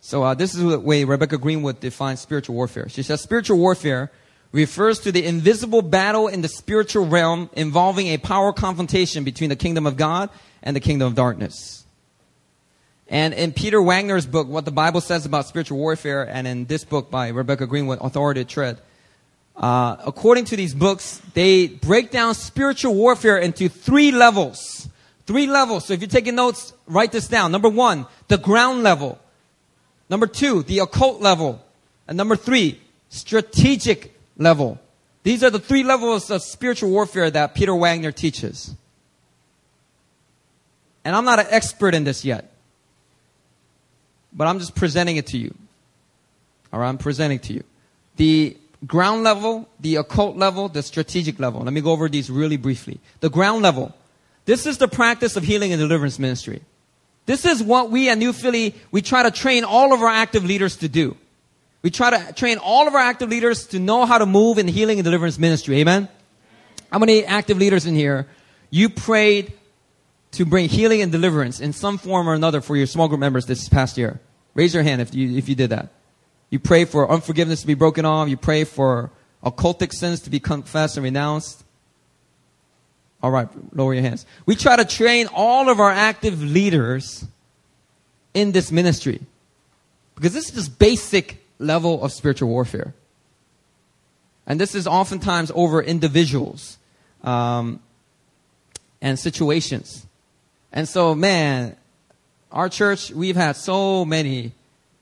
So 0.00 0.24
uh, 0.24 0.34
this 0.34 0.56
is 0.56 0.64
the 0.64 0.80
way 0.80 1.04
Rebecca 1.04 1.38
Greenwood 1.38 1.78
defines 1.78 2.18
spiritual 2.18 2.56
warfare. 2.56 2.88
She 2.88 3.04
says 3.04 3.20
spiritual 3.20 3.58
warfare 3.58 4.10
refers 4.52 5.00
to 5.00 5.12
the 5.12 5.24
invisible 5.24 5.82
battle 5.82 6.28
in 6.28 6.42
the 6.42 6.48
spiritual 6.48 7.06
realm 7.06 7.50
involving 7.54 8.08
a 8.08 8.18
power 8.18 8.52
confrontation 8.52 9.24
between 9.24 9.50
the 9.50 9.56
kingdom 9.56 9.86
of 9.86 9.96
God 9.96 10.30
and 10.62 10.74
the 10.74 10.80
kingdom 10.80 11.08
of 11.08 11.14
darkness. 11.14 11.84
And 13.08 13.34
in 13.34 13.52
Peter 13.52 13.80
Wagner's 13.80 14.26
book, 14.26 14.48
What 14.48 14.64
the 14.64 14.72
Bible 14.72 15.00
Says 15.00 15.26
About 15.26 15.46
Spiritual 15.46 15.78
Warfare, 15.78 16.24
and 16.24 16.46
in 16.46 16.64
this 16.64 16.84
book 16.84 17.10
by 17.10 17.28
Rebecca 17.28 17.66
Greenwood, 17.66 17.98
Authority 18.00 18.44
to 18.44 18.50
Tread, 18.50 18.78
uh, 19.56 19.96
according 20.04 20.44
to 20.46 20.56
these 20.56 20.74
books, 20.74 21.22
they 21.34 21.68
break 21.68 22.10
down 22.10 22.34
spiritual 22.34 22.94
warfare 22.94 23.38
into 23.38 23.68
three 23.68 24.10
levels. 24.10 24.88
Three 25.26 25.46
levels. 25.46 25.86
So 25.86 25.94
if 25.94 26.00
you're 26.00 26.08
taking 26.08 26.34
notes, 26.34 26.72
write 26.86 27.12
this 27.12 27.28
down. 27.28 27.52
Number 27.52 27.68
one, 27.68 28.06
the 28.28 28.38
ground 28.38 28.82
level. 28.82 29.18
Number 30.10 30.26
two, 30.26 30.62
the 30.62 30.80
occult 30.80 31.20
level. 31.20 31.64
And 32.06 32.16
number 32.16 32.36
three, 32.36 32.80
strategic 33.08 34.15
level. 34.38 34.78
These 35.22 35.42
are 35.42 35.50
the 35.50 35.58
three 35.58 35.82
levels 35.82 36.30
of 36.30 36.42
spiritual 36.42 36.90
warfare 36.90 37.30
that 37.30 37.54
Peter 37.54 37.74
Wagner 37.74 38.12
teaches. 38.12 38.74
And 41.04 41.14
I'm 41.14 41.24
not 41.24 41.38
an 41.38 41.46
expert 41.50 41.94
in 41.94 42.04
this 42.04 42.24
yet. 42.24 42.52
But 44.32 44.46
I'm 44.46 44.58
just 44.58 44.74
presenting 44.74 45.16
it 45.16 45.28
to 45.28 45.38
you. 45.38 45.54
All 46.72 46.80
right, 46.80 46.88
I'm 46.88 46.98
presenting 46.98 47.38
to 47.40 47.54
you. 47.54 47.64
The 48.16 48.56
ground 48.86 49.22
level, 49.22 49.68
the 49.80 49.96
occult 49.96 50.36
level, 50.36 50.68
the 50.68 50.82
strategic 50.82 51.40
level. 51.40 51.62
Let 51.62 51.72
me 51.72 51.80
go 51.80 51.92
over 51.92 52.08
these 52.08 52.30
really 52.30 52.56
briefly. 52.56 53.00
The 53.20 53.30
ground 53.30 53.62
level. 53.62 53.94
This 54.44 54.66
is 54.66 54.78
the 54.78 54.88
practice 54.88 55.36
of 55.36 55.42
healing 55.42 55.72
and 55.72 55.80
deliverance 55.80 56.18
ministry. 56.18 56.62
This 57.26 57.44
is 57.44 57.62
what 57.62 57.90
we 57.90 58.08
at 58.08 58.18
New 58.18 58.32
Philly, 58.32 58.74
we 58.92 59.02
try 59.02 59.24
to 59.24 59.30
train 59.30 59.64
all 59.64 59.92
of 59.92 60.00
our 60.00 60.08
active 60.08 60.44
leaders 60.44 60.76
to 60.76 60.88
do. 60.88 61.16
We 61.86 61.90
try 61.90 62.10
to 62.10 62.32
train 62.32 62.58
all 62.58 62.88
of 62.88 62.96
our 62.96 63.00
active 63.00 63.28
leaders 63.28 63.68
to 63.68 63.78
know 63.78 64.06
how 64.06 64.18
to 64.18 64.26
move 64.26 64.58
in 64.58 64.66
healing 64.66 64.98
and 64.98 65.04
deliverance 65.04 65.38
ministry. 65.38 65.78
Amen? 65.78 66.08
How 66.90 66.98
many 66.98 67.24
active 67.24 67.58
leaders 67.58 67.86
in 67.86 67.94
here, 67.94 68.26
you 68.70 68.88
prayed 68.88 69.52
to 70.32 70.44
bring 70.44 70.68
healing 70.68 71.00
and 71.00 71.12
deliverance 71.12 71.60
in 71.60 71.72
some 71.72 71.96
form 71.96 72.28
or 72.28 72.34
another 72.34 72.60
for 72.60 72.74
your 72.74 72.88
small 72.88 73.06
group 73.06 73.20
members 73.20 73.46
this 73.46 73.68
past 73.68 73.96
year? 73.96 74.18
Raise 74.54 74.74
your 74.74 74.82
hand 74.82 75.00
if 75.00 75.14
you, 75.14 75.38
if 75.38 75.48
you 75.48 75.54
did 75.54 75.70
that. 75.70 75.90
You 76.50 76.58
pray 76.58 76.86
for 76.86 77.08
unforgiveness 77.08 77.60
to 77.60 77.68
be 77.68 77.74
broken 77.74 78.04
off. 78.04 78.28
You 78.28 78.36
pray 78.36 78.64
for 78.64 79.12
occultic 79.44 79.92
sins 79.92 80.18
to 80.22 80.30
be 80.30 80.40
confessed 80.40 80.96
and 80.96 81.04
renounced. 81.04 81.62
All 83.22 83.30
right, 83.30 83.46
lower 83.72 83.94
your 83.94 84.02
hands. 84.02 84.26
We 84.44 84.56
try 84.56 84.74
to 84.74 84.84
train 84.84 85.28
all 85.32 85.68
of 85.68 85.78
our 85.78 85.92
active 85.92 86.42
leaders 86.42 87.24
in 88.34 88.50
this 88.50 88.72
ministry 88.72 89.20
because 90.16 90.32
this 90.32 90.46
is 90.48 90.54
just 90.56 90.80
basic 90.80 91.45
level 91.58 92.02
of 92.02 92.12
spiritual 92.12 92.48
warfare. 92.48 92.94
And 94.46 94.60
this 94.60 94.74
is 94.74 94.86
oftentimes 94.86 95.50
over 95.54 95.82
individuals 95.82 96.78
um, 97.24 97.80
and 99.00 99.18
situations. 99.18 100.06
And 100.72 100.88
so, 100.88 101.14
man, 101.14 101.76
our 102.52 102.68
church, 102.68 103.10
we've 103.10 103.36
had 103.36 103.56
so 103.56 104.04
many 104.04 104.52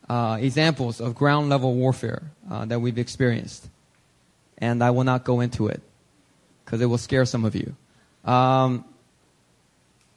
uh, 0.08 0.38
examples 0.40 1.00
of 1.00 1.14
ground 1.14 1.48
level 1.50 1.74
warfare 1.74 2.22
uh, 2.50 2.64
that 2.66 2.80
we've 2.80 2.98
experienced. 2.98 3.68
And 4.58 4.82
I 4.82 4.90
will 4.90 5.04
not 5.04 5.24
go 5.24 5.40
into 5.40 5.68
it 5.68 5.82
because 6.64 6.80
it 6.80 6.86
will 6.86 6.98
scare 6.98 7.24
some 7.24 7.44
of 7.44 7.54
you. 7.54 7.74
Um, 8.24 8.84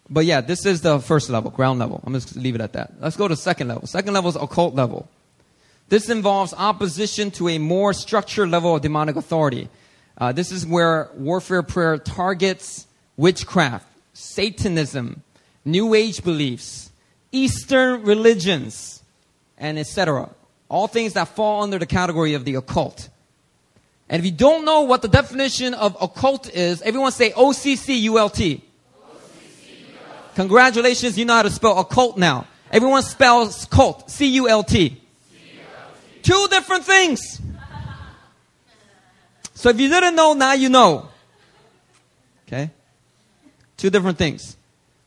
but 0.09 0.25
yeah, 0.25 0.39
this 0.39 0.65
is 0.65 0.81
the 0.81 0.99
first 0.99 1.29
level, 1.29 1.51
ground 1.51 1.79
level. 1.79 2.01
I'm 2.05 2.13
just 2.13 2.35
leave 2.35 2.55
it 2.55 2.61
at 2.61 2.73
that. 2.73 2.93
Let's 2.99 3.17
go 3.17 3.27
to 3.27 3.35
second 3.35 3.67
level. 3.67 3.87
Second 3.87 4.13
level 4.13 4.29
is 4.29 4.37
occult 4.37 4.73
level. 4.73 5.09
This 5.89 6.09
involves 6.09 6.53
opposition 6.53 7.31
to 7.31 7.47
a 7.47 7.57
more 7.57 7.93
structured 7.93 8.49
level 8.49 8.75
of 8.75 8.81
demonic 8.81 9.15
authority. 9.15 9.69
Uh, 10.17 10.31
this 10.31 10.51
is 10.51 10.65
where 10.65 11.09
warfare 11.15 11.63
prayer 11.63 11.97
targets 11.97 12.87
witchcraft, 13.15 13.85
Satanism, 14.13 15.23
New 15.63 15.93
Age 15.93 16.23
beliefs, 16.23 16.91
Eastern 17.31 18.03
religions, 18.03 19.01
and 19.57 19.79
etc. 19.79 20.29
All 20.69 20.87
things 20.87 21.13
that 21.13 21.29
fall 21.29 21.63
under 21.63 21.79
the 21.79 21.85
category 21.85 22.33
of 22.33 22.43
the 22.43 22.55
occult. 22.55 23.09
And 24.09 24.19
if 24.19 24.25
you 24.25 24.31
don't 24.31 24.65
know 24.65 24.81
what 24.81 25.01
the 25.01 25.07
definition 25.07 25.73
of 25.73 25.97
occult 26.01 26.49
is, 26.49 26.81
everyone 26.81 27.11
say 27.11 27.33
O-C-C-U-L-T. 27.35 28.63
Congratulations, 30.35 31.17
you 31.17 31.25
know 31.25 31.33
how 31.33 31.41
to 31.41 31.49
spell 31.49 31.79
occult 31.79 32.17
now. 32.17 32.45
Everyone 32.71 33.01
spells 33.01 33.65
cult, 33.65 34.09
C-U-L-T. 34.09 35.01
Two 36.27 36.47
different 36.49 36.83
things. 36.83 37.39
So 39.53 39.69
if 39.69 39.79
you 39.79 39.87
didn't 39.87 40.13
know, 40.13 40.33
now 40.33 40.51
you 40.51 40.67
know. 40.67 41.07
Okay? 42.45 42.69
Two 43.77 43.89
different 43.89 44.17
things. 44.17 44.57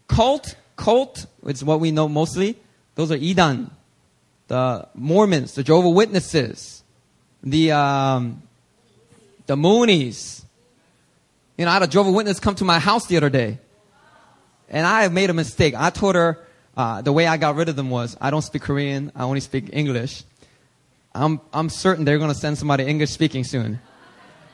Cult, 0.08 0.56
cult, 0.76 1.26
which 1.42 1.56
is 1.56 1.64
what 1.64 1.78
we 1.78 1.90
know 1.90 2.08
mostly. 2.08 2.56
Those 2.94 3.12
are 3.12 3.18
Idan, 3.18 3.70
the 4.48 4.88
Mormons, 4.94 5.52
the 5.52 5.62
Jehovah 5.62 5.90
Witnesses, 5.90 6.82
the 7.42 7.72
um, 7.72 8.42
the 9.44 9.56
Moonies. 9.56 10.42
You 11.58 11.66
know, 11.66 11.70
I 11.70 11.74
had 11.74 11.82
a 11.82 11.86
Jehovah 11.86 12.12
Witness 12.12 12.40
come 12.40 12.54
to 12.54 12.64
my 12.64 12.78
house 12.78 13.06
the 13.08 13.18
other 13.18 13.28
day, 13.28 13.58
and 14.70 14.86
I 14.86 15.06
made 15.08 15.28
a 15.28 15.34
mistake. 15.34 15.74
I 15.76 15.90
told 15.90 16.14
her 16.14 16.38
uh, 16.78 17.02
the 17.02 17.12
way 17.12 17.26
I 17.26 17.36
got 17.36 17.56
rid 17.56 17.68
of 17.68 17.76
them 17.76 17.90
was 17.90 18.16
I 18.22 18.30
don't 18.30 18.40
speak 18.40 18.62
Korean. 18.62 19.12
I 19.14 19.24
only 19.24 19.40
speak 19.40 19.68
English. 19.74 20.24
I'm 21.14 21.40
I'm 21.52 21.68
certain 21.68 22.04
they're 22.04 22.18
going 22.18 22.32
to 22.32 22.38
send 22.38 22.58
somebody 22.58 22.84
English 22.84 23.10
speaking 23.10 23.44
soon. 23.44 23.80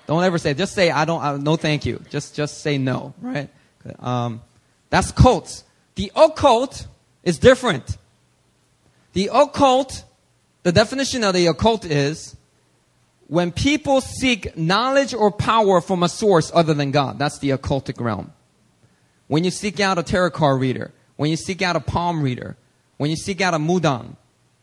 Don't 0.06 0.22
ever 0.22 0.38
say. 0.38 0.54
Just 0.54 0.74
say 0.74 0.90
I 0.90 1.04
don't. 1.04 1.22
Uh, 1.22 1.36
no, 1.36 1.56
thank 1.56 1.84
you. 1.84 2.02
Just 2.10 2.34
just 2.34 2.62
say 2.62 2.78
no. 2.78 3.14
Right. 3.20 3.50
Um, 3.98 4.40
that's 4.90 5.12
cults. 5.12 5.64
The 5.96 6.12
occult 6.14 6.86
is 7.22 7.38
different. 7.38 7.98
The 9.12 9.30
occult, 9.32 10.04
the 10.62 10.72
definition 10.72 11.24
of 11.24 11.34
the 11.34 11.46
occult 11.46 11.84
is 11.84 12.36
when 13.28 13.50
people 13.50 14.00
seek 14.00 14.56
knowledge 14.56 15.14
or 15.14 15.30
power 15.30 15.80
from 15.80 16.02
a 16.02 16.08
source 16.08 16.50
other 16.54 16.74
than 16.74 16.90
God. 16.90 17.18
That's 17.18 17.38
the 17.38 17.50
occultic 17.50 18.00
realm. 18.00 18.32
When 19.26 19.42
you 19.42 19.50
seek 19.50 19.80
out 19.80 19.98
a 19.98 20.02
tarot 20.02 20.30
card 20.30 20.60
reader, 20.60 20.92
when 21.16 21.30
you 21.30 21.36
seek 21.36 21.62
out 21.62 21.76
a 21.76 21.80
palm 21.80 22.22
reader, 22.22 22.56
when 22.98 23.10
you 23.10 23.16
seek 23.16 23.40
out 23.40 23.54
a 23.54 23.58
mudang, 23.58 24.16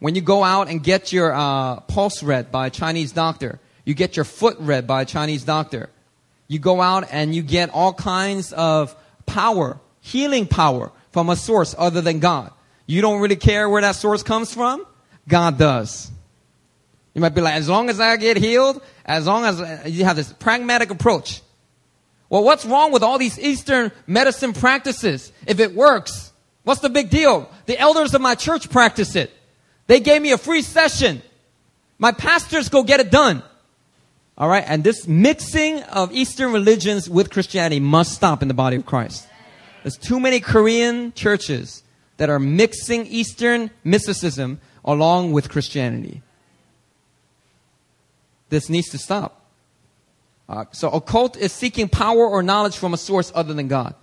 when 0.04 0.16
you 0.16 0.22
go 0.22 0.44
out 0.44 0.68
and 0.68 0.84
get 0.84 1.14
your 1.14 1.34
uh, 1.34 1.80
pulse 1.80 2.24
read 2.24 2.52
by 2.52 2.68
a 2.68 2.70
Chinese 2.70 3.14
doctor, 3.14 3.62
you 3.86 3.94
get 3.94 4.18
your 4.18 4.26
foot 4.26 4.58
read 4.60 4.86
by 4.86 5.04
a 5.04 5.06
Chinese 5.06 5.46
doctor. 5.46 5.90
You 6.50 6.60
go 6.60 6.82
out 6.82 7.08
and 7.10 7.34
you 7.34 7.42
get 7.42 7.70
all 7.70 7.94
kinds 7.94 8.52
of 8.52 8.94
power, 9.26 9.80
healing 10.02 10.46
power 10.46 10.92
from 11.12 11.30
a 11.30 11.38
source 11.38 11.74
other 11.78 12.02
than 12.02 12.20
God. 12.20 12.52
You 12.86 13.02
don't 13.02 13.22
really 13.22 13.38
care 13.38 13.70
where 13.70 13.82
that 13.82 13.96
source 13.96 14.24
comes 14.24 14.54
from? 14.54 14.86
God 15.26 15.58
does. 15.58 16.12
You 17.14 17.22
might 17.22 17.34
be 17.34 17.40
like, 17.40 17.54
as 17.54 17.70
long 17.70 17.90
as 17.90 18.02
I 18.02 18.18
get 18.18 18.36
healed, 18.36 18.82
as 19.06 19.26
long 19.26 19.46
as 19.46 19.62
uh, 19.62 19.84
you 19.86 20.04
have 20.04 20.18
this 20.18 20.34
pragmatic 20.34 20.90
approach. 20.90 21.42
Well, 22.28 22.44
what's 22.44 22.66
wrong 22.66 22.92
with 22.92 23.04
all 23.04 23.18
these 23.18 23.40
Eastern 23.40 23.90
medicine 24.06 24.52
practices? 24.52 25.32
If 25.48 25.62
it 25.62 25.74
works, 25.74 26.34
what's 26.64 26.82
the 26.82 26.90
big 26.90 27.10
deal? 27.10 27.50
The 27.68 27.80
elders 27.80 28.14
of 28.14 28.20
my 28.20 28.36
church 28.36 28.70
practice 28.70 29.16
it. 29.16 29.32
They 29.88 30.00
gave 30.00 30.22
me 30.22 30.32
a 30.32 30.38
free 30.38 30.62
session. 30.62 31.22
My 31.98 32.12
pastors 32.12 32.70
go 32.70 32.84
get 32.84 33.00
it 33.00 33.12
done. 33.12 33.44
All 34.38 34.50
right, 34.50 34.64
and 34.66 34.84
this 34.84 35.08
mixing 35.08 35.84
of 35.84 36.12
Eastern 36.12 36.52
religions 36.52 37.10
with 37.10 37.30
Christianity 37.30 37.80
must 37.80 38.14
stop 38.14 38.42
in 38.42 38.48
the 38.48 38.54
body 38.54 38.76
of 38.76 38.86
Christ. 38.86 39.28
There's 39.84 39.98
too 39.98 40.20
many 40.20 40.40
Korean 40.40 41.14
churches 41.14 41.84
that 42.18 42.30
are 42.30 42.40
mixing 42.40 43.06
Eastern 43.08 43.70
mysticism 43.84 44.60
along 44.84 45.34
with 45.34 45.50
Christianity. 45.50 46.22
This 48.50 48.70
needs 48.70 48.90
to 48.90 48.98
stop. 48.98 49.42
Uh, 50.50 50.66
so, 50.72 50.90
occult 50.90 51.38
is 51.38 51.52
seeking 51.52 51.88
power 51.88 52.28
or 52.28 52.44
knowledge 52.44 52.76
from 52.76 52.94
a 52.94 52.98
source 52.98 53.32
other 53.34 53.54
than 53.54 53.68
God. 53.68 53.96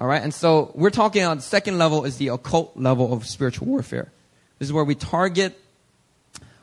All 0.00 0.06
right, 0.06 0.22
and 0.22 0.34
so 0.34 0.72
we're 0.74 0.90
talking 0.90 1.22
on 1.22 1.38
the 1.38 1.42
second 1.42 1.78
level 1.78 2.04
is 2.04 2.18
the 2.18 2.28
occult 2.28 2.76
level 2.76 3.12
of 3.12 3.26
spiritual 3.26 3.68
warfare. 3.68 4.11
This 4.62 4.68
is 4.68 4.72
where 4.72 4.84
we 4.84 4.94
target 4.94 5.60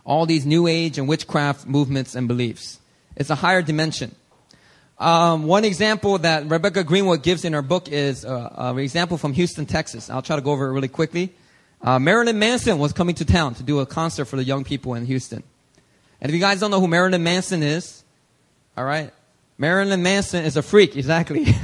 all 0.06 0.26
these 0.26 0.46
new 0.46 0.68
age 0.68 0.98
and 0.98 1.06
witchcraft 1.06 1.68
movements 1.68 2.16
and 2.16 2.30
beliefs. 2.30 2.80
It's 3.18 3.30
a 3.30 3.36
higher 3.36 3.62
dimension. 3.62 4.16
Um, 4.98 5.44
one 5.44 5.66
example 5.66 6.18
that 6.20 6.50
Rebecca 6.50 6.86
Greenwood 6.86 7.24
gives 7.24 7.44
in 7.44 7.52
her 7.52 7.62
book 7.62 7.90
is 7.90 8.24
uh, 8.24 8.54
uh, 8.58 8.72
an 8.72 8.80
example 8.80 9.18
from 9.18 9.34
Houston, 9.34 9.66
Texas. 9.66 10.10
I'll 10.10 10.22
try 10.22 10.38
to 10.38 10.42
go 10.42 10.52
over 10.52 10.68
it 10.68 10.72
really 10.72 10.88
quickly. 10.88 11.34
Uh, 11.82 12.00
Marilyn 12.00 12.40
Manson 12.40 12.80
was 12.80 12.94
coming 12.94 13.16
to 13.16 13.26
town 13.26 13.56
to 13.56 13.64
do 13.64 13.82
a 13.82 13.86
concert 13.86 14.24
for 14.24 14.38
the 14.38 14.46
young 14.46 14.64
people 14.64 14.94
in 14.94 15.06
Houston. 15.06 15.44
And 16.22 16.30
if 16.30 16.34
you 16.34 16.40
guys 16.40 16.62
don't 16.62 16.72
know 16.72 16.80
who 16.80 16.88
Marilyn 16.88 17.22
Manson 17.22 17.64
is, 17.64 18.06
all 18.78 18.86
right, 18.86 19.12
Marilyn 19.58 20.02
Manson 20.02 20.46
is 20.46 20.56
a 20.56 20.62
freak, 20.62 20.96
exactly. 20.96 21.48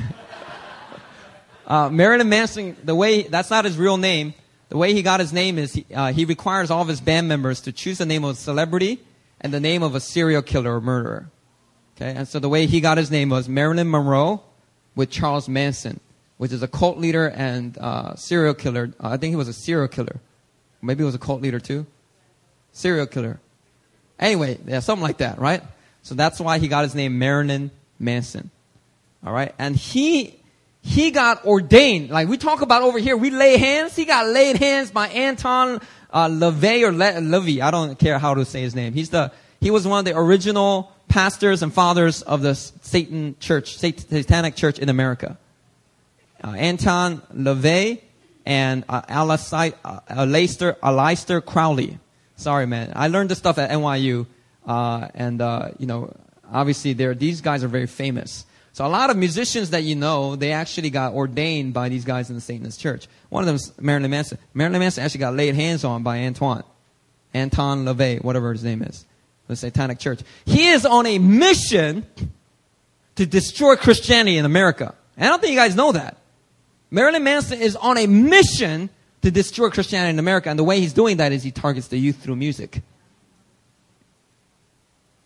Uh, 1.67 1.89
Marilyn 1.89 2.29
Manson, 2.29 2.77
the 2.83 2.93
way 2.93 3.23
that's 3.23 3.49
not 3.49 3.65
his 3.65 3.75
real 3.75 3.97
name. 3.97 4.35
The 4.75 4.79
way 4.79 4.93
he 4.93 5.03
got 5.03 5.21
his 5.21 5.31
name 5.31 5.57
is 5.57 5.71
he, 5.71 5.85
uh, 5.95 6.11
he 6.11 6.25
requires 6.25 6.69
all 6.69 6.81
of 6.81 6.89
his 6.89 6.99
band 6.99 7.29
members 7.29 7.61
to 7.61 7.71
choose 7.71 7.97
the 7.97 8.05
name 8.05 8.25
of 8.25 8.31
a 8.31 8.35
celebrity 8.35 8.99
and 9.39 9.53
the 9.53 9.61
name 9.61 9.81
of 9.83 9.95
a 9.95 10.01
serial 10.01 10.41
killer 10.41 10.75
or 10.75 10.81
murderer. 10.81 11.29
Okay, 11.95 12.11
and 12.13 12.27
so 12.27 12.39
the 12.39 12.49
way 12.49 12.65
he 12.65 12.81
got 12.81 12.97
his 12.97 13.09
name 13.09 13.29
was 13.29 13.47
Marilyn 13.47 13.89
Monroe 13.89 14.43
with 14.93 15.09
Charles 15.09 15.47
Manson, 15.47 16.01
which 16.35 16.51
is 16.51 16.61
a 16.61 16.67
cult 16.67 16.97
leader 16.97 17.29
and 17.29 17.77
uh, 17.77 18.17
serial 18.17 18.53
killer. 18.53 18.93
Uh, 19.01 19.11
I 19.11 19.15
think 19.15 19.31
he 19.31 19.37
was 19.37 19.47
a 19.47 19.53
serial 19.53 19.87
killer. 19.87 20.19
Maybe 20.81 21.03
he 21.03 21.05
was 21.05 21.15
a 21.15 21.19
cult 21.19 21.41
leader 21.41 21.61
too. 21.61 21.85
Serial 22.73 23.05
killer. 23.05 23.39
Anyway, 24.19 24.59
yeah, 24.67 24.81
something 24.81 25.03
like 25.03 25.19
that, 25.19 25.39
right? 25.39 25.63
So 26.01 26.15
that's 26.15 26.41
why 26.41 26.59
he 26.59 26.67
got 26.67 26.83
his 26.83 26.95
name 26.95 27.17
Marilyn 27.17 27.71
Manson. 27.97 28.51
All 29.25 29.31
right, 29.31 29.55
and 29.57 29.73
he 29.73 30.37
he 30.85 31.09
got 31.09 31.45
ordained. 31.45 32.11
Like 32.11 32.27
we 32.27 32.37
talk 32.37 32.61
about 32.61 32.83
over 32.83 32.99
here, 32.99 33.17
we 33.17 33.31
lay 33.31 33.57
hands. 33.57 33.95
He 33.95 34.05
got 34.05 34.27
laid 34.27 34.57
hands 34.57 34.91
by 34.91 35.07
Anton 35.07 35.81
uh, 36.13 36.29
or 36.29 36.91
Le- 36.91 37.21
Levy. 37.21 37.61
I 37.63 37.71
don't 37.71 37.97
care 37.97 38.19
how 38.19 38.35
to 38.35 38.45
say 38.45 38.61
his 38.61 38.75
name. 38.75 38.93
He's 38.93 39.09
the 39.09 39.31
he 39.59 39.71
was 39.71 39.87
one 39.87 39.97
of 39.97 40.05
the 40.05 40.15
original 40.15 40.91
pastors 41.07 41.63
and 41.63 41.73
fathers 41.73 42.21
of 42.21 42.43
the 42.43 42.53
Satan 42.53 43.35
Church, 43.39 43.77
Satanic 43.77 44.55
Church 44.55 44.77
in 44.77 44.89
America. 44.89 45.39
Uh, 46.43 46.51
Anton 46.51 47.23
LaVey 47.33 48.01
and 48.45 48.83
uh, 48.87 49.01
Aleister, 49.01 49.73
uh, 49.83 50.01
Aleister 50.07 51.43
Crowley. 51.43 51.97
Sorry, 52.35 52.67
man. 52.67 52.93
I 52.95 53.07
learned 53.07 53.31
this 53.31 53.39
stuff 53.39 53.57
at 53.57 53.71
NYU, 53.71 54.27
uh, 54.67 55.07
and 55.15 55.41
uh, 55.41 55.69
you 55.79 55.87
know, 55.87 56.15
obviously, 56.51 56.93
these 56.93 57.41
guys 57.41 57.63
are 57.63 57.69
very 57.69 57.87
famous. 57.87 58.45
So 58.75 58.85
a 58.85 58.89
lot 58.89 59.09
of 59.09 59.15
musicians 59.15 59.69
that 59.69 59.83
you 59.83 59.95
know, 59.95 60.35
they 60.35 60.51
actually 60.51 60.89
got 60.89 61.13
ordained 61.13 61.73
by 61.73 61.87
these 61.87 62.03
guys 62.03 62.29
in 62.29 62.35
the 62.35 62.41
Satanist 62.41 62.77
church. 62.77 63.07
One 63.29 63.41
of 63.41 63.45
them 63.45 63.55
is 63.55 63.71
Marilyn 63.79 64.11
Manson. 64.11 64.37
Marilyn 64.53 64.79
Manson 64.81 65.01
actually 65.01 65.19
got 65.19 65.33
laid 65.33 65.55
hands 65.55 65.85
on 65.85 66.03
by 66.03 66.25
Antoine. 66.25 66.65
Anton 67.33 67.85
LaVey, 67.85 68.21
whatever 68.21 68.51
his 68.51 68.65
name 68.65 68.81
is. 68.81 69.05
The 69.47 69.55
Satanic 69.55 69.99
church. 69.99 70.19
He 70.43 70.67
is 70.67 70.85
on 70.85 71.05
a 71.05 71.19
mission 71.19 72.05
to 73.15 73.25
destroy 73.25 73.77
Christianity 73.77 74.37
in 74.37 74.43
America. 74.43 74.93
And 75.15 75.25
I 75.25 75.29
don't 75.29 75.39
think 75.39 75.53
you 75.53 75.57
guys 75.57 75.77
know 75.77 75.93
that. 75.93 76.17
Marilyn 76.91 77.23
Manson 77.23 77.61
is 77.61 77.77
on 77.77 77.97
a 77.97 78.07
mission 78.07 78.89
to 79.21 79.31
destroy 79.31 79.69
Christianity 79.69 80.09
in 80.09 80.19
America. 80.19 80.49
And 80.49 80.59
the 80.59 80.65
way 80.65 80.81
he's 80.81 80.91
doing 80.91 81.15
that 81.15 81.31
is 81.31 81.43
he 81.43 81.51
targets 81.51 81.87
the 81.87 81.97
youth 81.97 82.17
through 82.17 82.35
music. 82.35 82.81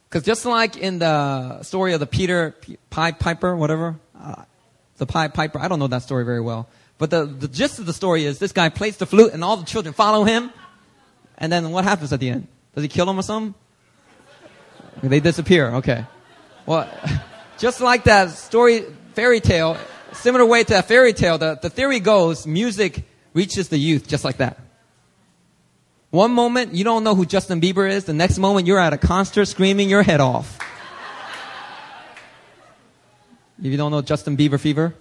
Because 0.09 0.23
just 0.23 0.43
like 0.45 0.75
in 0.75 0.99
the 0.99 1.61
story 1.61 1.93
of 1.93 1.99
the 1.99 2.07
Peter 2.07 2.55
Pied 2.89 3.19
Piper, 3.19 3.55
whatever, 3.55 3.99
uh, 4.19 4.43
the 4.97 5.05
Pied 5.05 5.35
Piper, 5.35 5.59
I 5.59 5.67
don't 5.67 5.77
know 5.77 5.87
that 5.87 6.01
story 6.01 6.25
very 6.25 6.41
well. 6.41 6.67
But 6.97 7.11
the, 7.11 7.25
the 7.25 7.47
gist 7.47 7.77
of 7.77 7.85
the 7.85 7.93
story 7.93 8.25
is 8.25 8.39
this 8.39 8.51
guy 8.51 8.69
plays 8.69 8.97
the 8.97 9.05
flute 9.05 9.33
and 9.33 9.43
all 9.43 9.55
the 9.57 9.65
children 9.65 9.93
follow 9.93 10.23
him. 10.23 10.51
And 11.37 11.51
then 11.51 11.69
what 11.71 11.83
happens 11.83 12.11
at 12.11 12.19
the 12.19 12.29
end? 12.29 12.47
Does 12.73 12.83
he 12.83 12.87
kill 12.87 13.05
them 13.05 13.19
or 13.19 13.21
something? 13.21 13.53
They 15.03 15.19
disappear. 15.19 15.75
Okay. 15.75 16.05
Well, 16.65 16.89
just 17.59 17.79
like 17.79 18.05
that 18.05 18.31
story, 18.31 18.85
fairy 19.13 19.39
tale, 19.39 19.77
similar 20.13 20.45
way 20.45 20.63
to 20.63 20.73
that 20.73 20.87
fairy 20.87 21.13
tale, 21.13 21.37
the, 21.37 21.59
the 21.61 21.69
theory 21.69 21.99
goes 21.99 22.47
music 22.47 23.03
reaches 23.33 23.69
the 23.69 23.77
youth 23.77 24.07
just 24.07 24.25
like 24.25 24.37
that. 24.37 24.59
One 26.11 26.31
moment 26.31 26.73
you 26.73 26.83
don't 26.83 27.03
know 27.03 27.13
who 27.13 27.25
Justin 27.25 27.61
Bieber 27.61 27.87
is, 27.87 28.05
the 28.05 28.13
next 28.13 28.39
moment 28.39 28.65
you're 28.65 28.79
at 28.79 28.93
a 28.93 28.97
concert 28.97 29.45
screaming 29.45 29.89
your 29.89 30.01
head 30.01 30.19
off. 30.19 30.57
if 33.59 33.65
you 33.65 33.77
don't 33.77 33.91
know 33.91 34.01
Justin 34.01 34.35
Bieber 34.35 34.59
fever, 34.59 34.95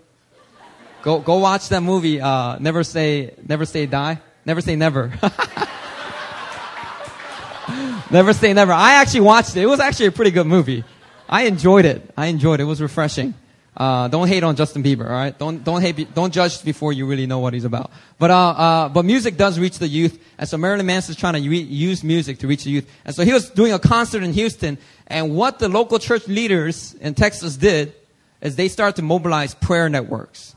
go 1.02 1.20
go 1.20 1.38
watch 1.38 1.70
that 1.70 1.82
movie. 1.82 2.20
Uh, 2.20 2.58
never 2.58 2.84
say 2.84 3.34
never 3.46 3.64
say 3.64 3.86
die. 3.86 4.20
Never 4.44 4.60
say 4.60 4.76
never. 4.76 5.08
never 8.10 8.34
say 8.34 8.52
never. 8.52 8.72
I 8.72 9.00
actually 9.00 9.20
watched 9.20 9.56
it. 9.56 9.62
It 9.62 9.66
was 9.66 9.80
actually 9.80 10.06
a 10.06 10.12
pretty 10.12 10.30
good 10.30 10.46
movie. 10.46 10.84
I 11.26 11.44
enjoyed 11.44 11.86
it. 11.86 12.10
I 12.18 12.26
enjoyed 12.26 12.60
it. 12.60 12.64
It 12.64 12.66
was 12.66 12.82
refreshing. 12.82 13.32
Uh, 13.78 14.08
don't 14.08 14.26
hate 14.26 14.42
on 14.42 14.56
Justin 14.56 14.82
Bieber, 14.82 15.04
all 15.04 15.12
right? 15.12 15.38
Don't 15.38 15.62
don't 15.62 15.80
hate, 15.80 16.12
don't 16.12 16.34
judge 16.34 16.64
before 16.64 16.92
you 16.92 17.06
really 17.06 17.26
know 17.26 17.38
what 17.38 17.54
he's 17.54 17.64
about. 17.64 17.92
But 18.18 18.32
uh, 18.32 18.48
uh, 18.48 18.88
but 18.88 19.04
music 19.04 19.36
does 19.36 19.56
reach 19.56 19.78
the 19.78 19.86
youth, 19.86 20.18
and 20.36 20.48
so 20.48 20.58
Marilyn 20.58 20.84
Manson 20.84 21.12
is 21.12 21.16
trying 21.16 21.40
to 21.40 21.48
re- 21.48 21.60
use 21.60 22.02
music 22.02 22.40
to 22.40 22.48
reach 22.48 22.64
the 22.64 22.70
youth. 22.70 22.90
And 23.04 23.14
so 23.14 23.24
he 23.24 23.32
was 23.32 23.50
doing 23.50 23.72
a 23.72 23.78
concert 23.78 24.24
in 24.24 24.32
Houston, 24.32 24.78
and 25.06 25.36
what 25.36 25.60
the 25.60 25.68
local 25.68 26.00
church 26.00 26.26
leaders 26.26 26.94
in 26.94 27.14
Texas 27.14 27.56
did 27.56 27.94
is 28.40 28.56
they 28.56 28.66
started 28.66 28.96
to 28.96 29.02
mobilize 29.02 29.54
prayer 29.54 29.88
networks, 29.88 30.56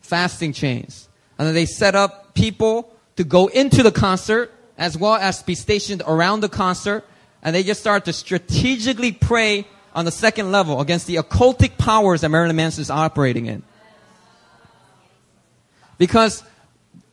fasting 0.00 0.52
chains, 0.52 1.08
and 1.38 1.48
then 1.48 1.54
they 1.54 1.64
set 1.64 1.94
up 1.94 2.34
people 2.34 2.92
to 3.16 3.24
go 3.24 3.46
into 3.46 3.82
the 3.82 3.92
concert 3.92 4.52
as 4.76 4.94
well 4.94 5.14
as 5.14 5.42
be 5.42 5.54
stationed 5.54 6.02
around 6.06 6.40
the 6.40 6.50
concert, 6.50 7.02
and 7.42 7.56
they 7.56 7.62
just 7.62 7.80
started 7.80 8.04
to 8.04 8.12
strategically 8.12 9.10
pray 9.10 9.66
on 9.98 10.04
the 10.04 10.12
second 10.12 10.52
level 10.52 10.80
against 10.80 11.08
the 11.08 11.16
occultic 11.16 11.76
powers 11.76 12.20
that 12.20 12.28
Marilyn 12.28 12.54
Manson 12.54 12.82
is 12.82 12.88
operating 12.88 13.46
in. 13.46 13.64
Because 15.98 16.44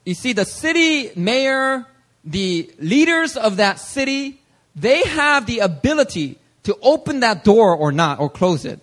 you 0.05 0.13
see, 0.13 0.33
the 0.33 0.45
city 0.45 1.09
mayor, 1.15 1.87
the 2.23 2.71
leaders 2.77 3.37
of 3.37 3.57
that 3.57 3.79
city, 3.79 4.39
they 4.75 5.01
have 5.01 5.47
the 5.47 5.59
ability 5.59 6.37
to 6.61 6.77
open 6.83 7.21
that 7.21 7.43
door 7.43 7.75
or 7.75 7.91
not, 7.91 8.19
or 8.19 8.29
close 8.29 8.65
it. 8.65 8.79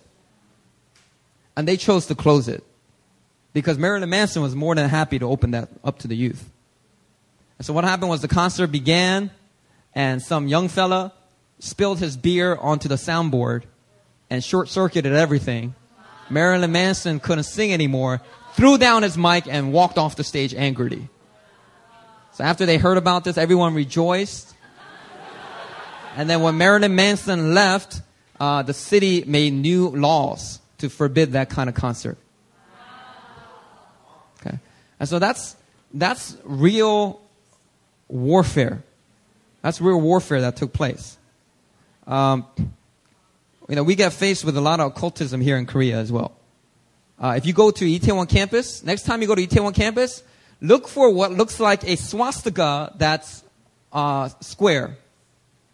And 1.55 1.65
they 1.65 1.77
chose 1.77 2.07
to 2.07 2.15
close 2.15 2.49
it. 2.49 2.61
Because 3.53 3.77
Marilyn 3.77 4.09
Manson 4.09 4.41
was 4.41 4.53
more 4.53 4.75
than 4.75 4.89
happy 4.89 5.17
to 5.19 5.29
open 5.29 5.51
that 5.51 5.69
up 5.81 5.99
to 5.99 6.09
the 6.09 6.15
youth. 6.17 6.49
And 7.57 7.65
so 7.65 7.71
what 7.71 7.85
happened 7.85 8.09
was 8.09 8.19
the 8.19 8.27
concert 8.27 8.67
began, 8.67 9.31
and 9.95 10.21
some 10.21 10.49
young 10.49 10.67
fella 10.67 11.13
spilled 11.59 11.99
his 11.99 12.17
beer 12.17 12.57
onto 12.57 12.89
the 12.89 12.95
soundboard, 12.95 13.63
and 14.33 14.43
short 14.43 14.67
circuited 14.67 15.13
everything. 15.13 15.75
Marilyn 16.27 16.71
Manson 16.71 17.19
couldn't 17.19 17.43
sing 17.43 17.71
anymore, 17.71 18.19
threw 18.53 18.79
down 18.79 19.03
his 19.03 19.15
mic 19.15 19.45
and 19.47 19.71
walked 19.71 19.99
off 19.99 20.15
the 20.15 20.23
stage 20.23 20.55
angrily. 20.55 21.07
So 22.31 22.43
after 22.43 22.65
they 22.65 22.79
heard 22.79 22.97
about 22.97 23.25
this, 23.25 23.37
everyone 23.37 23.75
rejoiced. 23.75 24.51
And 26.15 26.27
then 26.27 26.41
when 26.41 26.57
Marilyn 26.57 26.95
Manson 26.95 27.53
left, 27.53 28.01
uh, 28.39 28.63
the 28.63 28.73
city 28.73 29.23
made 29.27 29.53
new 29.53 29.89
laws 29.89 30.59
to 30.79 30.89
forbid 30.89 31.33
that 31.33 31.51
kind 31.51 31.69
of 31.69 31.75
concert. 31.75 32.17
Okay. 34.41 34.57
And 34.99 35.07
so 35.07 35.19
that's, 35.19 35.55
that's 35.93 36.37
real 36.43 37.21
warfare. 38.07 38.81
That's 39.61 39.79
real 39.79 40.01
warfare 40.01 40.41
that 40.41 40.55
took 40.55 40.73
place. 40.73 41.19
Um, 42.07 42.47
you 43.69 43.75
know, 43.75 43.83
we 43.83 43.95
get 43.95 44.13
faced 44.13 44.43
with 44.43 44.57
a 44.57 44.61
lot 44.61 44.79
of 44.79 44.91
occultism 44.91 45.41
here 45.41 45.57
in 45.57 45.65
Korea 45.65 45.97
as 45.97 46.11
well. 46.11 46.33
Uh, 47.19 47.35
if 47.37 47.45
you 47.45 47.53
go 47.53 47.71
to 47.71 47.85
Itaewon 47.85 48.27
campus, 48.27 48.83
next 48.83 49.03
time 49.03 49.21
you 49.21 49.27
go 49.27 49.35
to 49.35 49.45
Itaewon 49.45 49.73
campus, 49.73 50.23
look 50.61 50.87
for 50.87 51.09
what 51.11 51.31
looks 51.31 51.59
like 51.59 51.83
a 51.83 51.95
swastika 51.95 52.93
that's 52.97 53.43
uh, 53.91 54.29
square, 54.41 54.97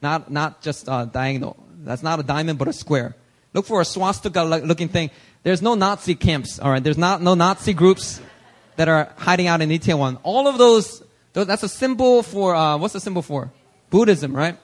not 0.02 0.30
not 0.30 0.62
just 0.62 0.88
uh, 0.88 1.06
diagonal. 1.06 1.58
That's 1.82 2.04
not 2.04 2.20
a 2.20 2.24
diamond, 2.24 2.60
but 2.60 2.68
a 2.68 2.74
square. 2.74 3.16
Look 3.54 3.66
for 3.66 3.82
a 3.82 3.86
swastika 3.86 4.44
looking 4.44 4.90
thing. 4.90 5.10
There's 5.44 5.62
no 5.62 5.74
Nazi 5.74 6.16
camps, 6.16 6.60
all 6.60 6.70
right. 6.70 6.84
There's 6.84 6.98
not 6.98 7.22
no 7.22 7.34
Nazi 7.34 7.74
groups 7.74 8.22
that 8.76 8.88
are 8.88 9.12
hiding 9.18 9.48
out 9.48 9.62
in 9.62 9.70
Itaewon. 9.70 10.20
All 10.24 10.48
of 10.48 10.58
those, 10.58 11.02
that's 11.34 11.64
a 11.64 11.70
symbol 11.70 12.22
for 12.22 12.54
uh, 12.54 12.78
what's 12.78 12.94
the 12.94 13.00
symbol 13.00 13.22
for? 13.22 13.52
Buddhism, 13.90 14.36
right? 14.36 14.58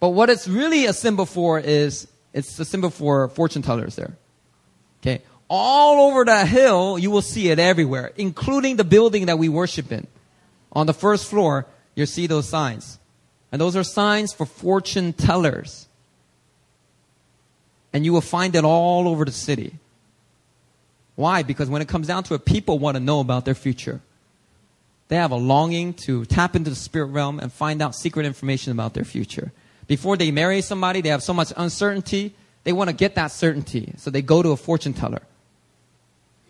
But 0.00 0.10
what 0.10 0.30
it's 0.30 0.46
really 0.46 0.86
a 0.86 0.92
symbol 0.92 1.26
for 1.26 1.58
is 1.58 2.06
it's 2.32 2.58
a 2.58 2.64
symbol 2.64 2.90
for 2.90 3.28
fortune 3.28 3.62
tellers 3.62 3.96
there. 3.96 4.16
Okay. 5.00 5.22
All 5.48 6.10
over 6.10 6.24
that 6.24 6.48
hill, 6.48 6.98
you 6.98 7.10
will 7.10 7.22
see 7.22 7.48
it 7.50 7.58
everywhere, 7.58 8.12
including 8.16 8.76
the 8.76 8.84
building 8.84 9.26
that 9.26 9.38
we 9.38 9.48
worship 9.48 9.92
in. 9.92 10.06
On 10.72 10.86
the 10.86 10.92
first 10.92 11.30
floor, 11.30 11.66
you'll 11.94 12.06
see 12.06 12.26
those 12.26 12.48
signs. 12.48 12.98
And 13.52 13.60
those 13.60 13.76
are 13.76 13.84
signs 13.84 14.32
for 14.32 14.44
fortune 14.44 15.12
tellers. 15.12 15.88
And 17.92 18.04
you 18.04 18.12
will 18.12 18.20
find 18.20 18.54
it 18.54 18.64
all 18.64 19.08
over 19.08 19.24
the 19.24 19.32
city. 19.32 19.76
Why? 21.14 21.42
Because 21.42 21.70
when 21.70 21.80
it 21.80 21.88
comes 21.88 22.08
down 22.08 22.24
to 22.24 22.34
it, 22.34 22.44
people 22.44 22.78
want 22.78 22.96
to 22.96 23.00
know 23.02 23.20
about 23.20 23.44
their 23.44 23.54
future. 23.54 24.02
They 25.08 25.16
have 25.16 25.30
a 25.30 25.36
longing 25.36 25.94
to 25.94 26.24
tap 26.26 26.56
into 26.56 26.68
the 26.68 26.76
spirit 26.76 27.06
realm 27.06 27.38
and 27.38 27.52
find 27.52 27.80
out 27.80 27.94
secret 27.94 28.26
information 28.26 28.72
about 28.72 28.92
their 28.92 29.04
future. 29.04 29.52
Before 29.86 30.16
they 30.16 30.30
marry 30.30 30.60
somebody, 30.62 31.00
they 31.00 31.10
have 31.10 31.22
so 31.22 31.32
much 31.32 31.52
uncertainty. 31.56 32.34
They 32.64 32.72
want 32.72 32.90
to 32.90 32.96
get 32.96 33.14
that 33.14 33.28
certainty. 33.28 33.94
So 33.98 34.10
they 34.10 34.22
go 34.22 34.42
to 34.42 34.50
a 34.50 34.56
fortune 34.56 34.92
teller. 34.92 35.22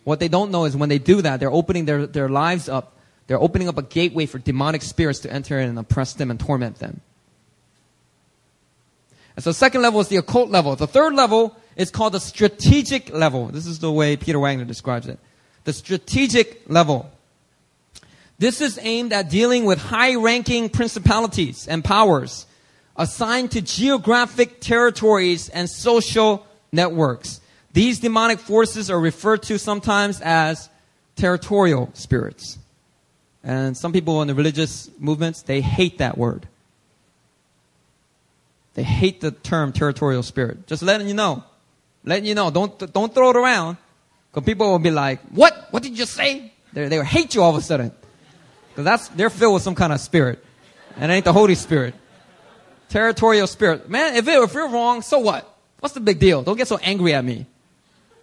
What 0.05 0.21
they 0.21 0.29
don't 0.29 0.51
know 0.51 0.65
is 0.65 0.77
when 0.77 0.89
they 0.89 0.99
do 0.99 1.23
that, 1.23 1.41
they're 1.41 1.51
opening 1.51 1.85
their, 1.85 2.07
their 2.07 2.29
lives 2.29 2.69
up. 2.69 2.97
They're 3.27 3.41
opening 3.41 3.69
up 3.69 3.77
a 3.77 3.83
gateway 3.83 4.27
for 4.27 4.39
demonic 4.39 4.83
spirits 4.83 5.19
to 5.21 5.33
enter 5.33 5.59
in 5.59 5.69
and 5.69 5.79
oppress 5.79 6.15
them 6.15 6.31
and 6.31 6.39
torment 6.39 6.79
them. 6.79 7.01
And 9.35 9.45
so 9.45 9.53
second 9.53 9.83
level 9.83 10.01
is 10.01 10.09
the 10.09 10.17
occult 10.17 10.49
level. 10.49 10.75
The 10.77 10.87
third 10.87 11.15
level 11.15 11.57
is 11.77 11.91
called 11.91 12.15
the 12.15 12.21
strategic 12.21 13.13
level. 13.13 13.49
This 13.49 13.67
is 13.67 13.81
the 13.81 13.93
way 13.93 14.17
Peter 14.17 14.39
Wagner 14.39 14.65
describes 14.65 15.09
it. 15.09 15.19
The 15.65 15.73
strategic 15.73 16.63
level. 16.71 17.11
This 18.39 18.61
is 18.61 18.79
aimed 18.81 19.13
at 19.13 19.29
dealing 19.29 19.65
with 19.65 19.79
high 19.79 20.15
ranking 20.15 20.69
principalities 20.71 21.69
and 21.69 21.85
powers 21.85 22.46
assigned 22.97 23.53
to 23.53 23.63
geographic 23.63 24.61
territories 24.61 25.49
and 25.49 25.69
social 25.69 26.47
networks. 26.73 27.41
These 27.73 28.01
demonic 28.01 28.39
forces 28.39 28.91
are 28.91 28.99
referred 28.99 29.43
to 29.45 29.59
sometimes 29.59 30.21
as 30.21 30.71
territorial 31.15 31.91
spirits. 31.95 32.59
And 33.45 33.77
some 33.77 33.93
people 33.93 34.23
in 34.23 34.29
the 34.29 34.35
religious 34.35 34.91
movements, 34.99 35.43
they 35.43 35.61
hate 35.61 35.99
that 35.99 36.19
word. 36.19 36.49
They 38.75 38.83
hate 38.83 39.21
the 39.21 39.31
term 39.31 39.73
territorial 39.73 40.23
spirit. 40.23 40.67
Just 40.67 40.83
letting 40.83 41.09
you 41.09 41.15
know. 41.15 41.45
Letting 42.05 42.27
you 42.27 42.35
know. 42.35 42.51
Don't, 42.51 42.93
don't 42.93 43.15
throw 43.15 43.31
it 43.31 43.37
around. 43.37 43.79
Because 44.31 44.45
people 44.45 44.71
will 44.71 44.79
be 44.79 44.91
like, 44.91 45.21
what? 45.31 45.69
What 45.71 45.83
did 45.83 45.93
you 45.93 45.99
just 45.99 46.15
say? 46.15 46.53
They, 46.73 46.89
they 46.89 46.99
will 46.99 47.05
hate 47.05 47.35
you 47.35 47.43
all 47.43 47.51
of 47.51 47.57
a 47.57 47.63
sudden. 47.63 47.93
Because 48.71 48.85
that's, 48.85 49.09
they're 49.09 49.31
filled 49.31 49.55
with 49.55 49.63
some 49.63 49.75
kind 49.75 49.93
of 49.93 50.01
spirit. 50.01 50.45
And 50.97 51.11
it 51.11 51.15
ain't 51.15 51.25
the 51.25 51.33
Holy 51.33 51.55
Spirit. 51.55 51.95
Territorial 52.89 53.47
spirit. 53.47 53.89
Man, 53.89 54.17
if, 54.17 54.29
it, 54.29 54.43
if 54.43 54.55
you're 54.55 54.69
wrong, 54.69 55.03
so 55.03 55.19
what? 55.19 55.53
What's 55.81 55.95
the 55.95 56.01
big 56.01 56.19
deal? 56.19 56.43
Don't 56.43 56.57
get 56.57 56.69
so 56.69 56.79
angry 56.79 57.15
at 57.15 57.25
me. 57.25 57.47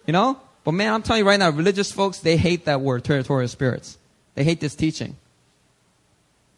You 0.06 0.12
know? 0.12 0.40
But 0.64 0.72
man, 0.72 0.92
I'm 0.92 1.02
telling 1.02 1.20
you 1.20 1.28
right 1.28 1.38
now, 1.38 1.50
religious 1.50 1.92
folks, 1.92 2.18
they 2.18 2.36
hate 2.36 2.64
that 2.64 2.80
word, 2.80 3.04
territorial 3.04 3.48
spirits. 3.48 3.98
They 4.34 4.44
hate 4.44 4.60
this 4.60 4.74
teaching. 4.74 5.16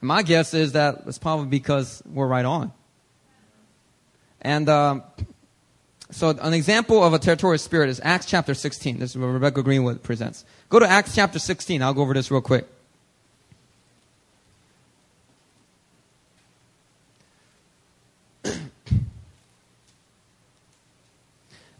And 0.00 0.08
my 0.08 0.22
guess 0.22 0.54
is 0.54 0.72
that 0.72 1.02
it's 1.06 1.18
probably 1.18 1.46
because 1.46 2.02
we're 2.06 2.28
right 2.28 2.44
on. 2.44 2.72
And 4.40 4.68
um, 4.68 5.02
so 6.10 6.30
an 6.30 6.54
example 6.54 7.02
of 7.02 7.12
a 7.12 7.18
territorial 7.18 7.58
spirit 7.58 7.88
is 7.88 8.00
Acts 8.04 8.26
chapter 8.26 8.54
16. 8.54 8.98
This 9.00 9.10
is 9.10 9.18
what 9.18 9.26
Rebecca 9.26 9.62
Greenwood 9.62 10.02
presents. 10.02 10.44
Go 10.68 10.78
to 10.78 10.86
Acts 10.86 11.14
chapter 11.14 11.40
16. 11.40 11.82
I'll 11.82 11.94
go 11.94 12.02
over 12.02 12.14
this 12.14 12.30
real 12.30 12.40
quick. 12.40 12.66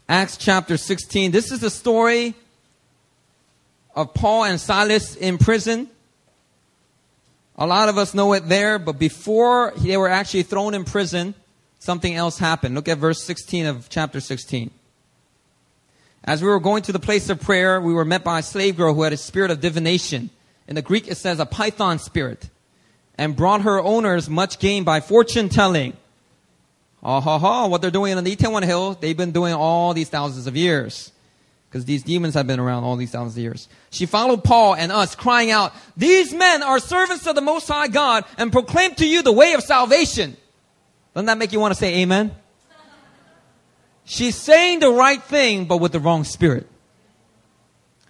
Acts 0.09 0.37
chapter 0.37 0.77
16. 0.77 1.31
This 1.31 1.51
is 1.51 1.59
the 1.59 1.69
story 1.69 2.33
of 3.93 4.13
Paul 4.13 4.45
and 4.45 4.59
Silas 4.59 5.17
in 5.17 5.37
prison. 5.37 5.89
A 7.57 7.67
lot 7.67 7.89
of 7.89 7.97
us 7.97 8.13
know 8.13 8.31
it 8.31 8.47
there, 8.47 8.79
but 8.79 8.99
before 8.99 9.73
they 9.75 9.97
were 9.97 10.07
actually 10.07 10.43
thrown 10.43 10.73
in 10.73 10.85
prison, 10.85 11.35
something 11.79 12.15
else 12.15 12.37
happened. 12.37 12.73
Look 12.73 12.87
at 12.87 12.99
verse 12.99 13.21
16 13.21 13.65
of 13.65 13.89
chapter 13.89 14.21
16. 14.21 14.71
As 16.23 16.41
we 16.41 16.47
were 16.47 16.61
going 16.61 16.83
to 16.83 16.93
the 16.93 16.99
place 16.99 17.29
of 17.29 17.41
prayer, 17.41 17.81
we 17.81 17.93
were 17.93 18.05
met 18.05 18.23
by 18.23 18.39
a 18.39 18.43
slave 18.43 18.77
girl 18.77 18.93
who 18.93 19.01
had 19.01 19.11
a 19.11 19.17
spirit 19.17 19.51
of 19.51 19.59
divination. 19.59 20.29
In 20.69 20.75
the 20.75 20.81
Greek, 20.81 21.09
it 21.09 21.17
says 21.17 21.41
a 21.41 21.45
python 21.45 21.99
spirit, 21.99 22.49
and 23.17 23.35
brought 23.35 23.61
her 23.61 23.81
owners 23.81 24.29
much 24.29 24.59
gain 24.59 24.85
by 24.85 25.01
fortune 25.01 25.49
telling. 25.49 25.97
Ah 27.09 27.21
ha 27.21 27.39
ha, 27.39 27.67
what 27.67 27.81
they're 27.81 27.89
doing 27.89 28.17
on 28.17 28.25
the 28.25 28.35
Itaewon 28.35 28.65
Hill, 28.65 28.97
they've 28.99 29.15
been 29.15 29.31
doing 29.31 29.53
all 29.53 29.93
these 29.93 30.09
thousands 30.09 30.45
of 30.45 30.57
years. 30.57 31.13
because 31.69 31.85
these 31.85 32.03
demons 32.03 32.33
have 32.33 32.47
been 32.47 32.59
around 32.59 32.83
all 32.83 32.97
these 32.97 33.11
thousands 33.11 33.37
of 33.37 33.43
years. 33.43 33.69
She 33.91 34.05
followed 34.05 34.43
Paul 34.43 34.75
and 34.75 34.91
us, 34.91 35.15
crying 35.15 35.51
out, 35.51 35.73
These 35.95 36.33
men 36.33 36.63
are 36.63 36.79
servants 36.79 37.25
of 37.27 37.35
the 37.35 37.41
Most 37.41 37.67
High 37.67 37.87
God 37.87 38.25
and 38.37 38.51
proclaim 38.51 38.95
to 38.95 39.07
you 39.07 39.21
the 39.21 39.31
way 39.31 39.53
of 39.53 39.61
salvation. 39.61 40.35
Doesn't 41.13 41.27
that 41.27 41.37
make 41.37 41.53
you 41.53 41.59
want 41.59 41.73
to 41.73 41.79
say 41.79 42.01
amen? 42.01 42.31
She's 44.05 44.35
saying 44.35 44.79
the 44.79 44.91
right 44.91 45.21
thing, 45.21 45.65
but 45.65 45.77
with 45.77 45.91
the 45.91 45.99
wrong 45.99 46.23
spirit. 46.23 46.67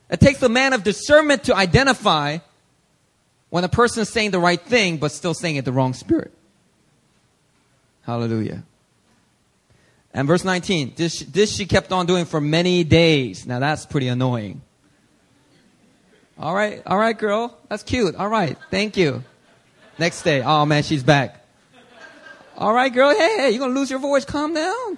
It 0.09 0.19
takes 0.19 0.41
a 0.41 0.49
man 0.49 0.73
of 0.73 0.83
discernment 0.83 1.45
to 1.45 1.55
identify 1.55 2.39
when 3.49 3.63
a 3.63 3.69
person 3.69 4.01
is 4.01 4.09
saying 4.09 4.31
the 4.31 4.39
right 4.39 4.61
thing, 4.61 4.97
but 4.97 5.11
still 5.11 5.33
saying 5.33 5.55
it 5.55 5.65
the 5.65 5.73
wrong 5.73 5.93
spirit. 5.93 6.31
Hallelujah. 8.01 8.63
And 10.17 10.27
verse 10.27 10.43
19, 10.43 10.93
this, 10.95 11.19
this 11.19 11.55
she 11.55 11.67
kept 11.67 11.91
on 11.91 12.07
doing 12.07 12.25
for 12.25 12.41
many 12.41 12.83
days. 12.83 13.45
Now 13.45 13.59
that's 13.59 13.85
pretty 13.85 14.07
annoying. 14.07 14.63
All 16.39 16.55
right, 16.55 16.81
all 16.87 16.97
right, 16.97 17.15
girl. 17.15 17.55
That's 17.69 17.83
cute. 17.83 18.15
All 18.15 18.27
right, 18.27 18.57
thank 18.71 18.97
you. 18.97 19.23
Next 19.99 20.23
day, 20.23 20.41
oh 20.41 20.65
man, 20.65 20.81
she's 20.81 21.03
back. 21.03 21.45
All 22.57 22.73
right, 22.73 22.91
girl. 22.91 23.11
Hey, 23.11 23.37
hey, 23.37 23.51
you 23.51 23.59
gonna 23.59 23.75
lose 23.75 23.91
your 23.91 23.99
voice? 23.99 24.25
Calm 24.25 24.55
down. 24.55 24.97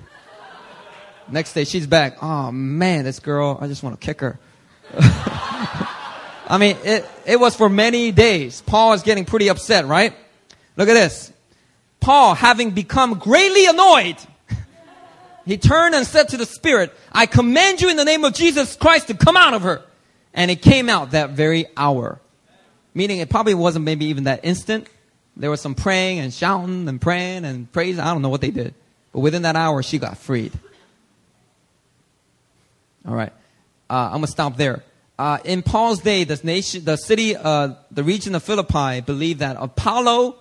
Next 1.27 1.51
day, 1.51 1.65
she's 1.65 1.85
back. 1.85 2.23
Oh 2.23 2.49
man, 2.53 3.03
this 3.03 3.19
girl, 3.19 3.57
I 3.59 3.67
just 3.67 3.83
want 3.83 3.99
to 3.99 4.05
kick 4.05 4.21
her. 4.21 4.39
I 6.47 6.57
mean, 6.57 6.77
it, 6.85 7.05
it 7.25 7.39
was 7.41 7.57
for 7.57 7.67
many 7.67 8.13
days. 8.13 8.61
Paul 8.61 8.93
is 8.93 9.03
getting 9.03 9.25
pretty 9.25 9.49
upset, 9.49 9.85
right? 9.85 10.13
Look 10.77 10.87
at 10.87 10.93
this. 10.93 11.33
Paul, 11.99 12.35
having 12.35 12.71
become 12.71 13.19
greatly 13.19 13.65
annoyed, 13.65 14.15
he 15.49 15.57
turned 15.57 15.95
and 15.95 16.05
said 16.05 16.29
to 16.29 16.37
the 16.37 16.45
Spirit, 16.45 16.93
I 17.11 17.25
command 17.25 17.81
you 17.81 17.89
in 17.89 17.97
the 17.97 18.05
name 18.05 18.23
of 18.23 18.33
Jesus 18.33 18.75
Christ 18.75 19.07
to 19.07 19.13
come 19.13 19.35
out 19.35 19.53
of 19.53 19.63
her. 19.63 19.81
And 20.33 20.51
it 20.51 20.61
came 20.61 20.89
out 20.89 21.11
that 21.11 21.31
very 21.31 21.65
hour. 21.75 22.19
Meaning 22.93 23.19
it 23.19 23.29
probably 23.29 23.53
wasn't 23.53 23.85
maybe 23.85 24.05
even 24.05 24.25
that 24.25 24.41
instant. 24.43 24.87
There 25.35 25.49
was 25.49 25.61
some 25.61 25.73
praying 25.73 26.19
and 26.19 26.33
shouting 26.33 26.87
and 26.87 26.99
praying 26.99 27.45
and 27.45 27.71
praise. 27.71 27.97
I 27.97 28.13
don't 28.13 28.21
know 28.21 28.29
what 28.29 28.41
they 28.41 28.51
did. 28.51 28.75
But 29.11 29.21
within 29.21 29.41
that 29.43 29.55
hour, 29.55 29.81
she 29.81 29.97
got 29.97 30.17
freed. 30.17 30.51
All 33.07 33.15
right. 33.15 33.33
Uh, 33.89 33.93
I'm 33.93 34.11
going 34.11 34.23
to 34.23 34.27
stop 34.27 34.55
there. 34.57 34.83
Uh, 35.17 35.39
in 35.45 35.63
Paul's 35.63 35.99
day, 35.99 36.25
the 36.25 36.39
nation, 36.43 36.85
the 36.85 36.95
city, 36.95 37.35
uh, 37.35 37.73
the 37.89 38.03
region 38.03 38.35
of 38.35 38.43
Philippi 38.43 39.01
believed 39.01 39.39
that 39.39 39.57
Apollo 39.59 40.35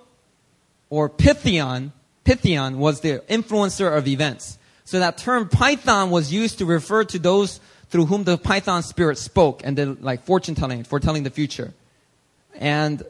or 0.90 1.08
Pythion, 1.08 1.92
Pythion 2.24 2.78
was 2.78 3.00
the 3.00 3.22
influencer 3.28 3.96
of 3.96 4.06
events. 4.06 4.58
So 4.88 5.00
that 5.00 5.18
term 5.18 5.50
python 5.50 6.08
was 6.08 6.32
used 6.32 6.60
to 6.60 6.64
refer 6.64 7.04
to 7.04 7.18
those 7.18 7.60
through 7.90 8.06
whom 8.06 8.24
the 8.24 8.38
python 8.38 8.82
spirit 8.82 9.18
spoke 9.18 9.60
and 9.62 9.76
then 9.76 9.98
like 10.00 10.24
fortune 10.24 10.54
telling, 10.54 10.82
foretelling 10.82 11.24
the 11.24 11.30
future. 11.30 11.74
And 12.54 13.02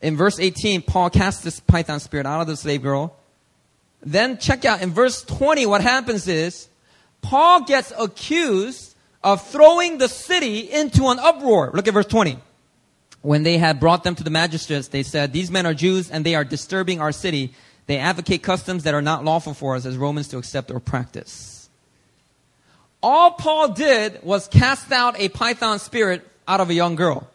in 0.00 0.16
verse 0.16 0.40
18, 0.40 0.80
Paul 0.80 1.10
casts 1.10 1.44
this 1.44 1.60
python 1.60 2.00
spirit 2.00 2.24
out 2.24 2.40
of 2.40 2.46
the 2.46 2.56
slave 2.56 2.80
girl. 2.80 3.14
Then 4.02 4.38
check 4.38 4.64
out 4.64 4.80
in 4.80 4.92
verse 4.92 5.22
20, 5.22 5.66
what 5.66 5.82
happens 5.82 6.28
is 6.28 6.68
Paul 7.20 7.66
gets 7.66 7.92
accused 7.98 8.94
of 9.22 9.46
throwing 9.46 9.98
the 9.98 10.08
city 10.08 10.60
into 10.60 11.08
an 11.08 11.18
uproar. 11.18 11.72
Look 11.74 11.86
at 11.86 11.92
verse 11.92 12.06
20. 12.06 12.38
When 13.20 13.42
they 13.42 13.58
had 13.58 13.80
brought 13.80 14.02
them 14.02 14.14
to 14.14 14.24
the 14.24 14.30
magistrates, 14.30 14.88
they 14.88 15.02
said, 15.02 15.34
These 15.34 15.50
men 15.50 15.66
are 15.66 15.74
Jews 15.74 16.10
and 16.10 16.24
they 16.24 16.36
are 16.36 16.42
disturbing 16.42 17.02
our 17.02 17.12
city 17.12 17.52
they 17.86 17.98
advocate 17.98 18.42
customs 18.42 18.84
that 18.84 18.94
are 18.94 19.02
not 19.02 19.24
lawful 19.24 19.54
for 19.54 19.76
us 19.76 19.84
as 19.86 19.96
Romans 19.96 20.28
to 20.28 20.38
accept 20.38 20.70
or 20.70 20.80
practice. 20.80 21.68
All 23.02 23.32
Paul 23.32 23.68
did 23.70 24.22
was 24.22 24.46
cast 24.46 24.92
out 24.92 25.18
a 25.18 25.28
python 25.28 25.78
spirit 25.78 26.26
out 26.46 26.60
of 26.60 26.70
a 26.70 26.74
young 26.74 26.94
girl. 26.94 27.28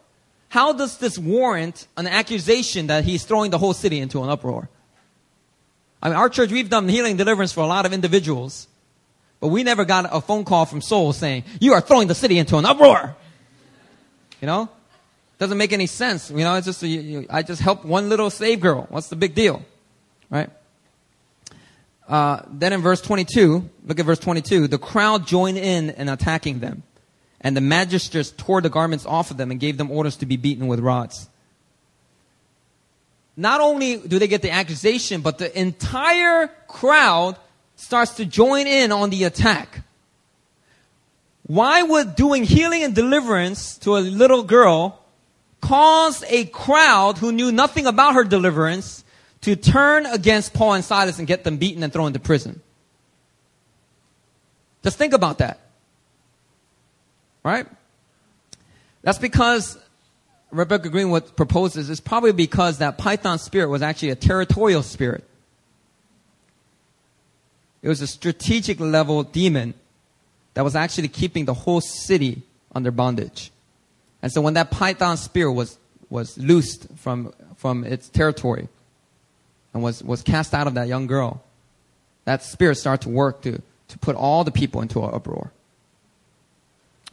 How 0.48 0.72
does 0.72 0.96
this 0.96 1.18
warrant 1.18 1.86
an 1.96 2.06
accusation 2.06 2.86
that 2.86 3.04
he's 3.04 3.24
throwing 3.24 3.50
the 3.50 3.58
whole 3.58 3.74
city 3.74 4.00
into 4.00 4.22
an 4.22 4.30
uproar? 4.30 4.70
I 6.02 6.08
mean, 6.08 6.16
our 6.16 6.30
church, 6.30 6.50
we've 6.50 6.70
done 6.70 6.88
healing 6.88 7.16
deliverance 7.16 7.52
for 7.52 7.60
a 7.60 7.66
lot 7.66 7.84
of 7.84 7.92
individuals, 7.92 8.66
but 9.40 9.48
we 9.48 9.62
never 9.62 9.84
got 9.84 10.08
a 10.10 10.22
phone 10.22 10.44
call 10.44 10.64
from 10.64 10.80
Seoul 10.80 11.12
saying, 11.12 11.44
you 11.60 11.74
are 11.74 11.82
throwing 11.82 12.08
the 12.08 12.14
city 12.14 12.38
into 12.38 12.56
an 12.56 12.64
uproar. 12.64 13.14
You 14.40 14.46
know? 14.46 14.70
Doesn't 15.38 15.58
make 15.58 15.72
any 15.72 15.86
sense. 15.86 16.30
You 16.30 16.38
know, 16.38 16.54
it's 16.54 16.66
just, 16.66 16.82
you, 16.82 17.00
you, 17.00 17.26
I 17.28 17.42
just 17.42 17.60
helped 17.60 17.84
one 17.84 18.08
little 18.08 18.30
slave 18.30 18.60
girl. 18.60 18.86
What's 18.88 19.08
the 19.08 19.16
big 19.16 19.34
deal? 19.34 19.62
Right? 20.30 20.50
Uh, 22.08 22.42
then 22.50 22.72
in 22.72 22.80
verse 22.80 23.00
22, 23.02 23.68
look 23.84 24.00
at 24.00 24.06
verse 24.06 24.18
22. 24.18 24.68
The 24.68 24.78
crowd 24.78 25.26
joined 25.26 25.58
in 25.58 25.90
in 25.90 26.08
attacking 26.08 26.60
them. 26.60 26.82
And 27.40 27.56
the 27.56 27.60
magistrates 27.60 28.30
tore 28.30 28.60
the 28.60 28.70
garments 28.70 29.06
off 29.06 29.30
of 29.30 29.36
them 29.36 29.50
and 29.50 29.60
gave 29.60 29.76
them 29.76 29.90
orders 29.90 30.16
to 30.16 30.26
be 30.26 30.36
beaten 30.36 30.66
with 30.66 30.80
rods. 30.80 31.28
Not 33.36 33.60
only 33.60 33.98
do 33.98 34.18
they 34.18 34.26
get 34.26 34.42
the 34.42 34.50
accusation, 34.50 35.20
but 35.20 35.38
the 35.38 35.56
entire 35.58 36.48
crowd 36.66 37.36
starts 37.76 38.14
to 38.16 38.24
join 38.24 38.66
in 38.66 38.90
on 38.90 39.10
the 39.10 39.24
attack. 39.24 39.82
Why 41.46 41.82
would 41.82 42.16
doing 42.16 42.42
healing 42.42 42.82
and 42.82 42.94
deliverance 42.94 43.78
to 43.78 43.96
a 43.96 44.00
little 44.00 44.42
girl 44.42 45.00
cause 45.60 46.24
a 46.28 46.46
crowd 46.46 47.18
who 47.18 47.30
knew 47.30 47.52
nothing 47.52 47.86
about 47.86 48.14
her 48.14 48.24
deliverance 48.24 49.04
to 49.54 49.56
turn 49.56 50.04
against 50.06 50.52
Paul 50.52 50.74
and 50.74 50.84
Silas 50.84 51.18
and 51.18 51.26
get 51.26 51.44
them 51.44 51.56
beaten 51.56 51.82
and 51.82 51.92
thrown 51.92 52.08
into 52.08 52.18
prison. 52.18 52.60
Just 54.82 54.98
think 54.98 55.12
about 55.12 55.38
that. 55.38 55.60
Right? 57.42 57.66
That's 59.02 59.18
because 59.18 59.78
Rebecca 60.50 60.90
Greenwood 60.90 61.34
proposes 61.36 61.88
is 61.88 62.00
probably 62.00 62.32
because 62.32 62.78
that 62.78 62.98
python 62.98 63.38
spirit 63.38 63.68
was 63.68 63.80
actually 63.80 64.10
a 64.10 64.16
territorial 64.16 64.82
spirit. 64.82 65.24
It 67.80 67.88
was 67.88 68.00
a 68.00 68.06
strategic 68.06 68.80
level 68.80 69.22
demon 69.22 69.74
that 70.54 70.64
was 70.64 70.74
actually 70.74 71.08
keeping 71.08 71.44
the 71.44 71.54
whole 71.54 71.80
city 71.80 72.42
under 72.74 72.90
bondage. 72.90 73.50
And 74.20 74.32
so 74.32 74.40
when 74.40 74.54
that 74.54 74.70
python 74.70 75.16
spirit 75.16 75.52
was, 75.52 75.78
was 76.10 76.36
loosed 76.36 76.88
from, 76.96 77.32
from 77.56 77.84
its 77.84 78.08
territory, 78.08 78.68
and 79.78 79.84
was, 79.84 80.02
was 80.02 80.22
cast 80.22 80.54
out 80.54 80.66
of 80.66 80.74
that 80.74 80.88
young 80.88 81.06
girl, 81.06 81.42
that 82.24 82.42
spirit 82.42 82.74
started 82.74 83.04
to 83.04 83.08
work 83.08 83.42
to, 83.42 83.62
to 83.88 83.98
put 83.98 84.16
all 84.16 84.44
the 84.44 84.50
people 84.50 84.82
into 84.82 85.02
an 85.02 85.14
uproar. 85.14 85.52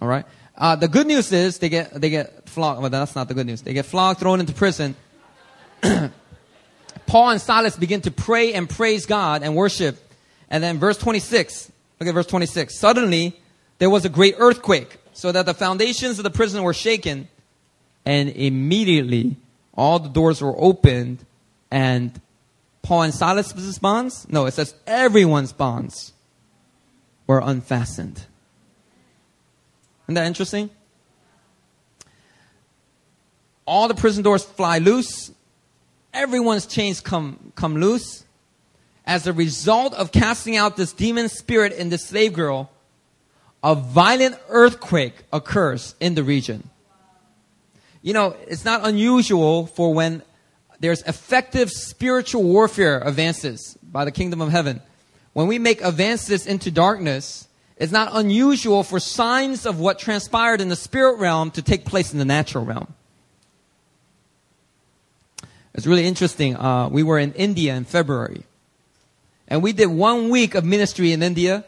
All 0.01 0.07
right? 0.07 0.25
Uh, 0.57 0.75
the 0.75 0.87
good 0.87 1.05
news 1.07 1.31
is 1.31 1.59
they 1.59 1.69
get, 1.69 1.93
they 1.93 2.09
get 2.09 2.49
flogged. 2.49 2.81
Well, 2.81 2.89
that's 2.89 3.15
not 3.15 3.27
the 3.27 3.33
good 3.33 3.45
news. 3.45 3.61
They 3.61 3.73
get 3.73 3.85
flogged, 3.85 4.19
thrown 4.19 4.39
into 4.39 4.53
prison. 4.53 4.95
Paul 7.07 7.29
and 7.29 7.41
Silas 7.41 7.77
begin 7.77 8.01
to 8.01 8.11
pray 8.11 8.53
and 8.53 8.69
praise 8.69 9.05
God 9.05 9.43
and 9.43 9.55
worship. 9.55 9.97
And 10.49 10.63
then 10.63 10.79
verse 10.79 10.97
26, 10.97 11.71
look 11.99 12.09
at 12.09 12.13
verse 12.13 12.27
26. 12.27 12.77
Suddenly, 12.77 13.39
there 13.77 13.89
was 13.89 14.05
a 14.05 14.09
great 14.09 14.35
earthquake, 14.37 14.97
so 15.13 15.31
that 15.31 15.45
the 15.45 15.53
foundations 15.53 16.17
of 16.19 16.23
the 16.23 16.29
prison 16.29 16.63
were 16.63 16.73
shaken. 16.73 17.27
And 18.05 18.29
immediately, 18.29 19.35
all 19.75 19.99
the 19.99 20.09
doors 20.09 20.41
were 20.41 20.55
opened 20.57 21.25
and 21.71 22.19
Paul 22.85 23.01
and 23.01 23.13
Silas's 23.13 23.79
bonds? 23.79 24.27
No, 24.29 24.45
it 24.45 24.53
says 24.53 24.75
everyone's 24.85 25.51
bonds 25.51 26.13
were 27.25 27.41
unfastened. 27.43 28.21
Isn't 30.03 30.13
that 30.13 30.27
interesting? 30.27 30.69
All 33.65 33.87
the 33.87 33.95
prison 33.95 34.23
doors 34.23 34.43
fly 34.43 34.77
loose. 34.77 35.31
Everyone's 36.13 36.67
chains 36.67 37.01
come, 37.01 37.51
come 37.55 37.77
loose. 37.77 38.23
As 39.03 39.25
a 39.25 39.33
result 39.33 39.95
of 39.95 40.11
casting 40.11 40.55
out 40.55 40.77
this 40.77 40.93
demon 40.93 41.27
spirit 41.27 41.73
in 41.73 41.89
the 41.89 41.97
slave 41.97 42.33
girl, 42.33 42.69
a 43.63 43.73
violent 43.73 44.37
earthquake 44.49 45.23
occurs 45.33 45.95
in 45.99 46.13
the 46.13 46.23
region. 46.23 46.69
You 48.03 48.13
know, 48.13 48.35
it's 48.47 48.63
not 48.63 48.87
unusual 48.87 49.65
for 49.65 49.91
when 49.91 50.21
there's 50.79 51.01
effective 51.03 51.69
spiritual 51.71 52.43
warfare 52.43 53.01
advances 53.03 53.77
by 53.83 54.05
the 54.05 54.11
kingdom 54.11 54.41
of 54.41 54.49
heaven. 54.49 54.81
When 55.33 55.47
we 55.47 55.59
make 55.59 55.81
advances 55.81 56.47
into 56.47 56.71
darkness, 56.71 57.47
it's 57.77 57.91
not 57.91 58.09
unusual 58.13 58.83
for 58.83 58.99
signs 58.99 59.65
of 59.65 59.79
what 59.79 59.99
transpired 59.99 60.61
in 60.61 60.69
the 60.69 60.75
spirit 60.75 61.19
realm 61.19 61.51
to 61.51 61.61
take 61.61 61.85
place 61.85 62.13
in 62.13 62.19
the 62.19 62.25
natural 62.25 62.65
realm. 62.65 62.93
It's 65.73 65.85
really 65.85 66.05
interesting. 66.05 66.55
Uh, 66.55 66.87
we 66.87 67.03
were 67.03 67.19
in 67.19 67.33
India 67.33 67.75
in 67.75 67.83
February, 67.83 68.43
and 69.47 69.61
we 69.61 69.73
did 69.73 69.87
one 69.87 70.29
week 70.29 70.55
of 70.55 70.63
ministry 70.63 71.11
in 71.11 71.21
India, 71.21 71.65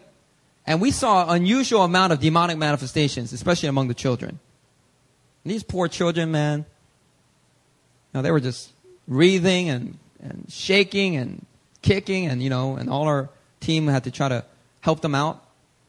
and 0.65 0.79
we 0.79 0.91
saw 0.91 1.29
an 1.29 1.35
unusual 1.35 1.83
amount 1.83 2.13
of 2.13 2.21
demonic 2.21 2.57
manifestations, 2.57 3.33
especially 3.33 3.67
among 3.67 3.89
the 3.89 3.93
children. 3.93 4.39
And 5.43 5.53
these 5.53 5.63
poor 5.63 5.89
children, 5.89 6.31
man, 6.31 6.59
you 6.59 6.65
know, 8.13 8.21
they 8.21 8.31
were 8.31 8.39
just 8.39 8.71
wreathing 9.07 9.69
and, 9.69 9.97
and 10.21 10.45
shaking 10.49 11.15
and 11.15 11.45
kicking 11.81 12.25
and, 12.27 12.41
you 12.41 12.49
know, 12.49 12.75
and 12.75 12.89
all 12.89 13.07
our 13.07 13.29
team 13.59 13.87
had 13.87 14.03
to 14.03 14.11
try 14.11 14.29
to 14.29 14.43
help 14.81 15.01
them 15.01 15.15
out. 15.15 15.43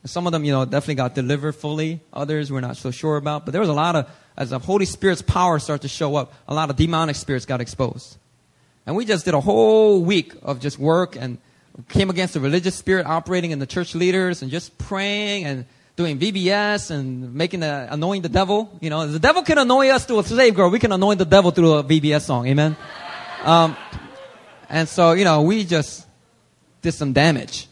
Some 0.04 0.26
of 0.26 0.32
them, 0.32 0.44
you 0.44 0.52
know, 0.52 0.64
definitely 0.64 0.94
got 0.94 1.14
delivered 1.14 1.52
fully. 1.52 2.00
Others 2.12 2.52
we're 2.52 2.60
not 2.60 2.76
so 2.76 2.90
sure 2.90 3.16
about. 3.16 3.44
But 3.44 3.52
there 3.52 3.60
was 3.60 3.68
a 3.68 3.74
lot 3.74 3.96
of, 3.96 4.08
as 4.36 4.50
the 4.50 4.58
Holy 4.58 4.84
Spirit's 4.84 5.22
power 5.22 5.58
started 5.58 5.82
to 5.82 5.88
show 5.88 6.14
up, 6.16 6.32
a 6.46 6.54
lot 6.54 6.70
of 6.70 6.76
demonic 6.76 7.16
spirits 7.16 7.44
got 7.44 7.60
exposed. 7.60 8.16
And 8.86 8.96
we 8.96 9.04
just 9.04 9.24
did 9.24 9.34
a 9.34 9.40
whole 9.40 10.02
week 10.02 10.34
of 10.42 10.60
just 10.60 10.78
work 10.78 11.16
and 11.16 11.38
came 11.88 12.10
against 12.10 12.34
the 12.34 12.40
religious 12.40 12.74
spirit 12.74 13.06
operating 13.06 13.50
in 13.50 13.58
the 13.58 13.66
church 13.66 13.94
leaders 13.94 14.42
and 14.42 14.50
just 14.50 14.78
praying 14.78 15.44
and 15.44 15.66
doing 15.96 16.18
VBS 16.18 16.90
and 16.90 17.34
making 17.34 17.60
the, 17.60 17.88
annoying 17.90 18.22
the 18.22 18.28
devil. 18.28 18.70
You 18.80 18.88
know, 18.88 19.06
the 19.06 19.18
devil 19.18 19.42
can 19.42 19.58
annoy 19.58 19.88
us 19.88 20.06
through 20.06 20.20
a 20.20 20.24
slave 20.24 20.54
girl. 20.54 20.70
We 20.70 20.78
can 20.78 20.92
annoy 20.92 21.16
the 21.16 21.24
devil 21.24 21.50
through 21.50 21.74
a 21.74 21.84
VBS 21.84 22.22
song. 22.22 22.46
Amen. 22.46 22.76
Um, 23.42 23.76
and 24.68 24.88
so, 24.88 25.12
you 25.12 25.24
know, 25.24 25.42
we 25.42 25.64
just 25.64 26.06
did 26.82 26.92
some 26.92 27.12
damage. 27.12 27.66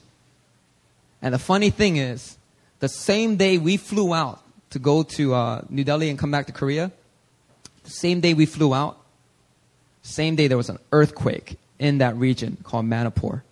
And 1.23 1.35
the 1.35 1.39
funny 1.39 1.71
thing 1.71 1.97
is, 1.97 2.37
the 2.81 2.89
same 2.89 3.37
day 3.37 3.59
we 3.59 3.77
flew 3.77 4.15
out 4.15 4.43
to 4.71 4.79
go 4.79 5.03
to 5.03 5.35
uh, 5.35 5.63
New 5.69 5.85
Delhi 5.85 6.11
and 6.11 6.19
come 6.19 6.31
back 6.31 6.47
to 6.47 6.53
Korea, 6.53 6.93
the 7.85 7.91
same 7.91 8.21
day 8.21 8.35
we 8.35 8.47
flew 8.47 8.75
out, 8.75 8.99
same 10.03 10.37
day 10.37 10.49
there 10.49 10.57
was 10.57 10.69
an 10.69 10.79
earthquake 10.93 11.57
in 11.79 11.99
that 11.99 12.17
region 12.17 12.57
called 12.63 12.85
Manipur. 12.85 13.43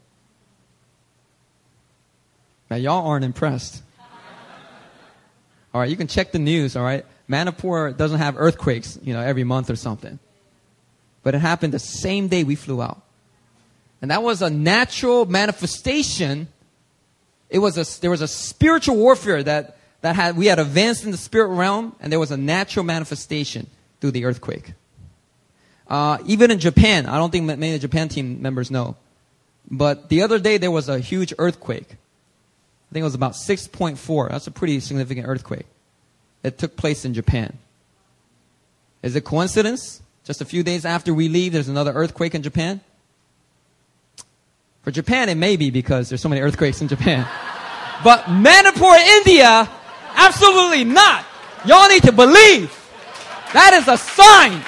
Now, 2.71 2.77
y'all 2.77 3.07
aren't 3.07 3.25
impressed. 3.25 3.83
All 5.73 5.81
right, 5.81 5.91
you 5.91 5.97
can 5.97 6.07
check 6.07 6.31
the 6.31 6.39
news, 6.39 6.77
all 6.77 6.85
right? 6.85 7.05
Manipur 7.27 7.91
doesn't 7.93 8.19
have 8.19 8.37
earthquakes, 8.39 8.99
you 9.03 9.13
know, 9.13 9.21
every 9.21 9.45
month 9.45 9.71
or 9.71 9.77
something. 9.77 10.19
But 11.25 11.35
it 11.35 11.41
happened 11.41 11.73
the 11.73 11.81
same 11.81 12.29
day 12.29 12.45
we 12.45 12.55
flew 12.55 12.81
out. 12.81 13.03
And 14.01 14.13
that 14.13 14.23
was 14.23 14.43
a 14.43 14.51
natural 14.51 15.27
manifestation 15.27 16.47
it 17.55 17.61
was 17.61 17.79
a, 17.79 18.01
there 18.01 18.11
was 18.11 18.21
a 18.21 18.27
spiritual 18.27 18.97
warfare 18.97 19.41
that, 19.41 19.77
that 20.01 20.17
had, 20.17 20.37
we 20.37 20.47
had 20.47 20.59
advanced 20.59 21.05
in 21.05 21.13
the 21.13 21.17
spirit 21.17 21.49
realm, 21.49 21.95
and 22.01 22.11
there 22.11 22.19
was 22.19 22.33
a 22.33 22.37
natural 22.37 22.85
manifestation 22.85 23.69
through 24.01 24.11
the 24.11 24.25
earthquake. 24.25 24.73
Uh, 25.87 26.19
even 26.27 26.51
in 26.51 26.59
Japan, 26.59 27.07
I 27.07 27.17
don't 27.17 27.31
think 27.31 27.45
many 27.45 27.75
of 27.75 27.81
the 27.81 27.87
Japan 27.87 28.09
team 28.09 28.43
members 28.43 28.73
know, 28.73 28.97
but 29.71 30.09
the 30.09 30.23
other 30.23 30.41
day 30.41 30.59
there 30.59 30.73
was 30.73 30.89
a 30.89 30.99
huge 30.99 31.33
earthquake. 31.39 31.87
I 31.91 32.93
think 32.93 33.03
it 33.03 33.05
was 33.05 33.15
about 33.15 33.35
6.4. 33.35 34.31
That's 34.31 34.49
a 34.49 34.51
pretty 34.51 34.81
significant 34.81 35.29
earthquake. 35.29 35.67
It 36.43 36.59
took 36.59 36.77
place 36.77 37.05
in 37.05 37.15
Japan. 37.15 37.59
Is 39.03 39.15
it 39.15 39.25
coincidence? 39.25 40.03
Just 40.25 40.41
a 40.41 40.45
few 40.45 40.63
days 40.63 40.85
after 40.85 41.13
we 41.13 41.29
leave, 41.29 41.53
there's 41.53 41.69
another 41.69 41.93
earthquake 41.93 42.35
in 42.35 42.43
Japan? 42.43 42.81
For 44.83 44.91
Japan, 44.91 45.29
it 45.29 45.37
may 45.37 45.57
be 45.57 45.71
because 45.71 46.09
there's 46.09 46.21
so 46.21 46.29
many 46.29 46.41
earthquakes 46.41 46.81
in 46.81 46.89
Japan. 46.89 47.27
But 48.03 48.29
Manipur, 48.29 48.97
India, 48.97 49.71
absolutely 50.17 50.83
not. 50.83 51.25
Y'all 51.65 51.89
need 51.89 52.03
to 52.03 52.13
believe. 52.13 52.69
That 53.53 53.73
is 53.73 53.87
a 53.87 53.97
sign. 53.97 54.61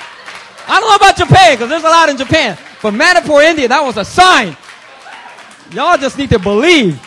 I 0.68 0.80
don't 0.80 0.88
know 0.88 0.96
about 0.96 1.16
Japan 1.16 1.54
because 1.54 1.68
there's 1.68 1.82
a 1.82 1.88
lot 1.88 2.08
in 2.08 2.16
Japan. 2.16 2.56
But 2.80 2.92
Manipur, 2.92 3.42
India, 3.42 3.66
that 3.68 3.80
was 3.82 3.96
a 3.96 4.04
sign. 4.04 4.56
Y'all 5.72 5.98
just 5.98 6.16
need 6.16 6.30
to 6.30 6.38
believe. 6.38 7.00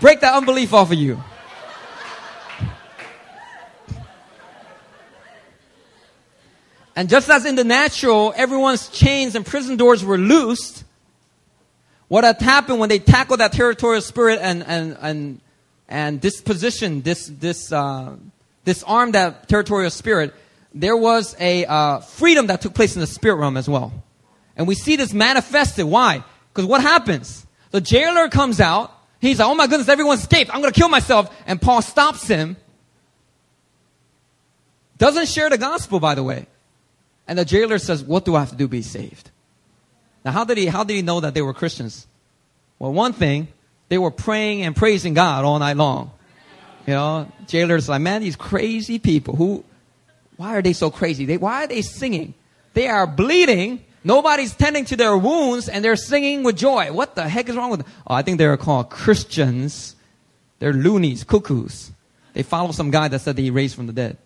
Break 0.00 0.20
that 0.20 0.34
unbelief 0.34 0.74
off 0.74 0.90
of 0.90 0.98
you. 0.98 1.22
And 6.96 7.10
just 7.10 7.28
as 7.28 7.44
in 7.44 7.56
the 7.56 7.64
natural, 7.64 8.32
everyone's 8.34 8.88
chains 8.88 9.34
and 9.34 9.44
prison 9.44 9.76
doors 9.76 10.02
were 10.02 10.16
loosed, 10.16 10.82
what 12.08 12.24
had 12.24 12.40
happened 12.40 12.78
when 12.78 12.88
they 12.88 12.98
tackled 12.98 13.40
that 13.40 13.52
territorial 13.52 14.00
spirit 14.00 14.38
and, 14.40 14.64
and, 14.64 14.96
and, 15.00 15.40
and 15.88 16.20
disposition, 16.20 17.02
this, 17.02 17.26
this, 17.26 17.70
uh, 17.70 18.16
disarmed 18.64 19.14
that 19.14 19.46
territorial 19.46 19.90
spirit, 19.90 20.34
there 20.74 20.96
was 20.96 21.36
a 21.38 21.66
uh, 21.66 22.00
freedom 22.00 22.46
that 22.46 22.62
took 22.62 22.74
place 22.74 22.94
in 22.96 23.00
the 23.00 23.06
spirit 23.06 23.36
realm 23.36 23.56
as 23.56 23.68
well. 23.68 23.92
And 24.56 24.66
we 24.66 24.74
see 24.74 24.96
this 24.96 25.12
manifested. 25.12 25.84
Why? 25.84 26.24
Because 26.52 26.66
what 26.66 26.80
happens? 26.80 27.46
The 27.72 27.80
jailer 27.82 28.28
comes 28.28 28.58
out. 28.58 28.90
He's 29.20 29.38
like, 29.38 29.48
oh 29.48 29.54
my 29.54 29.66
goodness, 29.66 29.88
everyone 29.88 30.16
escaped. 30.16 30.50
I'm 30.54 30.62
going 30.62 30.72
to 30.72 30.78
kill 30.78 30.88
myself. 30.88 31.34
And 31.46 31.60
Paul 31.60 31.82
stops 31.82 32.26
him. 32.26 32.56
Doesn't 34.96 35.28
share 35.28 35.50
the 35.50 35.58
gospel, 35.58 36.00
by 36.00 36.14
the 36.14 36.22
way. 36.22 36.46
And 37.28 37.38
the 37.38 37.44
jailer 37.44 37.78
says, 37.78 38.04
what 38.04 38.24
do 38.24 38.36
I 38.36 38.40
have 38.40 38.50
to 38.50 38.56
do 38.56 38.64
to 38.64 38.68
be 38.68 38.82
saved? 38.82 39.30
Now, 40.24 40.32
how 40.32 40.44
did 40.44 40.58
he, 40.58 40.66
how 40.66 40.84
did 40.84 40.94
he 40.94 41.02
know 41.02 41.20
that 41.20 41.34
they 41.34 41.42
were 41.42 41.54
Christians? 41.54 42.06
Well, 42.78 42.92
one 42.92 43.12
thing, 43.12 43.48
they 43.88 43.98
were 43.98 44.10
praying 44.10 44.62
and 44.62 44.74
praising 44.74 45.14
God 45.14 45.44
all 45.44 45.58
night 45.58 45.76
long. 45.76 46.10
You 46.86 46.94
know, 46.94 47.32
jailers 47.46 47.88
like, 47.88 48.00
man, 48.00 48.20
these 48.20 48.36
crazy 48.36 48.98
people 48.98 49.34
who, 49.34 49.64
why 50.36 50.56
are 50.56 50.62
they 50.62 50.72
so 50.72 50.90
crazy? 50.90 51.24
They, 51.24 51.36
why 51.36 51.64
are 51.64 51.66
they 51.66 51.82
singing? 51.82 52.34
They 52.74 52.88
are 52.88 53.06
bleeding. 53.06 53.84
Nobody's 54.04 54.54
tending 54.54 54.84
to 54.86 54.96
their 54.96 55.16
wounds 55.16 55.68
and 55.68 55.84
they're 55.84 55.96
singing 55.96 56.44
with 56.44 56.56
joy. 56.56 56.92
What 56.92 57.16
the 57.16 57.28
heck 57.28 57.48
is 57.48 57.56
wrong 57.56 57.70
with 57.70 57.80
them? 57.80 57.92
Oh, 58.06 58.14
I 58.14 58.22
think 58.22 58.38
they're 58.38 58.56
called 58.56 58.90
Christians. 58.90 59.96
They're 60.58 60.72
loonies, 60.72 61.24
cuckoos. 61.24 61.90
They 62.34 62.42
follow 62.42 62.72
some 62.72 62.90
guy 62.90 63.08
that 63.08 63.20
said 63.20 63.36
that 63.36 63.42
he 63.42 63.50
raised 63.50 63.74
from 63.74 63.86
the 63.86 63.92
dead. 63.92 64.16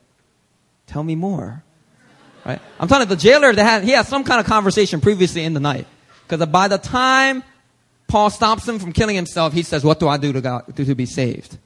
Tell 0.86 1.02
me 1.02 1.14
more. 1.14 1.62
Right? 2.44 2.60
I'm 2.78 2.88
telling 2.88 3.08
you, 3.08 3.14
the 3.14 3.20
jailer, 3.20 3.52
they 3.52 3.62
had, 3.62 3.84
he 3.84 3.90
had 3.90 4.06
some 4.06 4.24
kind 4.24 4.40
of 4.40 4.46
conversation 4.46 5.00
previously 5.00 5.44
in 5.44 5.54
the 5.54 5.60
night. 5.60 5.86
Because 6.26 6.46
by 6.46 6.68
the 6.68 6.78
time 6.78 7.42
Paul 8.08 8.30
stops 8.30 8.66
him 8.68 8.78
from 8.78 8.92
killing 8.92 9.16
himself, 9.16 9.52
he 9.52 9.62
says, 9.62 9.84
what 9.84 10.00
do 10.00 10.08
I 10.08 10.16
do 10.16 10.32
to, 10.32 10.40
God, 10.40 10.76
to, 10.76 10.84
to 10.84 10.94
be 10.94 11.06
saved? 11.06 11.58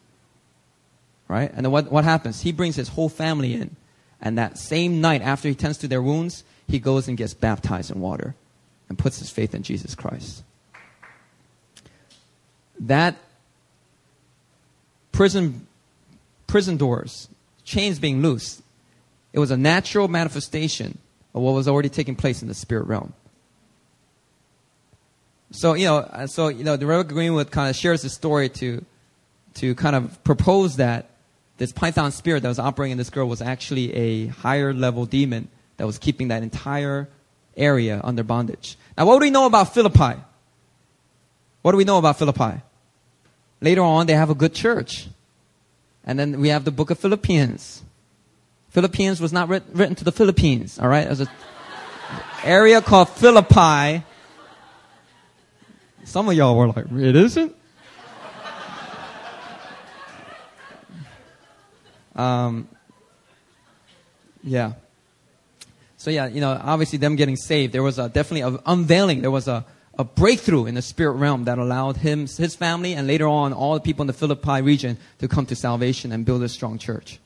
Right? 1.28 1.50
And 1.54 1.64
then 1.64 1.72
what, 1.72 1.90
what 1.90 2.04
happens? 2.04 2.42
He 2.42 2.52
brings 2.52 2.76
his 2.76 2.88
whole 2.88 3.08
family 3.08 3.54
in. 3.54 3.76
And 4.20 4.38
that 4.38 4.58
same 4.58 5.00
night, 5.00 5.22
after 5.22 5.48
he 5.48 5.54
tends 5.54 5.78
to 5.78 5.88
their 5.88 6.02
wounds, 6.02 6.44
he 6.66 6.78
goes 6.78 7.08
and 7.08 7.16
gets 7.16 7.34
baptized 7.34 7.90
in 7.90 8.00
water 8.00 8.34
and 8.88 8.98
puts 8.98 9.18
his 9.18 9.30
faith 9.30 9.54
in 9.54 9.62
Jesus 9.62 9.94
Christ. 9.94 10.42
That 12.80 13.16
prison, 15.12 15.66
prison 16.46 16.76
doors, 16.76 17.28
chains 17.64 17.98
being 17.98 18.20
loosed, 18.20 18.62
it 19.34 19.40
was 19.40 19.50
a 19.50 19.56
natural 19.56 20.06
manifestation 20.06 20.96
of 21.34 21.42
what 21.42 21.54
was 21.54 21.66
already 21.66 21.88
taking 21.88 22.14
place 22.14 22.40
in 22.40 22.46
the 22.46 22.54
spirit 22.54 22.86
realm. 22.86 23.12
So, 25.50 25.74
you 25.74 25.86
know, 25.86 25.96
uh, 25.98 26.28
so, 26.28 26.48
you 26.48 26.62
know, 26.62 26.76
the 26.76 26.86
Reverend 26.86 27.10
Greenwood 27.10 27.50
kind 27.50 27.68
of 27.68 27.74
shares 27.74 28.02
this 28.02 28.14
story 28.14 28.48
to, 28.50 28.84
to 29.54 29.74
kind 29.74 29.96
of 29.96 30.22
propose 30.22 30.76
that 30.76 31.10
this 31.58 31.72
python 31.72 32.12
spirit 32.12 32.44
that 32.44 32.48
was 32.48 32.60
operating 32.60 32.92
in 32.92 32.98
this 32.98 33.10
girl 33.10 33.28
was 33.28 33.42
actually 33.42 33.92
a 33.94 34.26
higher 34.28 34.72
level 34.72 35.04
demon 35.04 35.48
that 35.78 35.86
was 35.86 35.98
keeping 35.98 36.28
that 36.28 36.44
entire 36.44 37.08
area 37.56 38.00
under 38.04 38.22
bondage. 38.22 38.76
Now, 38.96 39.06
what 39.06 39.18
do 39.18 39.24
we 39.24 39.30
know 39.30 39.46
about 39.46 39.74
Philippi? 39.74 40.20
What 41.62 41.72
do 41.72 41.76
we 41.76 41.84
know 41.84 41.98
about 41.98 42.18
Philippi? 42.18 42.62
Later 43.60 43.82
on, 43.82 44.06
they 44.06 44.14
have 44.14 44.30
a 44.30 44.34
good 44.34 44.54
church. 44.54 45.08
And 46.04 46.18
then 46.18 46.40
we 46.40 46.48
have 46.48 46.64
the 46.64 46.70
book 46.70 46.90
of 46.90 46.98
Philippians. 46.98 47.83
Philippines 48.74 49.20
was 49.20 49.32
not 49.32 49.48
writ- 49.48 49.62
written 49.72 49.94
to 49.94 50.02
the 50.02 50.10
Philippines, 50.10 50.80
all 50.80 50.88
right? 50.88 51.04
There's 51.04 51.20
an 51.20 51.28
area 52.42 52.82
called 52.82 53.08
Philippi. 53.08 54.04
Some 56.02 56.28
of 56.28 56.34
y'all 56.34 56.56
were 56.56 56.66
like, 56.66 56.90
it 56.90 57.14
isn't? 57.14 57.54
Um, 62.16 62.68
yeah. 64.42 64.72
So 65.96 66.10
yeah, 66.10 66.26
you 66.26 66.40
know, 66.40 66.60
obviously 66.60 66.98
them 66.98 67.14
getting 67.14 67.36
saved, 67.36 67.72
there 67.72 67.82
was 67.82 68.00
a, 68.00 68.08
definitely 68.08 68.40
an 68.40 68.58
unveiling. 68.66 69.20
There 69.20 69.30
was 69.30 69.46
a, 69.46 69.64
a 69.96 70.02
breakthrough 70.02 70.66
in 70.66 70.74
the 70.74 70.82
spirit 70.82 71.12
realm 71.12 71.44
that 71.44 71.58
allowed 71.58 71.98
him, 71.98 72.26
his 72.26 72.56
family, 72.56 72.94
and 72.94 73.06
later 73.06 73.28
on 73.28 73.52
all 73.52 73.74
the 73.74 73.80
people 73.80 74.02
in 74.02 74.08
the 74.08 74.12
Philippi 74.12 74.62
region 74.62 74.98
to 75.20 75.28
come 75.28 75.46
to 75.46 75.54
salvation 75.54 76.10
and 76.10 76.24
build 76.24 76.42
a 76.42 76.48
strong 76.48 76.78
church. 76.78 77.20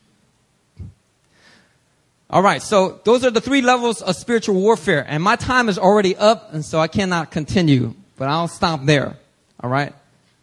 All 2.31 2.43
right, 2.43 2.61
so 2.61 3.01
those 3.05 3.24
are 3.24 3.31
the 3.31 3.41
three 3.41 3.62
levels 3.62 4.03
of 4.03 4.14
spiritual 4.14 4.57
warfare, 4.57 5.03
and 5.09 5.22
my 5.22 5.37
time 5.37 5.70
is 5.70 5.79
already 5.79 6.14
up, 6.14 6.53
and 6.53 6.62
so 6.62 6.79
I 6.79 6.87
cannot 6.87 7.31
continue, 7.31 7.95
but 8.18 8.29
I'll 8.29 8.49
stop 8.49 8.85
there. 8.85 9.16
All 9.61 9.70
right, 9.70 9.95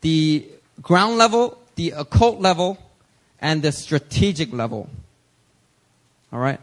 the 0.01 0.47
ground 0.81 1.19
level, 1.19 1.59
the 1.75 1.91
occult 1.91 2.41
level, 2.41 2.79
and 3.39 3.61
the 3.61 3.71
strategic 3.71 4.51
level. 4.51 4.89
All 6.33 6.39
right, 6.39 6.59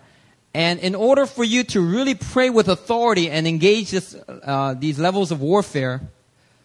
and 0.55 0.81
in 0.81 0.97
order 0.97 1.25
for 1.27 1.45
you 1.45 1.63
to 1.65 1.81
really 1.81 2.17
pray 2.17 2.51
with 2.51 2.69
authority 2.69 3.31
and 3.31 3.47
engage 3.47 3.93
this, 3.93 4.17
uh, 4.27 4.75
these 4.75 4.99
levels 4.99 5.31
of 5.31 5.41
warfare, 5.41 6.01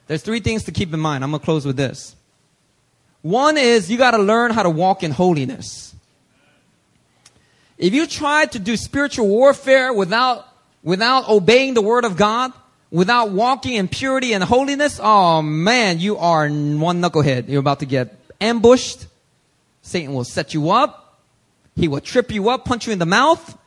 there's 0.07 0.23
three 0.23 0.39
things 0.39 0.63
to 0.63 0.71
keep 0.71 0.91
in 0.91 0.99
mind. 0.99 1.23
I'm 1.23 1.29
gonna 1.29 1.43
close 1.43 1.63
with 1.63 1.77
this. 1.77 2.15
One 3.21 3.55
is 3.55 3.91
you 3.91 3.99
got 3.99 4.11
to 4.11 4.17
learn 4.17 4.51
how 4.51 4.63
to 4.63 4.69
walk 4.69 5.03
in 5.03 5.11
holiness. 5.11 5.93
If 7.77 7.93
you 7.93 8.07
try 8.07 8.45
to 8.47 8.59
do 8.59 8.75
spiritual 8.75 9.27
warfare 9.27 9.93
without, 9.93 10.47
without 10.83 11.29
obeying 11.29 11.73
the 11.73 11.81
word 11.81 12.05
of 12.05 12.17
God, 12.17 12.51
without 12.89 13.31
walking 13.31 13.73
in 13.73 13.87
purity 13.87 14.33
and 14.33 14.43
holiness, 14.43 14.99
oh 15.01 15.41
man, 15.41 15.99
you 15.99 16.17
are 16.17 16.47
one 16.47 17.01
knucklehead. 17.01 17.49
You're 17.49 17.59
about 17.59 17.79
to 17.79 17.85
get 17.85 18.17
ambushed 18.41 19.07
Satan 19.87 20.13
will 20.13 20.25
set 20.25 20.53
you 20.53 20.69
up. 20.71 21.21
He 21.77 21.87
will 21.87 22.01
trip 22.01 22.29
you 22.31 22.49
up, 22.49 22.65
punch 22.65 22.87
you 22.87 22.93
in 22.93 22.99
the 22.99 23.05
mouth. 23.05 23.57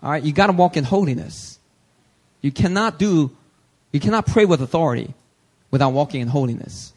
All 0.00 0.12
right, 0.12 0.22
you 0.22 0.32
got 0.32 0.46
to 0.46 0.52
walk 0.52 0.76
in 0.76 0.84
holiness. 0.84 1.58
You 2.40 2.52
cannot 2.52 2.96
do, 2.96 3.36
you 3.90 3.98
cannot 3.98 4.26
pray 4.26 4.44
with 4.44 4.62
authority 4.62 5.12
without 5.72 5.90
walking 5.90 6.20
in 6.20 6.28
holiness. 6.28 6.92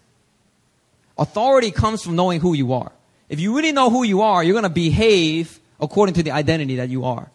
Authority 1.17 1.71
comes 1.71 2.03
from 2.03 2.15
knowing 2.15 2.41
who 2.41 2.53
you 2.53 2.73
are. 2.73 2.91
If 3.33 3.39
you 3.39 3.55
really 3.55 3.71
know 3.71 3.89
who 3.89 4.03
you 4.03 4.21
are, 4.21 4.43
you're 4.43 4.53
going 4.53 4.61
to 4.61 4.69
behave 4.69 5.59
according 5.79 6.13
to 6.13 6.21
the 6.21 6.29
identity 6.29 6.75
that 6.75 6.89
you 6.89 7.03
are. 7.05 7.31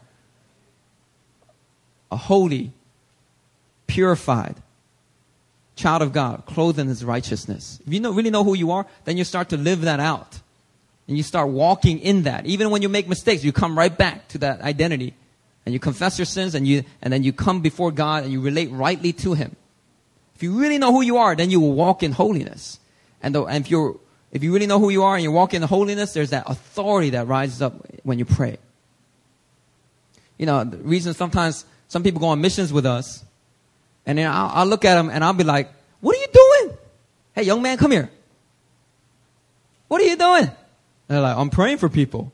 A 2.12 2.16
holy, 2.16 2.70
purified 3.88 4.54
child 5.74 6.02
of 6.02 6.12
God, 6.12 6.46
clothed 6.46 6.78
in 6.78 6.86
his 6.86 7.04
righteousness. 7.04 7.80
If 7.84 7.92
you 7.92 7.98
know, 7.98 8.12
really 8.12 8.30
know 8.30 8.44
who 8.44 8.54
you 8.54 8.70
are, 8.70 8.86
then 9.06 9.16
you 9.16 9.24
start 9.24 9.48
to 9.48 9.56
live 9.56 9.80
that 9.80 9.98
out. 9.98 10.38
And 11.08 11.16
you 11.16 11.24
start 11.24 11.48
walking 11.48 11.98
in 11.98 12.22
that. 12.22 12.46
Even 12.46 12.70
when 12.70 12.80
you 12.80 12.88
make 12.88 13.08
mistakes, 13.08 13.42
you 13.42 13.52
come 13.52 13.76
right 13.76 13.98
back 13.98 14.28
to 14.28 14.38
that 14.38 14.60
identity. 14.60 15.14
And 15.66 15.72
you 15.72 15.80
confess 15.80 16.16
your 16.16 16.26
sins 16.26 16.54
and 16.54 16.64
you, 16.64 16.84
and 17.02 17.12
then 17.12 17.24
you 17.24 17.32
come 17.32 17.60
before 17.60 17.90
God 17.90 18.22
and 18.22 18.32
you 18.32 18.40
relate 18.40 18.70
rightly 18.70 19.12
to 19.14 19.34
Him. 19.34 19.56
If 20.36 20.44
you 20.44 20.60
really 20.60 20.78
know 20.78 20.92
who 20.92 21.00
you 21.00 21.16
are, 21.16 21.34
then 21.34 21.50
you 21.50 21.58
will 21.58 21.74
walk 21.74 22.04
in 22.04 22.12
holiness. 22.12 22.78
And, 23.20 23.34
though, 23.34 23.48
and 23.48 23.64
if 23.64 23.68
you're, 23.68 23.96
if 24.32 24.42
you 24.42 24.52
really 24.52 24.66
know 24.66 24.78
who 24.78 24.90
you 24.90 25.04
are 25.04 25.14
and 25.14 25.22
you 25.22 25.32
walk 25.32 25.54
in 25.54 25.60
the 25.60 25.66
holiness, 25.66 26.12
there's 26.12 26.30
that 26.30 26.44
authority 26.46 27.10
that 27.10 27.26
rises 27.26 27.62
up 27.62 27.74
when 28.02 28.18
you 28.18 28.24
pray. 28.24 28.58
You 30.36 30.46
know, 30.46 30.64
the 30.64 30.76
reason 30.78 31.14
sometimes 31.14 31.64
some 31.88 32.02
people 32.02 32.20
go 32.20 32.28
on 32.28 32.40
missions 32.40 32.72
with 32.72 32.86
us, 32.86 33.24
and 34.06 34.18
then 34.18 34.30
I'll, 34.30 34.50
I'll 34.54 34.66
look 34.66 34.84
at 34.84 34.94
them 34.94 35.10
and 35.10 35.24
I'll 35.24 35.32
be 35.32 35.44
like, 35.44 35.70
what 36.00 36.16
are 36.16 36.20
you 36.20 36.26
doing? 36.32 36.78
Hey, 37.34 37.42
young 37.42 37.62
man, 37.62 37.78
come 37.78 37.90
here. 37.90 38.10
What 39.88 40.00
are 40.00 40.04
you 40.04 40.16
doing? 40.16 40.44
And 40.44 40.56
they're 41.08 41.20
like, 41.20 41.36
I'm 41.36 41.50
praying 41.50 41.78
for 41.78 41.88
people. 41.88 42.32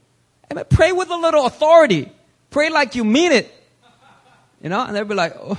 Man, 0.53 0.65
pray 0.69 0.93
with 0.93 1.11
a 1.11 1.17
little 1.17 1.47
authority. 1.47 2.11
Pray 2.51 2.71
like 2.71 2.95
you 2.95 3.05
mean 3.05 3.33
it. 3.33 3.53
You 4.63 4.69
know, 4.71 4.81
and 4.85 4.95
they'll 4.95 5.05
be 5.05 5.15
like, 5.15 5.35
oh, 5.39 5.59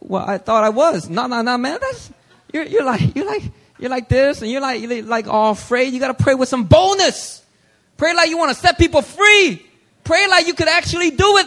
well, 0.00 0.24
I 0.24 0.38
thought 0.38 0.64
I 0.64 0.68
was. 0.68 1.08
No, 1.08 1.26
no, 1.26 1.42
no, 1.42 1.58
man. 1.58 1.78
That's, 1.80 2.10
you're, 2.52 2.64
you're 2.64 2.84
like, 2.84 3.14
you're 3.16 3.26
like, 3.26 3.42
you're 3.78 3.90
like 3.90 4.08
this 4.08 4.42
and 4.42 4.50
you're 4.50 4.60
like, 4.60 4.80
you're 4.80 5.02
like 5.02 5.26
all 5.26 5.52
afraid. 5.52 5.92
You 5.92 6.00
got 6.00 6.16
to 6.16 6.22
pray 6.22 6.34
with 6.34 6.48
some 6.48 6.64
boldness. 6.64 7.42
Pray 7.96 8.14
like 8.14 8.28
you 8.30 8.38
want 8.38 8.54
to 8.54 8.60
set 8.60 8.78
people 8.78 9.02
free. 9.02 9.64
Pray 10.04 10.26
like 10.28 10.46
you 10.46 10.54
could 10.54 10.68
actually 10.68 11.10
do 11.10 11.38
it. 11.38 11.46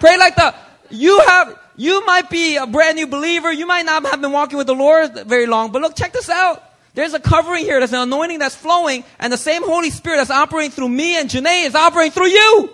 Pray 0.00 0.16
like 0.18 0.36
the, 0.36 0.54
you 0.90 1.20
have, 1.26 1.58
you 1.76 2.04
might 2.06 2.30
be 2.30 2.56
a 2.56 2.66
brand 2.66 2.96
new 2.96 3.06
believer. 3.06 3.52
You 3.52 3.66
might 3.66 3.84
not 3.84 4.04
have 4.06 4.20
been 4.20 4.32
walking 4.32 4.58
with 4.58 4.66
the 4.66 4.74
Lord 4.74 5.14
very 5.26 5.46
long, 5.46 5.72
but 5.72 5.82
look, 5.82 5.96
check 5.96 6.12
this 6.12 6.30
out. 6.30 6.62
There's 6.94 7.12
a 7.12 7.20
covering 7.20 7.64
here. 7.64 7.78
There's 7.78 7.92
an 7.92 8.00
anointing 8.00 8.38
that's 8.38 8.54
flowing, 8.54 9.04
and 9.18 9.30
the 9.30 9.36
same 9.36 9.62
Holy 9.62 9.90
Spirit 9.90 10.16
that's 10.16 10.30
operating 10.30 10.70
through 10.70 10.88
me 10.88 11.18
and 11.18 11.28
Janae 11.28 11.66
is 11.66 11.74
operating 11.74 12.12
through 12.12 12.28
you. 12.28 12.70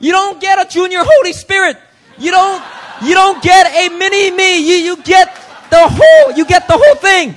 You 0.00 0.12
don't 0.12 0.40
get 0.40 0.58
a 0.58 0.68
junior 0.68 1.00
Holy 1.02 1.34
Spirit. 1.34 1.76
You 2.16 2.30
don't, 2.30 2.64
you 3.02 3.14
don't 3.14 3.42
get 3.42 3.66
a 3.66 3.94
mini 3.96 4.30
me. 4.30 4.58
You, 4.60 4.84
you 4.84 5.02
get 5.02 5.43
the 5.70 5.88
whole, 5.88 6.36
you 6.36 6.44
get 6.44 6.66
the 6.68 6.76
whole 6.76 6.94
thing. 6.96 7.34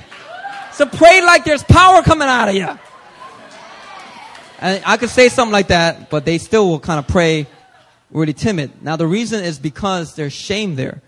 So 0.72 0.86
pray 0.86 1.20
like 1.22 1.44
there's 1.44 1.64
power 1.64 2.02
coming 2.02 2.28
out 2.28 2.48
of 2.48 2.54
you. 2.54 2.68
And 4.60 4.82
I 4.84 4.96
could 4.96 5.10
say 5.10 5.28
something 5.28 5.52
like 5.52 5.68
that, 5.68 6.10
but 6.10 6.24
they 6.24 6.38
still 6.38 6.68
will 6.68 6.80
kind 6.80 6.98
of 6.98 7.06
pray 7.06 7.46
really 8.10 8.32
timid. 8.32 8.82
Now 8.82 8.96
the 8.96 9.06
reason 9.06 9.44
is 9.44 9.58
because 9.58 10.14
there's 10.14 10.32
shame 10.32 10.74
there. 10.74 11.02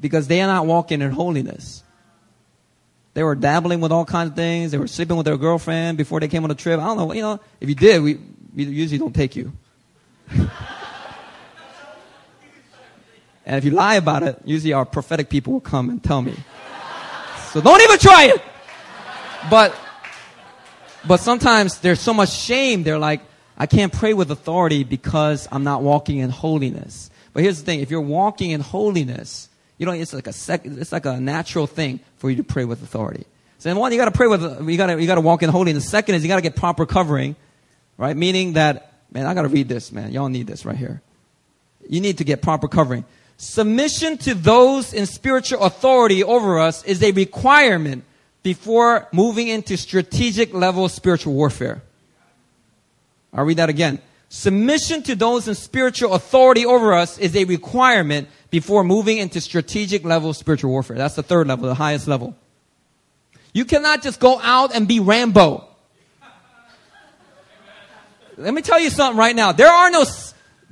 Because 0.00 0.26
they 0.26 0.40
are 0.40 0.48
not 0.48 0.66
walking 0.66 1.00
in 1.00 1.10
holiness. 1.12 1.82
They 3.14 3.22
were 3.22 3.34
dabbling 3.34 3.80
with 3.80 3.92
all 3.92 4.04
kinds 4.04 4.30
of 4.30 4.36
things. 4.36 4.72
They 4.72 4.78
were 4.78 4.86
sleeping 4.86 5.16
with 5.16 5.26
their 5.26 5.36
girlfriend 5.36 5.98
before 5.98 6.18
they 6.18 6.28
came 6.28 6.44
on 6.44 6.50
a 6.50 6.54
trip. 6.54 6.80
I 6.80 6.84
don't 6.84 6.96
know. 6.96 7.12
You 7.12 7.22
know, 7.22 7.40
if 7.60 7.68
you 7.68 7.74
did, 7.74 8.02
we, 8.02 8.18
we 8.54 8.64
usually 8.64 8.98
don't 8.98 9.14
take 9.14 9.36
you. 9.36 9.52
and 13.52 13.58
if 13.58 13.66
you 13.66 13.70
lie 13.72 13.96
about 13.96 14.22
it, 14.22 14.38
usually 14.46 14.72
our 14.72 14.86
prophetic 14.86 15.28
people 15.28 15.52
will 15.52 15.60
come 15.60 15.90
and 15.90 16.02
tell 16.02 16.22
me. 16.22 16.34
So 17.50 17.60
don't 17.60 17.82
even 17.82 17.98
try 17.98 18.32
it. 18.34 18.42
But, 19.50 19.78
but 21.06 21.18
sometimes 21.18 21.78
there's 21.80 22.00
so 22.00 22.14
much 22.14 22.30
shame. 22.30 22.82
They're 22.82 22.98
like, 22.98 23.20
I 23.58 23.66
can't 23.66 23.92
pray 23.92 24.14
with 24.14 24.30
authority 24.30 24.84
because 24.84 25.48
I'm 25.52 25.64
not 25.64 25.82
walking 25.82 26.16
in 26.16 26.30
holiness. 26.30 27.10
But 27.34 27.42
here's 27.42 27.58
the 27.58 27.66
thing: 27.66 27.80
if 27.80 27.90
you're 27.90 28.00
walking 28.00 28.52
in 28.52 28.62
holiness, 28.62 29.50
you 29.76 29.84
know, 29.84 29.92
it's 29.92 30.14
like 30.14 30.28
a 30.28 30.32
sec, 30.32 30.64
it's 30.64 30.90
like 30.90 31.04
a 31.04 31.20
natural 31.20 31.66
thing 31.66 32.00
for 32.16 32.30
you 32.30 32.36
to 32.36 32.44
pray 32.44 32.64
with 32.64 32.82
authority. 32.82 33.26
So 33.58 33.78
one, 33.78 33.92
you 33.92 33.98
got 33.98 34.06
to 34.06 34.12
pray 34.12 34.28
with, 34.28 34.66
you 34.66 34.78
got 34.78 34.86
to 34.86 34.98
you 34.98 35.06
got 35.06 35.16
to 35.16 35.20
walk 35.20 35.42
in 35.42 35.50
holiness. 35.50 35.84
The 35.84 35.90
second 35.90 36.14
is 36.14 36.22
you 36.22 36.28
got 36.28 36.36
to 36.36 36.42
get 36.42 36.56
proper 36.56 36.86
covering, 36.86 37.36
right? 37.98 38.16
Meaning 38.16 38.54
that, 38.54 38.94
man, 39.12 39.26
I 39.26 39.34
got 39.34 39.42
to 39.42 39.48
read 39.48 39.68
this, 39.68 39.92
man. 39.92 40.10
Y'all 40.10 40.30
need 40.30 40.46
this 40.46 40.64
right 40.64 40.74
here. 40.74 41.02
You 41.86 42.00
need 42.00 42.16
to 42.16 42.24
get 42.24 42.40
proper 42.40 42.66
covering. 42.66 43.04
Submission 43.42 44.18
to 44.18 44.34
those 44.34 44.94
in 44.94 45.04
spiritual 45.04 45.64
authority 45.64 46.22
over 46.22 46.60
us 46.60 46.84
is 46.84 47.02
a 47.02 47.10
requirement 47.10 48.04
before 48.44 49.08
moving 49.12 49.48
into 49.48 49.76
strategic 49.76 50.54
level 50.54 50.88
spiritual 50.88 51.32
warfare. 51.32 51.82
I'll 53.32 53.44
read 53.44 53.56
that 53.56 53.68
again. 53.68 54.00
Submission 54.28 55.02
to 55.02 55.16
those 55.16 55.48
in 55.48 55.56
spiritual 55.56 56.14
authority 56.14 56.64
over 56.64 56.94
us 56.94 57.18
is 57.18 57.34
a 57.34 57.44
requirement 57.44 58.28
before 58.50 58.84
moving 58.84 59.18
into 59.18 59.40
strategic 59.40 60.04
level 60.04 60.32
spiritual 60.34 60.70
warfare. 60.70 60.96
That's 60.96 61.16
the 61.16 61.24
third 61.24 61.48
level, 61.48 61.66
the 61.66 61.74
highest 61.74 62.06
level. 62.06 62.36
You 63.52 63.64
cannot 63.64 64.04
just 64.04 64.20
go 64.20 64.38
out 64.40 64.72
and 64.72 64.86
be 64.86 65.00
Rambo. 65.00 65.66
Let 68.36 68.54
me 68.54 68.62
tell 68.62 68.78
you 68.78 68.88
something 68.88 69.18
right 69.18 69.34
now. 69.34 69.50
There 69.50 69.68
are 69.68 69.90
no, 69.90 70.04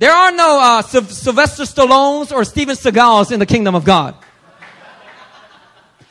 there 0.01 0.11
are 0.11 0.31
no 0.31 0.59
uh, 0.59 0.81
Sylvester 0.81 1.61
Stallones 1.61 2.31
or 2.31 2.43
Steven 2.43 2.75
Seagals 2.75 3.31
in 3.31 3.39
the 3.39 3.45
kingdom 3.45 3.75
of 3.75 3.85
God. 3.85 4.15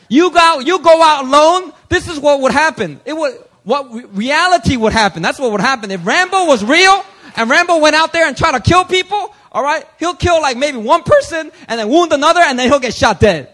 You 0.09 0.31
go, 0.31 0.61
you 0.61 0.79
go 0.79 1.03
out 1.03 1.25
alone. 1.25 1.73
This 1.89 2.07
is 2.07 2.21
what 2.21 2.41
would 2.41 2.53
happen. 2.53 3.01
It 3.05 3.15
would, 3.15 3.35
what 3.65 4.17
reality 4.17 4.77
would 4.77 4.93
happen. 4.93 5.23
That's 5.23 5.41
what 5.41 5.51
would 5.51 5.61
happen. 5.61 5.91
If 5.91 6.07
Rambo 6.07 6.45
was 6.47 6.65
real 6.65 7.05
and 7.35 7.51
Rambo 7.51 7.79
went 7.79 7.97
out 7.97 8.13
there 8.13 8.29
and 8.29 8.37
tried 8.37 8.53
to 8.53 8.61
kill 8.61 8.85
people, 8.85 9.35
all 9.51 9.65
right? 9.65 9.85
He'll 9.99 10.15
kill 10.15 10.41
like 10.41 10.57
maybe 10.57 10.79
one 10.79 11.03
person 11.03 11.51
and 11.67 11.81
then 11.81 11.89
wound 11.89 12.13
another 12.13 12.43
and 12.43 12.57
then 12.57 12.69
he'll 12.69 12.79
get 12.79 12.95
shot 12.95 13.19
dead. 13.19 13.53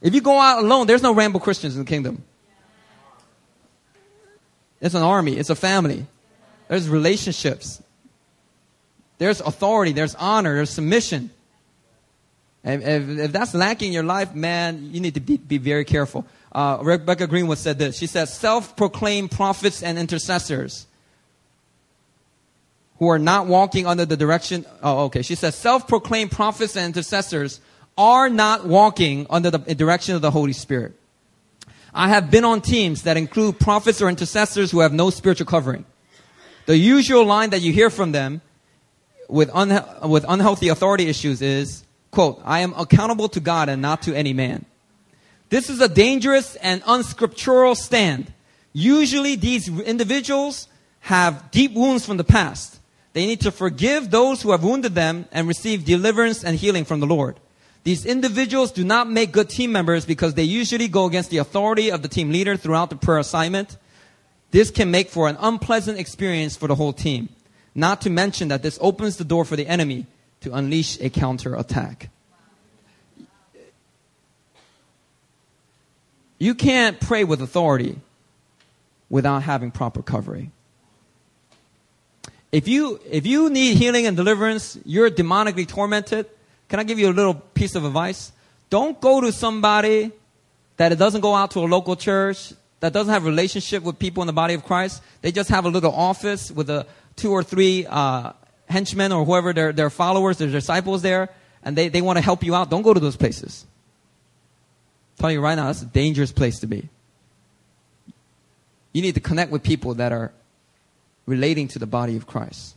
If 0.00 0.14
you 0.14 0.22
go 0.22 0.38
out 0.38 0.64
alone, 0.64 0.86
there's 0.86 1.02
no 1.02 1.12
Rambo 1.12 1.40
Christians 1.40 1.76
in 1.76 1.84
the 1.84 1.88
kingdom. 1.90 2.24
It's 4.80 4.94
an 4.94 5.02
army, 5.02 5.36
it's 5.36 5.50
a 5.50 5.54
family. 5.54 6.06
There's 6.68 6.88
relationships. 6.88 7.82
There's 9.18 9.40
authority, 9.40 9.92
there's 9.92 10.14
honor, 10.14 10.56
there's 10.56 10.70
submission. 10.70 11.30
If, 12.64 12.82
if, 12.82 13.18
if 13.18 13.32
that's 13.32 13.54
lacking 13.54 13.88
in 13.88 13.94
your 13.94 14.02
life, 14.02 14.34
man, 14.34 14.90
you 14.92 15.00
need 15.00 15.14
to 15.14 15.20
be, 15.20 15.36
be 15.36 15.58
very 15.58 15.84
careful. 15.84 16.26
Uh, 16.50 16.78
Rebecca 16.82 17.26
Greenwood 17.26 17.58
said 17.58 17.78
this. 17.78 17.96
She 17.98 18.06
said, 18.06 18.28
self-proclaimed 18.28 19.30
prophets 19.30 19.82
and 19.82 19.98
intercessors 19.98 20.86
who 22.98 23.08
are 23.08 23.18
not 23.18 23.46
walking 23.46 23.86
under 23.86 24.04
the 24.04 24.16
direction. 24.16 24.64
Oh, 24.82 25.04
okay. 25.04 25.22
She 25.22 25.34
says 25.34 25.54
self-proclaimed 25.56 26.30
prophets 26.30 26.76
and 26.76 26.86
intercessors 26.86 27.60
are 27.98 28.30
not 28.30 28.66
walking 28.66 29.26
under 29.30 29.50
the 29.50 29.74
direction 29.74 30.14
of 30.14 30.22
the 30.22 30.30
Holy 30.30 30.52
Spirit. 30.52 30.94
I 31.92 32.08
have 32.08 32.30
been 32.30 32.44
on 32.44 32.60
teams 32.60 33.02
that 33.02 33.16
include 33.16 33.60
prophets 33.60 34.00
or 34.00 34.08
intercessors 34.08 34.70
who 34.70 34.80
have 34.80 34.92
no 34.92 35.10
spiritual 35.10 35.46
covering. 35.46 35.84
The 36.66 36.76
usual 36.76 37.24
line 37.24 37.50
that 37.50 37.60
you 37.60 37.72
hear 37.72 37.90
from 37.90 38.12
them 38.12 38.40
with, 39.28 39.50
unha- 39.50 40.08
with 40.08 40.24
unhealthy 40.28 40.68
authority 40.68 41.08
issues 41.08 41.42
is, 41.42 41.84
quote, 42.10 42.40
I 42.44 42.60
am 42.60 42.74
accountable 42.74 43.28
to 43.30 43.40
God 43.40 43.68
and 43.68 43.80
not 43.82 44.02
to 44.02 44.14
any 44.14 44.32
man. 44.32 44.64
This 45.50 45.70
is 45.70 45.80
a 45.80 45.88
dangerous 45.88 46.56
and 46.56 46.82
unscriptural 46.86 47.74
stand. 47.74 48.32
Usually 48.72 49.36
these 49.36 49.68
individuals 49.68 50.68
have 51.00 51.50
deep 51.50 51.72
wounds 51.74 52.04
from 52.04 52.16
the 52.16 52.24
past. 52.24 52.80
They 53.12 53.26
need 53.26 53.42
to 53.42 53.52
forgive 53.52 54.10
those 54.10 54.42
who 54.42 54.50
have 54.50 54.64
wounded 54.64 54.94
them 54.94 55.26
and 55.30 55.46
receive 55.46 55.84
deliverance 55.84 56.42
and 56.42 56.56
healing 56.56 56.84
from 56.84 57.00
the 57.00 57.06
Lord. 57.06 57.38
These 57.84 58.06
individuals 58.06 58.72
do 58.72 58.82
not 58.82 59.10
make 59.10 59.30
good 59.30 59.50
team 59.50 59.70
members 59.70 60.06
because 60.06 60.34
they 60.34 60.42
usually 60.42 60.88
go 60.88 61.04
against 61.04 61.30
the 61.30 61.38
authority 61.38 61.90
of 61.90 62.02
the 62.02 62.08
team 62.08 62.32
leader 62.32 62.56
throughout 62.56 62.90
the 62.90 62.96
prayer 62.96 63.18
assignment. 63.18 63.76
This 64.50 64.70
can 64.70 64.90
make 64.90 65.10
for 65.10 65.28
an 65.28 65.36
unpleasant 65.38 65.98
experience 65.98 66.56
for 66.56 66.66
the 66.66 66.74
whole 66.74 66.92
team. 66.92 67.28
Not 67.74 68.02
to 68.02 68.10
mention 68.10 68.48
that 68.48 68.62
this 68.62 68.78
opens 68.80 69.16
the 69.16 69.24
door 69.24 69.44
for 69.44 69.56
the 69.56 69.66
enemy 69.66 70.06
to 70.42 70.52
unleash 70.54 71.00
a 71.00 71.10
counter 71.10 71.56
attack. 71.56 72.10
You 76.38 76.54
can't 76.54 77.00
pray 77.00 77.24
with 77.24 77.40
authority 77.40 77.98
without 79.08 79.42
having 79.42 79.70
proper 79.70 80.02
covering. 80.02 80.52
If 82.52 82.68
you, 82.68 83.00
if 83.10 83.26
you 83.26 83.50
need 83.50 83.76
healing 83.78 84.06
and 84.06 84.16
deliverance, 84.16 84.78
you're 84.84 85.10
demonically 85.10 85.66
tormented, 85.66 86.26
can 86.68 86.78
I 86.78 86.84
give 86.84 86.98
you 86.98 87.08
a 87.08 87.12
little 87.12 87.34
piece 87.34 87.74
of 87.74 87.84
advice? 87.84 88.30
Don't 88.70 89.00
go 89.00 89.20
to 89.20 89.32
somebody 89.32 90.12
that 90.76 90.96
doesn't 90.98 91.20
go 91.20 91.34
out 91.34 91.52
to 91.52 91.60
a 91.60 91.66
local 91.66 91.96
church, 91.96 92.52
that 92.80 92.92
doesn't 92.92 93.12
have 93.12 93.24
a 93.24 93.28
relationship 93.28 93.82
with 93.82 93.98
people 93.98 94.22
in 94.22 94.26
the 94.26 94.32
body 94.32 94.54
of 94.54 94.64
Christ, 94.64 95.02
they 95.22 95.32
just 95.32 95.48
have 95.50 95.64
a 95.64 95.68
little 95.68 95.92
office 95.92 96.50
with 96.50 96.68
a 96.70 96.86
two 97.16 97.30
or 97.32 97.42
three 97.42 97.86
uh, 97.88 98.32
henchmen 98.68 99.12
or 99.12 99.24
whoever 99.24 99.52
their, 99.52 99.72
their 99.72 99.90
followers, 99.90 100.38
their 100.38 100.48
disciples 100.48 101.02
there, 101.02 101.30
and 101.62 101.76
they, 101.76 101.88
they 101.88 102.02
want 102.02 102.16
to 102.16 102.22
help 102.22 102.44
you 102.44 102.54
out, 102.54 102.70
don't 102.70 102.82
go 102.82 102.94
to 102.94 103.00
those 103.00 103.16
places. 103.16 103.66
I'm 105.16 105.20
telling 105.20 105.34
you 105.34 105.40
right 105.40 105.54
now, 105.54 105.66
that's 105.66 105.82
a 105.82 105.86
dangerous 105.86 106.32
place 106.32 106.60
to 106.60 106.66
be. 106.66 106.88
You 108.92 109.02
need 109.02 109.14
to 109.14 109.20
connect 109.20 109.50
with 109.50 109.62
people 109.62 109.94
that 109.94 110.12
are 110.12 110.32
relating 111.26 111.68
to 111.68 111.78
the 111.78 111.86
body 111.86 112.16
of 112.16 112.26
Christ. 112.26 112.76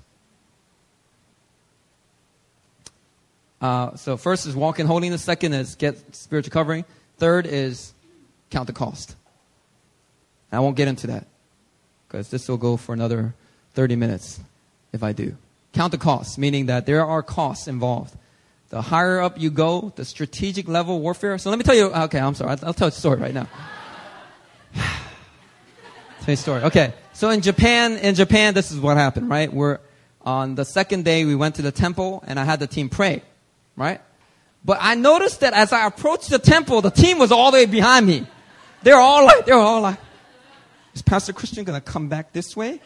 Uh, 3.59 3.95
so 3.95 4.17
first 4.17 4.45
is 4.45 4.55
walk 4.55 4.79
in 4.79 4.85
holiness. 4.85 5.23
Second 5.23 5.53
is 5.53 5.75
get 5.75 6.15
spiritual 6.15 6.51
covering. 6.51 6.85
Third 7.17 7.47
is 7.47 7.93
count 8.49 8.67
the 8.67 8.73
cost. 8.73 9.15
I 10.51 10.59
won't 10.59 10.77
get 10.77 10.87
into 10.87 11.07
that 11.07 11.27
because 12.07 12.29
this 12.29 12.47
will 12.47 12.57
go 12.57 12.77
for 12.77 12.93
another 12.93 13.33
30 13.77 13.95
minutes 13.95 14.39
if 14.91 15.03
I 15.03 15.13
do. 15.13 15.37
Count 15.71 15.91
the 15.91 15.99
costs, 15.99 16.37
meaning 16.37 16.65
that 16.65 16.87
there 16.87 17.05
are 17.05 17.21
costs 17.21 17.67
involved. 17.67 18.13
The 18.69 18.81
higher 18.81 19.21
up 19.21 19.39
you 19.39 19.51
go, 19.51 19.93
the 19.95 20.03
strategic 20.03 20.67
level 20.67 20.99
warfare. 20.99 21.37
So 21.37 21.49
let 21.51 21.59
me 21.59 21.63
tell 21.63 21.75
you, 21.75 21.91
ah, 21.93 22.05
okay, 22.05 22.19
I'm 22.19 22.33
sorry. 22.33 22.57
I'll, 22.63 22.73
tell 22.73 22.87
you 22.87 22.89
a 22.89 22.91
story 22.91 23.19
right 23.19 23.35
now. 23.35 23.47
tell 24.73 24.83
you 26.27 26.33
a 26.33 26.37
story. 26.37 26.63
Okay. 26.63 26.91
So 27.13 27.29
in 27.29 27.41
Japan, 27.41 27.97
in 27.97 28.15
Japan, 28.15 28.55
this 28.55 28.71
is 28.71 28.79
what 28.79 28.97
happened, 28.97 29.29
right? 29.29 29.53
We're, 29.53 29.77
on 30.21 30.55
the 30.55 30.65
second 30.65 31.05
day, 31.05 31.23
we 31.23 31.35
went 31.35 31.55
to 31.55 31.61
the 31.61 31.71
temple 31.71 32.23
and 32.27 32.39
I 32.39 32.43
had 32.43 32.59
the 32.59 32.67
team 32.67 32.89
pray 32.89 33.21
right? 33.77 34.01
But 34.65 34.79
I 34.81 34.95
noticed 34.95 35.39
that 35.41 35.53
as 35.53 35.71
I 35.71 35.85
approached 35.85 36.29
the 36.29 36.39
temple, 36.39 36.81
the 36.81 36.89
team 36.89 37.19
was 37.19 37.31
all 37.31 37.51
the 37.51 37.59
way 37.59 37.65
behind 37.65 38.05
me. 38.05 38.27
They're 38.83 38.99
all 38.99 39.23
like, 39.23 39.45
they're 39.45 39.55
all 39.55 39.81
like, 39.81 39.99
is 40.93 41.01
Pastor 41.01 41.31
Christian 41.31 41.63
to 41.65 41.79
come 41.79 42.09
back 42.09 42.33
this 42.33 42.57
way? 42.57 42.81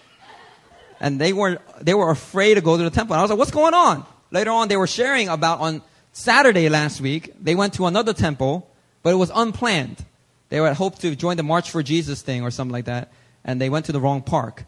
And 1.02 1.20
they 1.20 1.34
were, 1.34 1.58
they 1.82 1.96
were 1.96 2.12
afraid 2.12 2.54
to 2.54 2.62
go 2.62 2.78
to 2.78 2.84
the 2.84 2.92
temple. 2.92 3.16
And 3.16 3.20
I 3.20 3.24
was 3.24 3.32
like, 3.32 3.40
what's 3.40 3.52
going 3.52 3.74
on? 3.74 4.06
Later 4.30 4.52
on, 4.52 4.70
they 4.70 4.78
were 4.78 4.88
sharing 4.88 5.28
about 5.28 5.60
on 5.60 5.82
Saturday 6.14 6.70
last 6.70 7.02
week, 7.02 7.34
they 7.42 7.56
went 7.56 7.74
to 7.74 7.88
another 7.88 8.14
temple, 8.14 8.70
but 9.02 9.12
it 9.12 9.16
was 9.16 9.32
unplanned. 9.34 10.06
They 10.50 10.58
had 10.58 10.76
hoped 10.76 11.02
to 11.02 11.16
join 11.16 11.38
the 11.38 11.44
March 11.44 11.72
for 11.72 11.82
Jesus 11.82 12.22
thing 12.22 12.44
or 12.44 12.52
something 12.52 12.72
like 12.72 12.86
that, 12.86 13.12
and 13.44 13.60
they 13.60 13.70
went 13.70 13.88
to 13.88 13.92
the 13.92 14.00
wrong 14.00 14.22
park. 14.22 14.66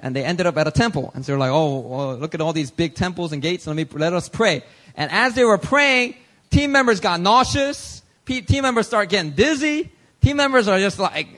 And 0.00 0.16
they 0.16 0.24
ended 0.24 0.46
up 0.46 0.56
at 0.56 0.66
a 0.66 0.70
temple. 0.70 1.12
And 1.14 1.24
so 1.24 1.32
they're 1.32 1.38
like, 1.38 1.50
oh, 1.52 1.78
well, 1.78 2.16
look 2.16 2.34
at 2.34 2.40
all 2.40 2.52
these 2.52 2.70
big 2.72 2.94
temples 2.94 3.32
and 3.32 3.40
gates. 3.40 3.66
Let 3.66 3.76
me, 3.76 3.86
let 3.92 4.12
us 4.12 4.28
pray. 4.28 4.64
And 4.96 5.12
as 5.12 5.34
they 5.34 5.44
were 5.44 5.58
praying, 5.58 6.16
team 6.50 6.72
members 6.72 6.98
got 6.98 7.20
nauseous. 7.20 8.02
Team 8.26 8.62
members 8.62 8.86
start 8.86 9.10
getting 9.10 9.32
dizzy. 9.32 9.92
Team 10.20 10.38
members 10.38 10.66
are 10.66 10.80
just 10.80 10.98
like, 10.98 11.28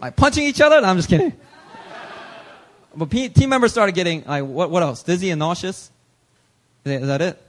like 0.00 0.16
punching 0.16 0.44
each 0.44 0.62
other. 0.62 0.80
No, 0.80 0.88
I'm 0.88 0.96
just 0.96 1.10
kidding. 1.10 1.34
But 2.96 3.10
team 3.10 3.48
members 3.48 3.72
started 3.72 3.94
getting 3.94 4.24
like, 4.24 4.44
what, 4.44 4.70
what 4.70 4.82
else? 4.82 5.02
Dizzy 5.02 5.30
and 5.30 5.38
nauseous? 5.38 5.90
Is 6.84 7.06
that 7.06 7.22
it? 7.22 7.40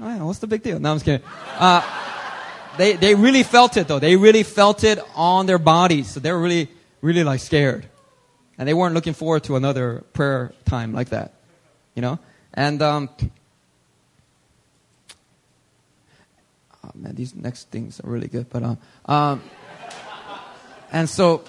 Oh, 0.00 0.08
yeah, 0.08 0.22
what's 0.22 0.38
the 0.38 0.46
big 0.46 0.62
deal? 0.62 0.78
No, 0.78 0.90
I'm 0.90 0.96
just 0.96 1.04
kidding. 1.04 1.26
Uh, 1.58 1.82
they, 2.76 2.94
they 2.94 3.14
really 3.14 3.42
felt 3.42 3.76
it 3.76 3.88
though. 3.88 3.98
They 3.98 4.16
really 4.16 4.42
felt 4.42 4.84
it 4.84 4.98
on 5.14 5.46
their 5.46 5.58
bodies. 5.58 6.08
So 6.08 6.20
they 6.20 6.32
were 6.32 6.40
really, 6.40 6.68
really 7.00 7.24
like 7.24 7.40
scared. 7.40 7.86
And 8.58 8.68
they 8.68 8.74
weren't 8.74 8.94
looking 8.94 9.14
forward 9.14 9.44
to 9.44 9.56
another 9.56 10.04
prayer 10.12 10.52
time 10.64 10.92
like 10.92 11.10
that. 11.10 11.34
You 11.94 12.02
know? 12.02 12.18
And, 12.54 12.80
um, 12.82 13.10
oh 16.84 16.90
man, 16.94 17.14
these 17.14 17.34
next 17.34 17.70
things 17.70 18.00
are 18.00 18.08
really 18.10 18.28
good. 18.28 18.48
But 18.48 18.62
um, 18.62 18.78
um, 19.06 19.42
and 20.90 21.08
so 21.08 21.44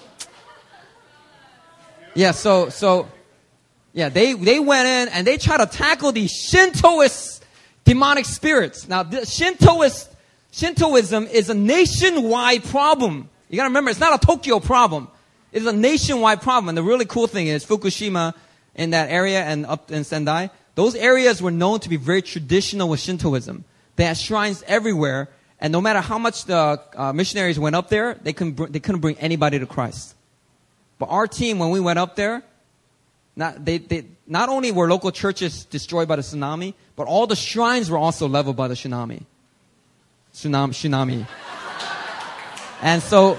yeah, 2.14 2.32
so 2.32 2.68
so 2.68 3.08
yeah, 3.92 4.08
they 4.08 4.34
they 4.34 4.58
went 4.60 4.86
in 4.86 5.08
and 5.08 5.26
they 5.26 5.38
tried 5.38 5.58
to 5.58 5.66
tackle 5.66 6.12
these 6.12 6.32
Shintoist 6.32 7.44
demonic 7.84 8.24
spirits. 8.24 8.88
Now, 8.88 9.04
Shintoist 9.04 10.08
Shintoism 10.52 11.26
is 11.26 11.50
a 11.50 11.54
nationwide 11.54 12.64
problem. 12.64 13.28
You 13.48 13.56
gotta 13.56 13.68
remember, 13.68 13.90
it's 13.90 14.00
not 14.00 14.22
a 14.22 14.26
Tokyo 14.26 14.60
problem. 14.60 15.08
It's 15.52 15.66
a 15.66 15.72
nationwide 15.72 16.42
problem. 16.42 16.68
And 16.68 16.78
the 16.78 16.82
really 16.82 17.04
cool 17.04 17.26
thing 17.26 17.46
is 17.46 17.64
Fukushima 17.64 18.34
in 18.74 18.90
that 18.90 19.10
area 19.10 19.42
and 19.42 19.66
up 19.66 19.90
in 19.90 20.04
Sendai, 20.04 20.50
those 20.74 20.94
areas 20.94 21.40
were 21.40 21.50
known 21.50 21.80
to 21.80 21.88
be 21.88 21.96
very 21.96 22.22
traditional 22.22 22.88
with 22.88 23.00
Shintoism. 23.00 23.64
They 23.96 24.04
had 24.04 24.16
shrines 24.16 24.64
everywhere, 24.66 25.28
and 25.60 25.72
no 25.72 25.80
matter 25.80 26.00
how 26.00 26.18
much 26.18 26.46
the 26.46 26.80
uh, 26.96 27.12
missionaries 27.12 27.58
went 27.58 27.76
up 27.76 27.88
there, 27.88 28.14
they 28.14 28.32
couldn't, 28.32 28.54
br- 28.54 28.66
they 28.66 28.80
couldn't 28.80 29.00
bring 29.00 29.16
anybody 29.18 29.60
to 29.60 29.66
Christ. 29.66 30.16
But 30.98 31.06
our 31.06 31.26
team, 31.26 31.58
when 31.58 31.70
we 31.70 31.80
went 31.80 31.98
up 31.98 32.16
there, 32.16 32.42
not, 33.36 33.64
they, 33.64 33.78
they, 33.78 34.04
not 34.26 34.48
only 34.48 34.70
were 34.70 34.88
local 34.88 35.10
churches 35.10 35.64
destroyed 35.64 36.06
by 36.06 36.16
the 36.16 36.22
tsunami, 36.22 36.74
but 36.96 37.06
all 37.06 37.26
the 37.26 37.36
shrines 37.36 37.90
were 37.90 37.98
also 37.98 38.28
leveled 38.28 38.56
by 38.56 38.68
the 38.68 38.74
tsunami. 38.74 39.22
Tsunami, 40.32 40.70
tsunami. 40.70 41.26
and 42.80 43.02
so, 43.02 43.38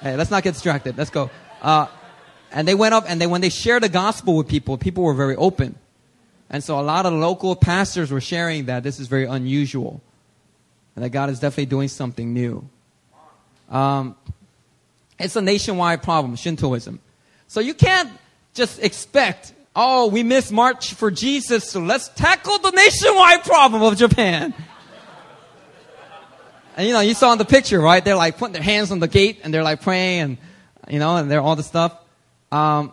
hey, 0.00 0.16
let's 0.16 0.30
not 0.30 0.42
get 0.42 0.54
distracted. 0.54 0.98
Let's 0.98 1.10
go. 1.10 1.30
Uh, 1.62 1.86
and 2.50 2.66
they 2.66 2.74
went 2.74 2.94
up, 2.94 3.04
and 3.08 3.20
they, 3.20 3.26
when 3.26 3.40
they 3.40 3.50
shared 3.50 3.82
the 3.82 3.88
gospel 3.88 4.36
with 4.36 4.48
people, 4.48 4.78
people 4.78 5.04
were 5.04 5.14
very 5.14 5.36
open. 5.36 5.76
And 6.48 6.62
so 6.62 6.78
a 6.78 6.82
lot 6.82 7.06
of 7.06 7.12
local 7.12 7.56
pastors 7.56 8.10
were 8.10 8.20
sharing 8.20 8.66
that 8.66 8.82
this 8.82 9.00
is 9.00 9.08
very 9.08 9.24
unusual 9.26 10.00
and 10.94 11.04
that 11.04 11.10
God 11.10 11.28
is 11.28 11.40
definitely 11.40 11.66
doing 11.66 11.88
something 11.88 12.32
new. 12.32 12.68
Um, 13.68 14.16
it's 15.18 15.36
a 15.36 15.40
nationwide 15.40 16.02
problem, 16.02 16.36
Shintoism. 16.36 17.00
So 17.48 17.60
you 17.60 17.74
can't 17.74 18.10
just 18.54 18.82
expect, 18.82 19.52
oh, 19.74 20.08
we 20.08 20.22
missed 20.22 20.52
March 20.52 20.94
for 20.94 21.10
Jesus, 21.10 21.70
so 21.70 21.80
let's 21.80 22.08
tackle 22.08 22.58
the 22.58 22.70
nationwide 22.70 23.44
problem 23.44 23.82
of 23.82 23.96
Japan. 23.96 24.54
and 26.76 26.86
you 26.86 26.92
know, 26.92 27.00
you 27.00 27.14
saw 27.14 27.32
in 27.32 27.38
the 27.38 27.44
picture, 27.44 27.80
right? 27.80 28.04
They're 28.04 28.16
like 28.16 28.38
putting 28.38 28.54
their 28.54 28.62
hands 28.62 28.90
on 28.90 28.98
the 28.98 29.08
gate 29.08 29.40
and 29.44 29.52
they're 29.52 29.62
like 29.62 29.82
praying 29.82 30.20
and, 30.20 30.38
you 30.88 30.98
know, 30.98 31.16
and 31.16 31.30
they're 31.30 31.40
all 31.40 31.56
the 31.56 31.62
stuff. 31.62 31.96
Um, 32.52 32.92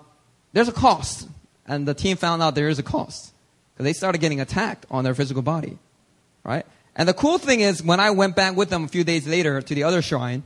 there's 0.54 0.68
a 0.68 0.74
cost. 0.74 1.28
And 1.66 1.88
the 1.88 1.94
team 1.94 2.18
found 2.18 2.42
out 2.42 2.56
there 2.56 2.68
is 2.68 2.80
a 2.80 2.84
cost. 2.84 3.34
Because 3.74 3.86
they 3.86 3.94
started 3.94 4.20
getting 4.20 4.42
attacked 4.42 4.86
on 4.92 5.04
their 5.04 5.16
physical 5.16 5.42
body. 5.42 5.78
Right? 6.44 6.66
And 6.96 7.08
the 7.08 7.14
cool 7.14 7.38
thing 7.38 7.62
is, 7.62 7.82
when 7.82 8.00
I 8.00 8.12
went 8.12 8.36
back 8.36 8.56
with 8.56 8.70
them 8.70 8.84
a 8.84 8.88
few 8.88 9.04
days 9.04 9.28
later 9.28 9.62
to 9.62 9.76
the 9.76 9.84
other 9.84 10.02
shrine, 10.02 10.44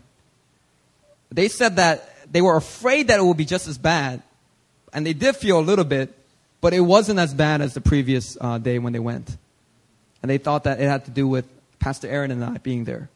they 1.31 1.47
said 1.47 1.75
that 1.77 2.31
they 2.31 2.41
were 2.41 2.55
afraid 2.55 3.07
that 3.07 3.19
it 3.19 3.23
would 3.23 3.37
be 3.37 3.45
just 3.45 3.67
as 3.67 3.77
bad. 3.77 4.21
And 4.93 5.05
they 5.05 5.13
did 5.13 5.35
feel 5.35 5.59
a 5.59 5.61
little 5.61 5.85
bit, 5.85 6.13
but 6.61 6.73
it 6.73 6.79
wasn't 6.81 7.19
as 7.19 7.33
bad 7.33 7.61
as 7.61 7.73
the 7.73 7.81
previous 7.81 8.37
uh, 8.39 8.57
day 8.57 8.79
when 8.79 8.93
they 8.93 8.99
went. 8.99 9.37
And 10.21 10.29
they 10.29 10.37
thought 10.37 10.63
that 10.63 10.79
it 10.79 10.87
had 10.87 11.05
to 11.05 11.11
do 11.11 11.27
with 11.27 11.45
Pastor 11.79 12.07
Aaron 12.07 12.31
and 12.31 12.43
I 12.43 12.57
being 12.57 12.85
there. 12.85 13.09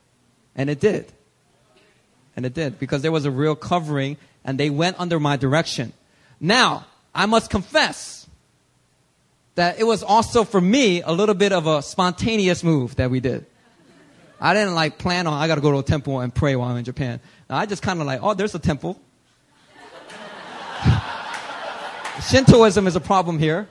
And 0.55 0.70
it 0.70 0.80
did. 0.80 1.12
And 2.36 2.45
it 2.45 2.53
did, 2.53 2.80
because 2.80 3.01
there 3.01 3.12
was 3.12 3.26
a 3.26 3.32
real 3.32 3.55
covering, 3.55 4.18
and 4.45 4.57
they 4.57 4.70
went 4.70 4.99
under 4.99 5.20
my 5.20 5.36
direction. 5.36 5.91
Now, 6.39 6.86
I 7.14 7.26
must 7.26 7.49
confess, 7.49 8.22
that 9.55 9.80
it 9.80 9.84
was 9.84 10.03
also 10.03 10.43
for 10.43 10.62
me 10.62 11.01
a 11.01 11.12
little 11.12 11.36
bit 11.36 11.51
of 11.51 11.68
a 11.68 11.82
spontaneous 11.82 12.64
move 12.64 12.95
that 12.95 13.12
we 13.12 13.20
did. 13.20 13.45
I 14.39 14.53
didn't 14.53 14.74
like 14.74 14.97
plan 14.97 15.28
on, 15.28 15.34
I 15.34 15.47
gotta 15.47 15.62
go 15.62 15.72
to 15.72 15.80
a 15.80 15.84
temple 15.84 16.20
and 16.20 16.34
pray 16.34 16.55
while 16.55 16.70
I'm 16.70 16.78
in 16.78 16.86
Japan. 16.86 17.20
I 17.57 17.65
just 17.65 17.81
kind 17.81 17.99
of 17.99 18.07
like, 18.07 18.21
oh, 18.23 18.33
there's 18.33 18.55
a 18.55 18.59
temple. 18.59 18.99
Shintoism 22.29 22.87
is 22.87 22.95
a 22.95 22.99
problem 22.99 23.39
here. 23.39 23.67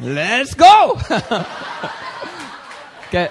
Let's 0.00 0.54
go! 0.54 1.00
okay. 3.08 3.28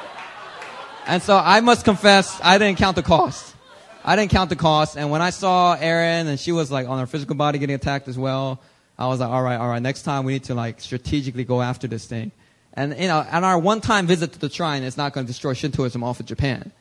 And 1.05 1.21
so 1.21 1.37
I 1.37 1.61
must 1.61 1.85
confess, 1.85 2.39
I 2.43 2.57
didn't 2.57 2.77
count 2.77 2.95
the 2.95 3.03
cost. 3.03 3.55
I 4.03 4.15
didn't 4.15 4.31
count 4.31 4.49
the 4.49 4.55
cost. 4.55 4.97
And 4.97 5.11
when 5.11 5.21
I 5.21 5.29
saw 5.29 5.73
Erin 5.73 6.27
and 6.27 6.39
she 6.39 6.51
was 6.51 6.71
like 6.71 6.87
on 6.87 6.99
her 6.99 7.05
physical 7.05 7.35
body 7.35 7.59
getting 7.59 7.75
attacked 7.75 8.07
as 8.07 8.17
well, 8.17 8.59
I 8.97 9.07
was 9.07 9.19
like, 9.19 9.29
all 9.29 9.43
right, 9.43 9.57
all 9.57 9.67
right, 9.67 9.81
next 9.81 10.03
time 10.03 10.25
we 10.25 10.33
need 10.33 10.45
to 10.45 10.55
like 10.55 10.79
strategically 10.79 11.43
go 11.43 11.61
after 11.61 11.87
this 11.87 12.05
thing. 12.05 12.31
And, 12.73 12.97
you 12.97 13.07
know, 13.07 13.25
and 13.29 13.45
our 13.45 13.59
one-time 13.59 14.07
visit 14.07 14.33
to 14.33 14.39
the 14.39 14.49
shrine 14.49 14.83
is 14.83 14.97
not 14.97 15.13
going 15.13 15.25
to 15.25 15.27
destroy 15.27 15.53
Shintoism 15.53 16.03
off 16.03 16.19
of 16.19 16.25
Japan. 16.25 16.71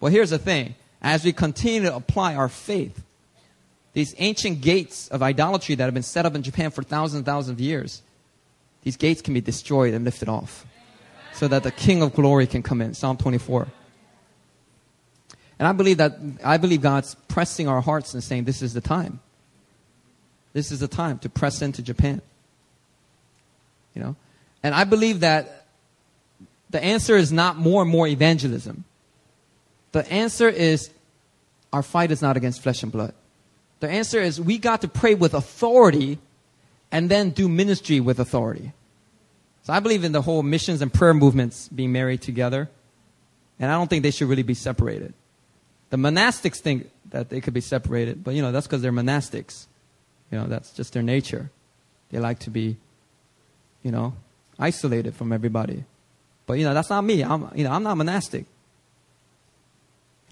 Well, 0.00 0.10
here's 0.10 0.30
the 0.30 0.38
thing. 0.38 0.74
As 1.04 1.22
we 1.22 1.34
continue 1.34 1.82
to 1.82 1.94
apply 1.94 2.34
our 2.34 2.48
faith, 2.48 3.04
these 3.92 4.14
ancient 4.16 4.62
gates 4.62 5.06
of 5.08 5.22
idolatry 5.22 5.74
that 5.74 5.84
have 5.84 5.92
been 5.92 6.02
set 6.02 6.24
up 6.24 6.34
in 6.34 6.42
Japan 6.42 6.70
for 6.70 6.82
thousands 6.82 7.18
and 7.18 7.26
thousands 7.26 7.52
of 7.52 7.60
years, 7.60 8.00
these 8.82 8.96
gates 8.96 9.20
can 9.20 9.34
be 9.34 9.42
destroyed 9.42 9.92
and 9.92 10.02
lifted 10.02 10.30
off 10.30 10.64
so 11.34 11.46
that 11.46 11.62
the 11.62 11.70
King 11.70 12.00
of 12.00 12.14
glory 12.14 12.46
can 12.46 12.62
come 12.62 12.80
in. 12.80 12.94
Psalm 12.94 13.18
24. 13.18 13.68
And 15.58 15.68
I 15.68 15.72
believe 15.72 15.98
that, 15.98 16.16
I 16.42 16.56
believe 16.56 16.80
God's 16.80 17.14
pressing 17.28 17.68
our 17.68 17.82
hearts 17.82 18.14
and 18.14 18.24
saying, 18.24 18.44
this 18.44 18.62
is 18.62 18.72
the 18.72 18.80
time. 18.80 19.20
This 20.54 20.72
is 20.72 20.80
the 20.80 20.88
time 20.88 21.18
to 21.18 21.28
press 21.28 21.60
into 21.60 21.82
Japan. 21.82 22.22
You 23.94 24.02
know? 24.02 24.16
And 24.62 24.74
I 24.74 24.84
believe 24.84 25.20
that 25.20 25.66
the 26.70 26.82
answer 26.82 27.14
is 27.14 27.30
not 27.30 27.58
more 27.58 27.82
and 27.82 27.90
more 27.90 28.06
evangelism. 28.06 28.84
The 29.92 30.10
answer 30.12 30.48
is 30.48 30.90
our 31.74 31.82
fight 31.82 32.12
is 32.12 32.22
not 32.22 32.36
against 32.36 32.62
flesh 32.62 32.84
and 32.84 32.92
blood. 32.92 33.12
The 33.80 33.88
answer 33.90 34.20
is 34.20 34.40
we 34.40 34.58
got 34.58 34.82
to 34.82 34.88
pray 34.88 35.16
with 35.16 35.34
authority 35.34 36.18
and 36.92 37.10
then 37.10 37.30
do 37.30 37.48
ministry 37.48 37.98
with 37.98 38.20
authority. 38.20 38.72
So 39.64 39.72
I 39.72 39.80
believe 39.80 40.04
in 40.04 40.12
the 40.12 40.22
whole 40.22 40.44
missions 40.44 40.82
and 40.82 40.94
prayer 40.94 41.12
movements 41.12 41.68
being 41.68 41.90
married 41.90 42.22
together. 42.22 42.70
And 43.58 43.72
I 43.72 43.74
don't 43.74 43.90
think 43.90 44.04
they 44.04 44.12
should 44.12 44.28
really 44.28 44.44
be 44.44 44.54
separated. 44.54 45.14
The 45.90 45.96
monastics 45.96 46.60
think 46.60 46.90
that 47.10 47.28
they 47.28 47.40
could 47.40 47.54
be 47.54 47.60
separated, 47.60 48.22
but 48.22 48.34
you 48.34 48.42
know, 48.42 48.52
that's 48.52 48.68
because 48.68 48.80
they're 48.80 48.92
monastics. 48.92 49.66
You 50.30 50.38
know, 50.38 50.46
that's 50.46 50.70
just 50.72 50.92
their 50.92 51.02
nature. 51.02 51.50
They 52.10 52.20
like 52.20 52.38
to 52.40 52.50
be, 52.50 52.76
you 53.82 53.90
know, 53.90 54.14
isolated 54.60 55.16
from 55.16 55.32
everybody. 55.32 55.84
But 56.46 56.54
you 56.54 56.64
know, 56.64 56.74
that's 56.74 56.90
not 56.90 57.02
me. 57.02 57.24
I'm 57.24 57.50
you 57.56 57.64
know, 57.64 57.72
I'm 57.72 57.82
not 57.82 57.96
monastic. 57.96 58.46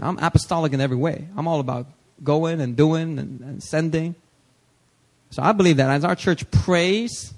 I'm 0.03 0.19
apostolic 0.19 0.73
in 0.73 0.81
every 0.81 0.97
way. 0.97 1.29
I'm 1.37 1.47
all 1.47 1.61
about 1.61 1.87
going 2.23 2.61
and 2.61 2.77
doing 2.77 3.19
and, 3.19 3.41
and 3.41 3.63
sending. 3.63 4.15
So 5.31 5.43
I 5.43 5.53
believe 5.53 5.79
that 5.79 5.91
as 5.91 6.05
our 6.05 6.15
church 6.15 6.51
prays 6.51 7.33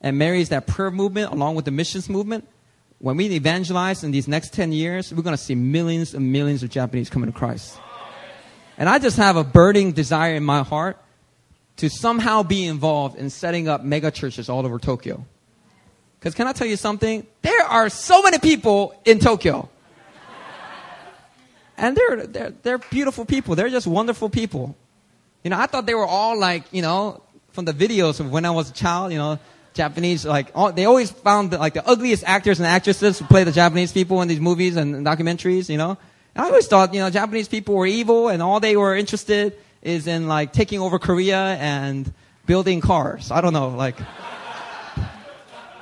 and 0.00 0.18
marries 0.18 0.50
that 0.50 0.66
prayer 0.66 0.90
movement 0.90 1.32
along 1.32 1.54
with 1.54 1.64
the 1.64 1.70
missions 1.70 2.08
movement, 2.08 2.46
when 2.98 3.16
we 3.16 3.26
evangelize 3.30 4.04
in 4.04 4.12
these 4.12 4.28
next 4.28 4.52
10 4.52 4.70
years, 4.70 5.12
we're 5.12 5.22
going 5.22 5.36
to 5.36 5.42
see 5.42 5.56
millions 5.56 6.14
and 6.14 6.30
millions 6.30 6.62
of 6.62 6.70
Japanese 6.70 7.10
coming 7.10 7.32
to 7.32 7.36
Christ. 7.36 7.76
And 8.78 8.88
I 8.88 8.98
just 8.98 9.16
have 9.16 9.36
a 9.36 9.44
burning 9.44 9.92
desire 9.92 10.34
in 10.34 10.44
my 10.44 10.62
heart 10.62 10.98
to 11.78 11.88
somehow 11.88 12.42
be 12.42 12.64
involved 12.64 13.16
in 13.16 13.30
setting 13.30 13.66
up 13.66 13.82
mega 13.82 14.10
churches 14.10 14.48
all 14.48 14.64
over 14.64 14.78
Tokyo. 14.78 15.24
Because 16.18 16.34
can 16.34 16.46
I 16.46 16.52
tell 16.52 16.68
you 16.68 16.76
something? 16.76 17.26
There 17.42 17.64
are 17.64 17.88
so 17.88 18.22
many 18.22 18.38
people 18.38 18.94
in 19.04 19.18
Tokyo. 19.18 19.68
And 21.82 21.96
they're, 21.96 22.26
they're, 22.28 22.50
they're 22.62 22.78
beautiful 22.78 23.24
people. 23.24 23.56
They're 23.56 23.68
just 23.68 23.88
wonderful 23.88 24.30
people. 24.30 24.76
You 25.42 25.50
know, 25.50 25.58
I 25.58 25.66
thought 25.66 25.84
they 25.84 25.96
were 25.96 26.06
all 26.06 26.38
like, 26.38 26.62
you 26.70 26.80
know, 26.80 27.20
from 27.50 27.64
the 27.64 27.72
videos 27.72 28.20
of 28.20 28.30
when 28.30 28.44
I 28.44 28.52
was 28.52 28.70
a 28.70 28.72
child, 28.72 29.10
you 29.10 29.18
know, 29.18 29.40
Japanese, 29.74 30.24
like, 30.24 30.52
all, 30.54 30.70
they 30.70 30.84
always 30.84 31.10
found 31.10 31.50
the, 31.50 31.58
like 31.58 31.74
the 31.74 31.84
ugliest 31.84 32.22
actors 32.24 32.60
and 32.60 32.68
actresses 32.68 33.18
who 33.18 33.24
play 33.24 33.42
the 33.42 33.50
Japanese 33.50 33.90
people 33.90 34.22
in 34.22 34.28
these 34.28 34.38
movies 34.38 34.76
and 34.76 35.04
documentaries, 35.04 35.68
you 35.68 35.76
know. 35.76 35.98
And 36.36 36.44
I 36.44 36.46
always 36.46 36.68
thought, 36.68 36.94
you 36.94 37.00
know, 37.00 37.10
Japanese 37.10 37.48
people 37.48 37.74
were 37.74 37.86
evil 37.86 38.28
and 38.28 38.40
all 38.44 38.60
they 38.60 38.76
were 38.76 38.94
interested 38.94 39.58
is 39.82 40.06
in 40.06 40.28
like 40.28 40.52
taking 40.52 40.78
over 40.78 41.00
Korea 41.00 41.56
and 41.58 42.12
building 42.46 42.80
cars. 42.80 43.32
I 43.32 43.40
don't 43.40 43.52
know, 43.52 43.70
like. 43.70 43.96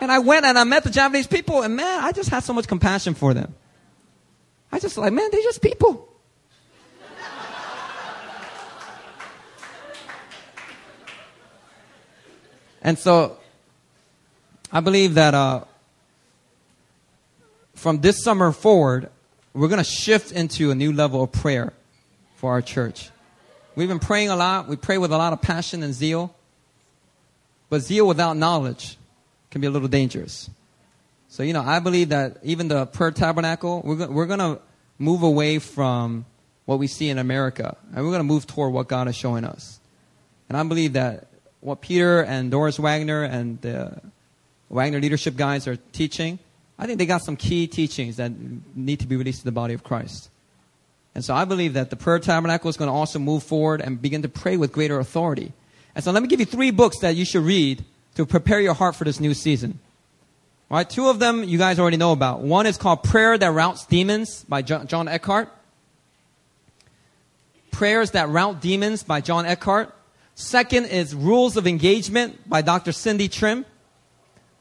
and 0.00 0.10
I 0.10 0.20
went 0.20 0.46
and 0.46 0.58
I 0.58 0.64
met 0.64 0.82
the 0.82 0.90
Japanese 0.90 1.26
people 1.26 1.60
and 1.60 1.76
man, 1.76 2.04
I 2.04 2.12
just 2.12 2.30
had 2.30 2.42
so 2.42 2.54
much 2.54 2.66
compassion 2.66 3.12
for 3.12 3.34
them. 3.34 3.54
I 4.72 4.78
just 4.78 4.96
like, 4.96 5.12
man, 5.12 5.28
they're 5.30 5.42
just 5.42 5.60
people. 5.60 6.08
and 12.82 12.98
so, 12.98 13.38
I 14.72 14.80
believe 14.80 15.14
that 15.14 15.34
uh, 15.34 15.64
from 17.74 18.00
this 18.00 18.22
summer 18.22 18.52
forward, 18.52 19.10
we're 19.52 19.68
going 19.68 19.82
to 19.82 19.90
shift 19.90 20.30
into 20.32 20.70
a 20.70 20.74
new 20.74 20.92
level 20.92 21.24
of 21.24 21.32
prayer 21.32 21.72
for 22.36 22.52
our 22.52 22.62
church. 22.62 23.10
We've 23.74 23.88
been 23.88 23.98
praying 23.98 24.30
a 24.30 24.36
lot. 24.36 24.68
We 24.68 24.76
pray 24.76 24.98
with 24.98 25.12
a 25.12 25.16
lot 25.18 25.32
of 25.32 25.42
passion 25.42 25.82
and 25.82 25.92
zeal. 25.92 26.34
But 27.68 27.82
zeal 27.82 28.06
without 28.06 28.36
knowledge 28.36 28.98
can 29.50 29.60
be 29.60 29.66
a 29.66 29.70
little 29.70 29.88
dangerous. 29.88 30.50
So, 31.30 31.44
you 31.44 31.52
know, 31.52 31.62
I 31.62 31.78
believe 31.78 32.08
that 32.08 32.38
even 32.42 32.66
the 32.66 32.86
prayer 32.86 33.12
tabernacle, 33.12 33.82
we're, 33.84 34.10
we're 34.10 34.26
going 34.26 34.40
to 34.40 34.58
move 34.98 35.22
away 35.22 35.60
from 35.60 36.26
what 36.66 36.80
we 36.80 36.88
see 36.88 37.08
in 37.08 37.18
America, 37.18 37.76
and 37.94 38.04
we're 38.04 38.10
going 38.10 38.18
to 38.18 38.24
move 38.24 38.48
toward 38.48 38.72
what 38.72 38.88
God 38.88 39.06
is 39.06 39.14
showing 39.14 39.44
us. 39.44 39.78
And 40.48 40.58
I 40.58 40.62
believe 40.64 40.94
that 40.94 41.28
what 41.60 41.80
Peter 41.80 42.22
and 42.22 42.50
Doris 42.50 42.80
Wagner 42.80 43.22
and 43.22 43.60
the 43.60 44.00
Wagner 44.70 45.00
leadership 45.00 45.36
guys 45.36 45.68
are 45.68 45.76
teaching, 45.76 46.40
I 46.76 46.86
think 46.86 46.98
they 46.98 47.06
got 47.06 47.22
some 47.22 47.36
key 47.36 47.68
teachings 47.68 48.16
that 48.16 48.32
need 48.74 48.98
to 48.98 49.06
be 49.06 49.14
released 49.14 49.38
to 49.38 49.44
the 49.44 49.52
body 49.52 49.72
of 49.72 49.84
Christ. 49.84 50.30
And 51.14 51.24
so 51.24 51.32
I 51.32 51.44
believe 51.44 51.74
that 51.74 51.90
the 51.90 51.96
prayer 51.96 52.18
tabernacle 52.18 52.68
is 52.68 52.76
going 52.76 52.88
to 52.88 52.92
also 52.92 53.20
move 53.20 53.44
forward 53.44 53.80
and 53.80 54.02
begin 54.02 54.22
to 54.22 54.28
pray 54.28 54.56
with 54.56 54.72
greater 54.72 54.98
authority. 54.98 55.52
And 55.94 56.02
so 56.02 56.10
let 56.10 56.22
me 56.22 56.28
give 56.28 56.40
you 56.40 56.46
three 56.46 56.72
books 56.72 56.98
that 57.00 57.14
you 57.14 57.24
should 57.24 57.44
read 57.44 57.84
to 58.16 58.26
prepare 58.26 58.60
your 58.60 58.74
heart 58.74 58.96
for 58.96 59.04
this 59.04 59.20
new 59.20 59.34
season. 59.34 59.78
All 60.70 60.76
right, 60.76 60.88
two 60.88 61.08
of 61.08 61.18
them 61.18 61.42
you 61.42 61.58
guys 61.58 61.80
already 61.80 61.96
know 61.96 62.12
about. 62.12 62.42
One 62.42 62.64
is 62.64 62.76
called 62.78 63.02
Prayer 63.02 63.36
That 63.36 63.50
Routs 63.50 63.86
Demons 63.86 64.44
by 64.44 64.62
John 64.62 65.08
Eckhardt. 65.08 65.48
Prayers 67.72 68.12
That 68.12 68.28
Rout 68.28 68.60
Demons 68.60 69.02
by 69.02 69.20
John 69.20 69.46
Eckhardt. 69.46 69.92
Second 70.36 70.86
is 70.86 71.12
Rules 71.12 71.56
of 71.56 71.66
Engagement 71.66 72.48
by 72.48 72.62
Dr. 72.62 72.92
Cindy 72.92 73.28
Trimm. 73.28 73.64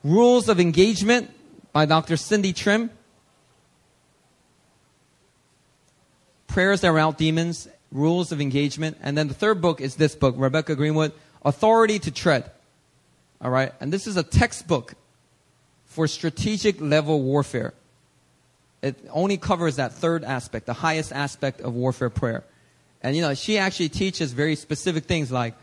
Rules 0.03 0.49
of 0.49 0.59
Engagement 0.59 1.29
by 1.73 1.85
Dr. 1.85 2.17
Cindy 2.17 2.53
Trimm. 2.53 2.89
Prayers 6.47 6.81
That 6.81 6.91
Rout 6.91 7.19
Demons, 7.19 7.67
Rules 7.91 8.31
of 8.31 8.41
Engagement. 8.41 8.97
And 9.03 9.15
then 9.15 9.27
the 9.27 9.35
third 9.35 9.61
book 9.61 9.79
is 9.79 9.95
this 9.95 10.15
book, 10.15 10.33
Rebecca 10.37 10.75
Greenwood, 10.75 11.11
Authority 11.45 11.99
to 11.99 12.09
Tread. 12.09 12.49
All 13.41 13.51
right, 13.51 13.73
and 13.79 13.93
this 13.93 14.07
is 14.07 14.17
a 14.17 14.23
textbook 14.23 14.95
for 15.89 16.07
strategic 16.07 16.79
level 16.79 17.21
warfare. 17.21 17.73
It 18.81 18.95
only 19.11 19.37
covers 19.37 19.75
that 19.75 19.91
third 19.91 20.23
aspect, 20.23 20.65
the 20.65 20.73
highest 20.73 21.11
aspect 21.11 21.59
of 21.59 21.73
warfare 21.73 22.09
prayer. 22.09 22.43
And 23.01 23.15
you 23.15 23.21
know, 23.21 23.33
she 23.33 23.57
actually 23.57 23.89
teaches 23.89 24.31
very 24.31 24.55
specific 24.55 25.05
things 25.05 25.31
like 25.31 25.55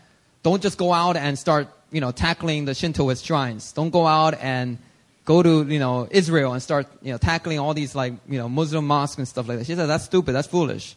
don't 0.43 0.61
just 0.61 0.79
go 0.79 0.93
out 0.93 1.17
and 1.17 1.39
start, 1.39 1.69
you 1.91 2.01
know, 2.01 2.13
tackling 2.13 2.67
the 2.67 2.73
Shintoist 2.73 3.25
shrines. 3.25 3.73
Don't 3.73 3.91
go 3.91 4.07
out 4.07 4.35
and 4.35 4.79
go 5.25 5.43
to, 5.43 5.65
you 5.65 5.79
know, 5.79 6.07
Israel 6.11 6.53
and 6.53 6.63
start, 6.63 6.87
you 7.03 7.13
know, 7.13 7.19
tackling 7.19 7.59
all 7.59 7.73
these 7.73 7.95
like, 7.95 8.13
you 8.29 8.39
know, 8.39 8.49
Muslim 8.49 8.87
mosques 8.87 9.19
and 9.19 9.27
stuff 9.27 9.49
like 9.49 9.59
that. 9.59 9.67
She 9.67 9.75
said 9.75 9.87
that's 9.87 10.05
stupid, 10.05 10.33
that's 10.33 10.49
foolish. 10.49 10.97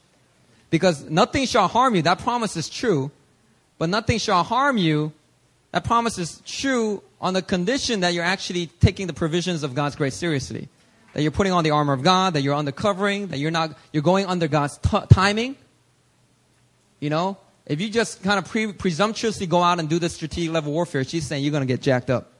Because 0.69 1.09
nothing 1.09 1.45
shall 1.45 1.67
harm 1.67 1.95
you. 1.95 2.01
That 2.01 2.19
promise 2.19 2.57
is 2.57 2.69
true. 2.69 3.11
But 3.77 3.89
nothing 3.89 4.19
shall 4.19 4.43
harm 4.43 4.77
you. 4.77 5.13
That 5.71 5.83
promise 5.83 6.17
is 6.17 6.41
true 6.45 7.01
on 7.21 7.33
the 7.33 7.41
condition 7.41 8.01
that 8.01 8.13
you're 8.13 8.23
actually 8.23 8.67
taking 8.67 9.07
the 9.07 9.13
provisions 9.13 9.63
of 9.63 9.75
God's 9.75 9.95
grace 9.95 10.15
seriously. 10.15 10.69
That 11.13 11.21
you're 11.21 11.31
putting 11.31 11.51
on 11.51 11.63
the 11.63 11.71
armor 11.71 11.93
of 11.93 12.03
God, 12.03 12.33
that 12.33 12.41
you're 12.41 12.53
under 12.53 12.71
covering, 12.71 13.27
that 13.27 13.39
you're 13.39 13.51
not, 13.51 13.77
you're 13.91 14.03
going 14.03 14.25
under 14.27 14.47
God's 14.47 14.77
t- 14.77 14.97
timing. 15.09 15.55
You 16.99 17.09
know, 17.09 17.37
if 17.65 17.81
you 17.81 17.89
just 17.89 18.23
kind 18.23 18.37
of 18.37 18.45
pre- 18.45 18.73
presumptuously 18.73 19.47
go 19.47 19.61
out 19.61 19.79
and 19.79 19.89
do 19.89 19.99
the 19.99 20.09
strategic 20.09 20.53
level 20.53 20.71
warfare, 20.71 21.03
she's 21.03 21.25
saying 21.25 21.43
you're 21.43 21.51
going 21.51 21.67
to 21.67 21.73
get 21.73 21.81
jacked 21.81 22.09
up. 22.09 22.31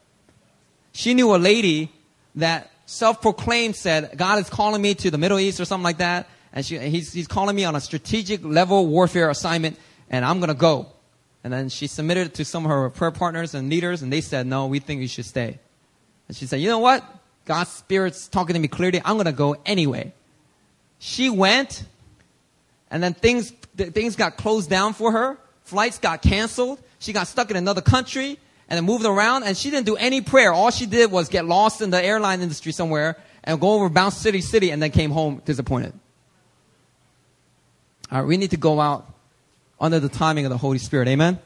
She 0.91 1.14
knew 1.14 1.36
a 1.36 1.38
lady 1.38 1.91
that 2.36 2.72
self-proclaimed 2.86 3.76
said, 3.76 4.18
God 4.18 4.40
is 4.40 4.49
calling 4.49 4.82
me 4.82 4.95
to 4.95 5.12
the 5.12 5.18
Middle 5.18 5.40
East 5.40 5.60
or 5.60 5.66
something 5.66 5.84
like 5.84 5.98
that. 5.98 6.28
And 6.54 6.66
she, 6.66 6.78
he's, 6.78 7.14
he's 7.14 7.28
calling 7.28 7.56
me 7.56 7.64
on 7.64 7.76
a 7.76 7.82
strategic 7.82 8.44
level 8.44 8.88
warfare 8.88 9.30
assignment 9.30 9.78
and 10.10 10.26
I'm 10.26 10.40
going 10.40 10.49
to 10.49 10.56
go. 10.56 10.88
And 11.44 11.53
then 11.53 11.70
she 11.70 11.88
submitted 11.88 12.28
it 12.28 12.34
to 12.36 12.45
some 12.45 12.66
of 12.66 12.72
her 12.72 12.90
prayer 12.90 13.11
partners 13.11 13.53
and 13.53 13.70
leaders, 13.70 14.02
and 14.02 14.11
they 14.11 14.22
said, 14.22 14.45
No, 14.45 14.68
we 14.68 14.80
think 14.80 15.02
you 15.02 15.07
should 15.07 15.26
stay. 15.26 15.60
And 16.28 16.36
she 16.36 16.45
said, 16.45 16.60
You 16.60 16.70
know 16.70 16.80
what? 16.80 17.03
God's 17.45 17.70
Spirit's 17.72 18.28
talking 18.28 18.53
to 18.53 18.60
me 18.60 18.68
clearly. 18.68 19.02
I'm 19.03 19.16
going 19.16 19.26
to 19.26 19.32
go 19.32 19.56
anyway. 19.66 20.14
She 20.99 21.30
went, 21.30 21.84
and 22.91 23.02
then 23.02 23.14
things, 23.14 23.52
things 23.76 24.16
got 24.16 24.38
closed 24.38 24.70
down 24.70 24.94
for 24.94 25.11
her. 25.14 25.38
Flights 25.64 25.98
got 25.98 26.22
canceled. 26.22 26.80
She 26.99 27.14
got 27.14 27.28
stuck 27.28 27.49
in 27.49 27.57
another 27.57 27.82
country 27.82 28.38
and 28.68 28.78
then 28.78 28.86
moved 28.86 29.06
around, 29.06 29.44
and 29.44 29.57
she 29.57 29.72
didn't 29.72 29.86
do 29.86 29.95
any 29.95 30.22
prayer. 30.22 30.53
All 30.53 30.72
she 30.72 30.86
did 30.86 31.11
was 31.11 31.30
get 31.30 31.45
lost 31.45 31.82
in 31.82 31.90
the 31.90 32.03
airline 32.03 32.41
industry 32.41 32.72
somewhere 32.72 33.18
and 33.44 33.60
go 33.60 33.74
over 33.74 33.90
bounce 33.90 34.18
city 34.18 34.41
city 34.41 34.70
and 34.72 34.82
then 34.82 34.91
came 34.91 35.10
home 35.10 35.41
disappointed. 35.45 35.94
All 38.11 38.20
right, 38.20 38.28
we 38.28 38.38
need 38.38 38.52
to 38.52 38.57
go 38.57 38.80
out 38.80 39.11
under 39.80 40.00
the 40.00 40.10
timing 40.10 40.46
of 40.46 40.50
the 40.50 40.58
Holy 40.58 40.78
Spirit. 40.78 41.08
Amen? 41.08 41.40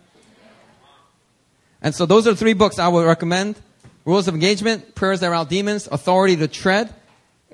And 1.82 1.94
so 1.94 2.06
those 2.06 2.28
are 2.28 2.34
three 2.34 2.54
books 2.54 2.80
I 2.80 2.88
would 2.88 3.06
recommend. 3.06 3.60
Rules 4.06 4.28
of 4.28 4.34
Engagement, 4.34 4.96
Prayers 4.96 5.20
That 5.20 5.28
Rout 5.28 5.50
Demons, 5.50 5.88
Authority 5.92 6.36
to 6.38 6.48
Tread. 6.48 6.94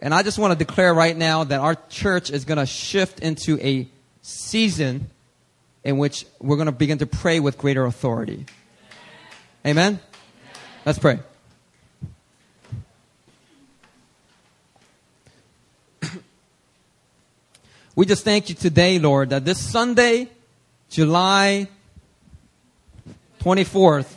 And 0.01 0.13
I 0.13 0.23
just 0.23 0.39
want 0.39 0.57
to 0.57 0.57
declare 0.57 0.93
right 0.93 1.17
now 1.17 1.43
that 1.43 1.59
our 1.59 1.75
church 1.89 2.31
is 2.31 2.45
going 2.45 2.57
to 2.57 2.65
shift 2.65 3.19
into 3.19 3.59
a 3.59 3.87
season 4.21 5.09
in 5.83 5.97
which 5.97 6.25
we're 6.39 6.55
going 6.55 6.67
to 6.67 6.71
begin 6.71 6.99
to 6.99 7.05
pray 7.05 7.39
with 7.39 7.57
greater 7.57 7.85
authority. 7.85 8.45
Amen? 9.65 9.99
Let's 10.85 10.99
pray. 10.99 11.19
we 17.95 18.05
just 18.05 18.23
thank 18.23 18.49
you 18.49 18.55
today, 18.55 18.99
Lord, 18.99 19.31
that 19.31 19.43
this 19.43 19.59
Sunday 19.59 20.29
July 20.89 21.67
24th, 23.41 24.11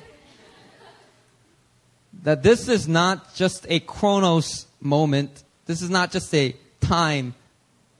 that 2.22 2.42
this 2.42 2.66
is 2.68 2.88
not 2.88 3.34
just 3.34 3.66
a 3.68 3.80
chronos 3.80 4.66
moment. 4.80 5.44
This 5.66 5.82
is 5.82 5.90
not 5.90 6.10
just 6.10 6.34
a 6.34 6.56
time 6.80 7.34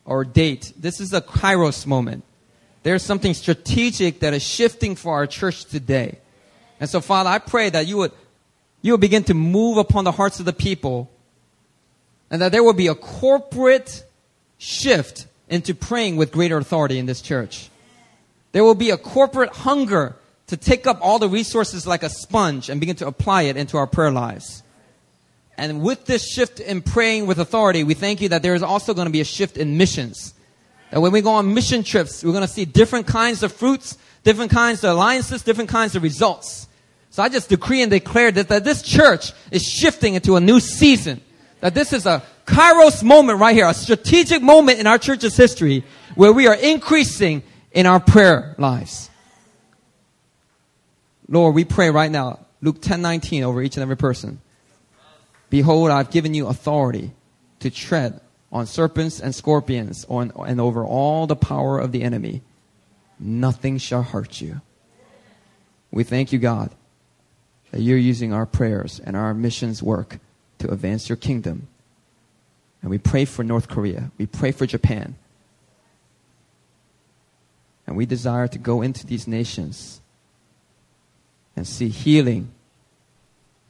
or 0.07 0.25
date. 0.25 0.73
This 0.77 1.01
is 1.01 1.13
a 1.13 1.21
kairos 1.21 1.87
moment. 1.87 2.25
There's 2.83 3.03
something 3.03 3.35
strategic 3.35 4.21
that 4.21 4.33
is 4.33 4.43
shifting 4.43 4.97
for 4.97 5.13
our 5.13 5.27
church 5.27 5.67
today. 5.67 6.19
And 6.81 6.89
so, 6.89 7.01
Father, 7.01 7.29
I 7.29 7.39
pray 7.39 7.69
that 7.71 7.87
you 7.87 7.99
would, 7.99 8.13
you 8.81 8.93
would 8.95 9.01
begin 9.01 9.25
to 9.25 9.35
move 9.35 9.77
upon 9.77 10.05
the 10.05 10.13
hearts 10.13 10.41
of 10.41 10.47
the 10.47 10.53
people 10.53 11.11
and 12.31 12.41
that 12.41 12.53
there 12.53 12.65
will 12.65 12.73
be 12.73 12.89
a 12.89 12.95
corporate 12.95 14.03
shift 14.57 15.27
into 15.49 15.75
praying 15.75 16.17
with 16.17 16.33
greater 16.33 16.57
authority 16.57 16.99
in 16.99 17.05
this 17.05 17.21
church. 17.21 17.69
There 18.53 18.65
will 18.65 18.75
be 18.75 18.91
a 18.91 18.97
corporate 18.97 19.51
hunger 19.51 20.17
to 20.47 20.57
take 20.57 20.87
up 20.87 20.99
all 21.01 21.19
the 21.19 21.29
resources 21.29 21.87
like 21.87 22.03
a 22.03 22.11
sponge 22.11 22.69
and 22.69 22.79
begin 22.79 22.97
to 22.97 23.07
apply 23.07 23.43
it 23.43 23.57
into 23.57 23.79
our 23.79 23.87
prayer 23.87 24.11
lives. 24.11 24.63
And 25.57 25.83
with 25.83 26.07
this 26.07 26.27
shift 26.27 26.61
in 26.61 26.83
praying 26.83 27.27
with 27.27 27.39
authority, 27.39 27.85
we 27.85 27.95
thank 27.95 28.21
you 28.21 28.29
that 28.31 28.43
there 28.43 28.55
is 28.55 28.63
also 28.63 28.95
going 28.95 29.07
to 29.07 29.13
be 29.13 29.21
a 29.21 29.25
shift 29.25 29.57
in 29.57 29.77
missions. 29.77 30.35
That 30.91 31.01
when 31.01 31.13
we 31.13 31.23
go 31.23 31.31
on 31.31 31.55
mission 31.55 31.83
trips, 31.83 32.23
we're 32.23 32.33
going 32.33 32.47
to 32.47 32.53
see 32.53 32.65
different 32.65 33.07
kinds 33.07 33.43
of 33.43 33.53
fruits, 33.53 33.97
different 34.25 34.51
kinds 34.51 34.85
of 34.85 34.91
alliances, 34.91 35.43
different 35.43 35.71
kinds 35.71 35.97
of 35.97 36.03
results. 36.03 36.69
So 37.11 37.23
I 37.23 37.29
just 37.29 37.49
decree 37.49 37.83
and 37.83 37.91
declare 37.91 38.31
that, 38.31 38.49
that 38.49 38.65
this 38.65 38.83
church 38.83 39.33
is 39.51 39.63
shifting 39.63 40.15
into 40.15 40.37
a 40.37 40.41
new 40.41 40.61
season. 40.61 41.21
That 41.61 41.75
this 41.75 41.93
is 41.93 42.07
a 42.07 42.23
kairos 42.47 43.03
moment 43.03 43.39
right 43.39 43.55
here, 43.55 43.67
a 43.67 43.75
strategic 43.75 44.43
moment 44.43 44.81
in 44.81 44.87
our 44.87 44.99
church's 44.99 45.37
history 45.37 45.85
where 46.15 46.33
we 46.33 46.47
are 46.47 46.55
increasing 46.55 47.43
in 47.73 47.87
our 47.87 48.01
prayer 48.01 48.55
lives. 48.59 49.11
Lord, 51.29 51.55
we 51.55 51.65
pray 51.65 51.91
right 51.91 52.11
now, 52.11 52.41
Luke 52.61 52.81
10 52.81 53.03
19 53.03 53.45
over 53.45 53.63
each 53.63 53.77
and 53.77 53.83
every 53.83 53.97
person. 53.97 54.41
Behold, 55.51 55.91
I've 55.91 56.11
given 56.11 56.35
you 56.35 56.47
authority 56.47 57.13
to 57.61 57.71
tread 57.71 58.21
on 58.51 58.67
serpents 58.67 59.21
and 59.21 59.35
scorpions 59.35 60.05
on, 60.09 60.33
and 60.47 60.61
over 60.61 60.85
all 60.85 61.27
the 61.27 61.37
power 61.37 61.79
of 61.79 61.93
the 61.93 62.03
enemy. 62.03 62.43
Nothing 63.19 63.79
shall 63.79 64.03
hurt 64.03 64.41
you. 64.41 64.61
We 65.91 66.05
thank 66.05 66.33
you, 66.33 66.39
God, 66.39 66.71
that 67.71 67.81
you're 67.81 67.99
using 67.99 68.33
our 68.33 68.47
prayers 68.47 69.01
and 69.03 69.17
our 69.17 69.33
missions 69.33 69.83
work 69.83 70.19
to 70.59 70.71
advance 70.71 71.09
your 71.09 71.17
kingdom. 71.17 71.69
And 72.81 72.91
we 72.91 72.99
pray 72.99 73.25
for 73.25 73.45
North 73.45 73.69
Korea. 73.69 74.11
We 74.19 74.27
pray 74.27 74.51
for 74.53 74.67
Japan. 74.67 75.17
And 77.93 77.99
we 77.99 78.07
desire 78.07 78.49
to 78.49 78.57
go 78.59 78.81
into 78.81 79.07
these 79.07 79.29
nations 79.29 80.01
and 81.55 81.69
see 81.69 81.91
healing 81.91 82.51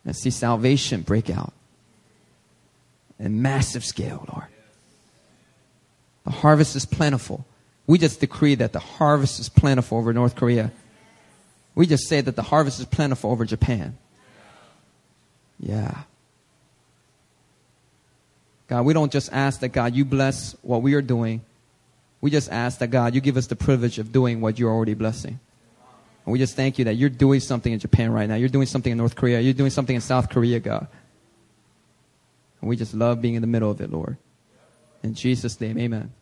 and 0.05 0.15
see 0.15 0.31
salvation 0.31 1.01
break 1.01 1.29
out 1.29 1.53
in 3.19 3.43
massive 3.43 3.85
scale, 3.85 4.25
Lord. 4.33 4.47
The 6.23 6.31
harvest 6.31 6.77
is 6.77 6.87
plentiful. 6.87 7.45
We 7.89 7.99
just 7.99 8.21
decree 8.21 8.55
that 8.55 8.73
the 8.73 8.79
harvest 8.79 9.41
is 9.41 9.49
plentiful 9.49 9.99
over 9.99 10.13
North 10.13 10.37
Korea. 10.37 10.71
We 11.75 11.89
just 11.89 12.07
say 12.07 12.21
that 12.21 12.37
the 12.37 12.43
harvest 12.43 12.79
is 12.79 12.87
plentiful 12.87 13.33
over 13.33 13.45
Japan. 13.45 13.99
Yeah. 15.59 16.03
God, 18.69 18.83
we 18.83 18.93
don't 18.93 19.11
just 19.11 19.33
ask 19.33 19.59
that 19.63 19.71
God, 19.71 19.97
you 19.97 20.05
bless 20.05 20.55
what 20.63 20.81
we 20.81 20.95
are 20.95 21.03
doing. 21.03 21.41
We 22.23 22.31
just 22.31 22.51
ask 22.51 22.79
that 22.79 22.87
God, 22.87 23.15
you 23.15 23.21
give 23.21 23.37
us 23.37 23.49
the 23.49 23.57
privilege 23.57 23.99
of 23.99 24.13
doing 24.13 24.41
what 24.41 24.59
you're 24.59 24.71
already 24.71 24.95
blessing. 24.95 25.39
And 26.25 26.33
we 26.33 26.39
just 26.39 26.55
thank 26.55 26.79
you 26.79 26.85
that 26.87 26.95
you're 26.95 27.11
doing 27.11 27.41
something 27.41 27.73
in 27.73 27.81
Japan 27.81 28.13
right 28.13 28.29
now. 28.29 28.37
You're 28.37 28.49
doing 28.49 28.67
something 28.67 28.93
in 28.93 28.97
North 28.97 29.17
Korea. 29.17 29.41
You're 29.41 29.53
doing 29.53 29.71
something 29.71 29.97
in 29.97 30.01
South 30.01 30.31
Korea, 30.31 30.61
God. 30.61 30.87
And 32.61 32.71
we 32.71 32.77
just 32.77 32.95
love 32.95 33.21
being 33.21 33.35
in 33.35 33.41
the 33.41 33.49
middle 33.49 33.71
of 33.71 33.81
it, 33.81 33.91
Lord. 33.91 34.17
In 35.03 35.15
Jesus' 35.15 35.61
name, 35.61 35.79
amen. 35.79 36.13